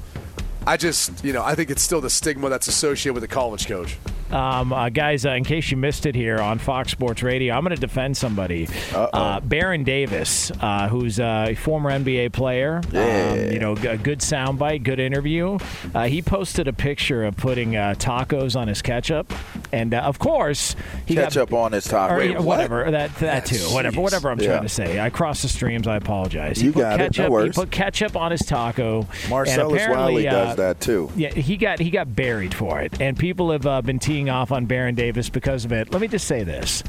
I 0.66 0.76
just, 0.76 1.24
you 1.24 1.32
know, 1.32 1.44
I 1.44 1.54
think 1.54 1.70
it's 1.70 1.82
still 1.82 2.00
the 2.00 2.10
stigma 2.10 2.48
that's 2.48 2.66
associated 2.66 3.14
with 3.14 3.24
a 3.24 3.28
college 3.28 3.66
coach. 3.66 3.98
Um, 4.30 4.72
uh, 4.72 4.88
guys, 4.88 5.24
uh, 5.24 5.30
in 5.30 5.44
case 5.44 5.70
you 5.70 5.76
missed 5.76 6.04
it 6.06 6.14
here 6.14 6.38
on 6.38 6.58
Fox 6.58 6.90
Sports 6.90 7.22
Radio, 7.22 7.54
I'm 7.54 7.62
going 7.62 7.74
to 7.74 7.80
defend 7.80 8.16
somebody. 8.16 8.68
Uh, 8.94 9.40
Baron 9.40 9.84
Davis, 9.84 10.50
uh, 10.60 10.88
who's 10.88 11.20
a 11.20 11.54
former 11.54 11.90
NBA 11.90 12.32
player. 12.32 12.80
Um, 12.92 13.52
you 13.52 13.58
know, 13.58 13.72
a 13.72 13.96
good 13.96 14.20
soundbite, 14.20 14.82
good 14.82 14.98
interview. 15.00 15.58
Uh, 15.94 16.04
he 16.06 16.22
posted 16.22 16.66
a 16.68 16.72
picture 16.72 17.24
of 17.24 17.36
putting 17.36 17.76
uh, 17.76 17.94
tacos 17.98 18.56
on 18.58 18.68
his 18.68 18.82
ketchup, 18.82 19.32
and 19.72 19.94
uh, 19.94 19.98
of 19.98 20.18
course, 20.18 20.74
he 21.06 21.14
got- 21.14 21.26
Ketchup 21.26 21.52
on 21.52 21.72
his 21.72 21.84
taco. 21.84 22.16
Wait, 22.18 22.30
yeah, 22.30 22.36
what? 22.38 22.46
whatever 22.70 22.90
that 22.90 23.14
that 23.16 23.46
too. 23.46 23.56
Whatever, 23.74 24.00
whatever 24.00 24.30
I'm 24.30 24.38
Yeah. 24.40 24.48
trying 24.48 24.62
to 24.62 24.68
say. 24.68 25.00
I 25.00 25.10
crossed 25.10 25.42
the 25.42 25.48
streams. 25.48 25.86
I 25.86 25.96
apologize. 25.96 26.58
He 26.58 26.66
You 26.66 26.72
put 26.72 26.80
got 26.80 27.00
it. 27.00 27.18
No 27.18 27.28
ketchup. 27.28 27.44
he 27.46 27.50
put 27.60 27.70
ketchup 27.70 28.16
on 28.16 28.30
his 28.30 28.40
taco. 28.42 29.06
Marcellus 29.28 29.82
apparently, 29.82 30.12
Wiley 30.14 30.22
does 30.24 30.56
that 30.56 30.80
too. 30.80 31.10
yeah, 31.16 31.30
he 31.32 31.56
got 31.56 31.78
he 31.80 31.90
got 31.90 32.14
buried 32.14 32.54
for 32.54 32.80
it, 32.80 33.00
and 33.00 33.18
people 33.18 33.50
have 33.50 33.66
uh, 33.66 33.82
been 33.82 33.98
teeing 34.16 34.30
off 34.30 34.50
on 34.50 34.64
Baron 34.64 34.94
Davis 34.94 35.28
because 35.28 35.66
of 35.66 35.72
it. 35.72 35.92
Let 35.92 36.00
me 36.00 36.08
just 36.08 36.26
say 36.26 36.42
this: 36.42 36.82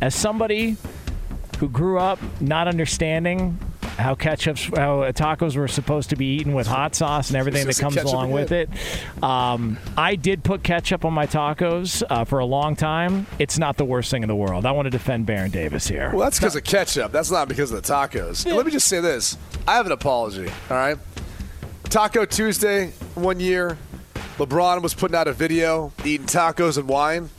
as 0.00 0.14
somebody 0.14 0.76
who 1.58 1.68
grew 1.68 1.98
up 1.98 2.20
not 2.40 2.68
understanding 2.68 3.58
how 3.98 4.14
ketchups, 4.14 4.76
how 4.76 5.10
tacos 5.10 5.56
were 5.56 5.66
supposed 5.66 6.10
to 6.10 6.16
be 6.16 6.26
eaten 6.36 6.52
with 6.52 6.68
hot 6.68 6.94
sauce 6.94 7.30
and 7.30 7.36
everything 7.36 7.66
that 7.66 7.76
comes 7.78 7.96
along 7.96 8.30
with 8.30 8.52
it, 8.52 8.68
um, 9.22 9.78
I 9.96 10.14
did 10.14 10.44
put 10.44 10.62
ketchup 10.62 11.04
on 11.04 11.12
my 11.12 11.26
tacos 11.26 12.04
uh, 12.08 12.24
for 12.24 12.38
a 12.38 12.44
long 12.44 12.76
time. 12.76 13.26
It's 13.40 13.58
not 13.58 13.76
the 13.76 13.84
worst 13.84 14.12
thing 14.12 14.22
in 14.22 14.28
the 14.28 14.36
world. 14.36 14.64
I 14.64 14.70
want 14.70 14.86
to 14.86 14.90
defend 14.90 15.26
Baron 15.26 15.50
Davis 15.50 15.88
here. 15.88 16.10
Well, 16.10 16.20
that's 16.20 16.38
because 16.38 16.54
of 16.54 16.62
ketchup. 16.62 17.10
That's 17.10 17.32
not 17.32 17.48
because 17.48 17.72
of 17.72 17.82
the 17.82 17.92
tacos. 17.92 18.46
And 18.46 18.56
let 18.56 18.64
me 18.64 18.70
just 18.70 18.86
say 18.86 19.00
this: 19.00 19.36
I 19.66 19.74
have 19.74 19.86
an 19.86 19.92
apology. 19.92 20.48
All 20.70 20.76
right, 20.76 20.98
Taco 21.84 22.24
Tuesday 22.24 22.92
one 23.14 23.40
year, 23.40 23.76
LeBron 24.38 24.82
was 24.82 24.94
putting 24.94 25.16
out 25.16 25.28
a 25.28 25.32
video 25.32 25.92
eating 26.04 26.26
tacos 26.26 26.76
and 26.76 26.88
wine. 26.88 27.30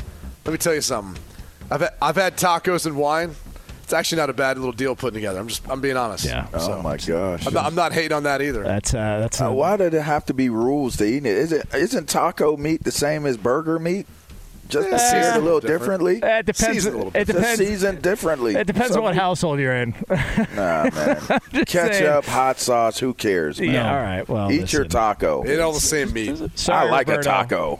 Let 0.45 0.51
me 0.53 0.57
tell 0.57 0.73
you 0.73 0.81
something. 0.81 1.21
I've 1.69 1.81
had, 1.81 1.93
I've 2.01 2.15
had 2.15 2.37
tacos 2.37 2.85
and 2.85 2.95
wine. 2.95 3.35
It's 3.83 3.93
actually 3.93 4.17
not 4.19 4.29
a 4.29 4.33
bad 4.33 4.57
little 4.57 4.71
deal 4.71 4.95
putting 4.95 5.15
together. 5.15 5.39
I'm 5.39 5.47
just 5.47 5.67
I'm 5.69 5.81
being 5.81 5.97
honest. 5.97 6.25
Yeah. 6.25 6.47
Oh 6.53 6.59
So, 6.59 6.81
my 6.81 6.97
gosh. 6.97 7.45
I'm 7.45 7.53
not, 7.53 7.65
I'm 7.65 7.75
not 7.75 7.91
hating 7.93 8.13
on 8.13 8.23
that 8.23 8.41
either. 8.41 8.63
That's 8.63 8.93
uh, 8.93 9.19
that's 9.19 9.39
Uh, 9.41 9.45
not- 9.45 9.55
why 9.55 9.77
did 9.77 9.93
it 9.93 10.01
have 10.01 10.25
to 10.27 10.33
be 10.33 10.49
rules 10.49 10.97
to 10.97 11.05
eat 11.05 11.25
it? 11.25 11.37
Is 11.37 11.51
it 11.51 11.67
isn't 11.73 12.07
taco 12.09 12.57
meat 12.57 12.83
the 12.83 12.91
same 12.91 13.25
as 13.25 13.37
burger 13.37 13.77
meat? 13.77 14.07
Just 14.67 14.89
Yeah, 14.89 14.97
seared 14.97 15.35
a 15.35 15.39
little 15.39 15.59
different. 15.59 15.81
differently. 15.81 16.23
Uh, 16.23 16.39
It 16.39 16.45
depends. 16.47 16.73
Season 16.75 16.93
a 16.93 16.97
little 16.97 17.09
It 17.09 17.13
bit. 17.13 17.27
Just 17.27 17.37
depends. 17.39 17.59
seasoned 17.59 18.01
differently. 18.01 18.55
It 18.55 18.67
depends 18.67 18.95
on 18.95 19.03
what 19.03 19.11
people- 19.13 19.23
household 19.23 19.59
you're 19.59 19.75
in. 19.75 19.93
Nah, 20.55 20.89
man. 20.93 21.17
Ketchup, 21.65 22.25
hot 22.25 22.59
sauce. 22.59 22.97
Who 22.99 23.13
cares? 23.13 23.59
Man? 23.59 23.71
yeah. 23.71 23.89
All 23.95 24.01
right. 24.01 24.27
Well, 24.29 24.51
Eat 24.51 24.73
your 24.73 24.83
listen. 24.83 24.89
taco. 24.89 25.43
It 25.43 25.59
all 25.59 25.73
the 25.73 25.79
same 25.79 26.11
meat. 26.13 26.37
Sorry, 26.55 26.87
I 26.87 26.91
like 26.91 27.07
Roberto. 27.07 27.29
a 27.29 27.33
taco. 27.33 27.79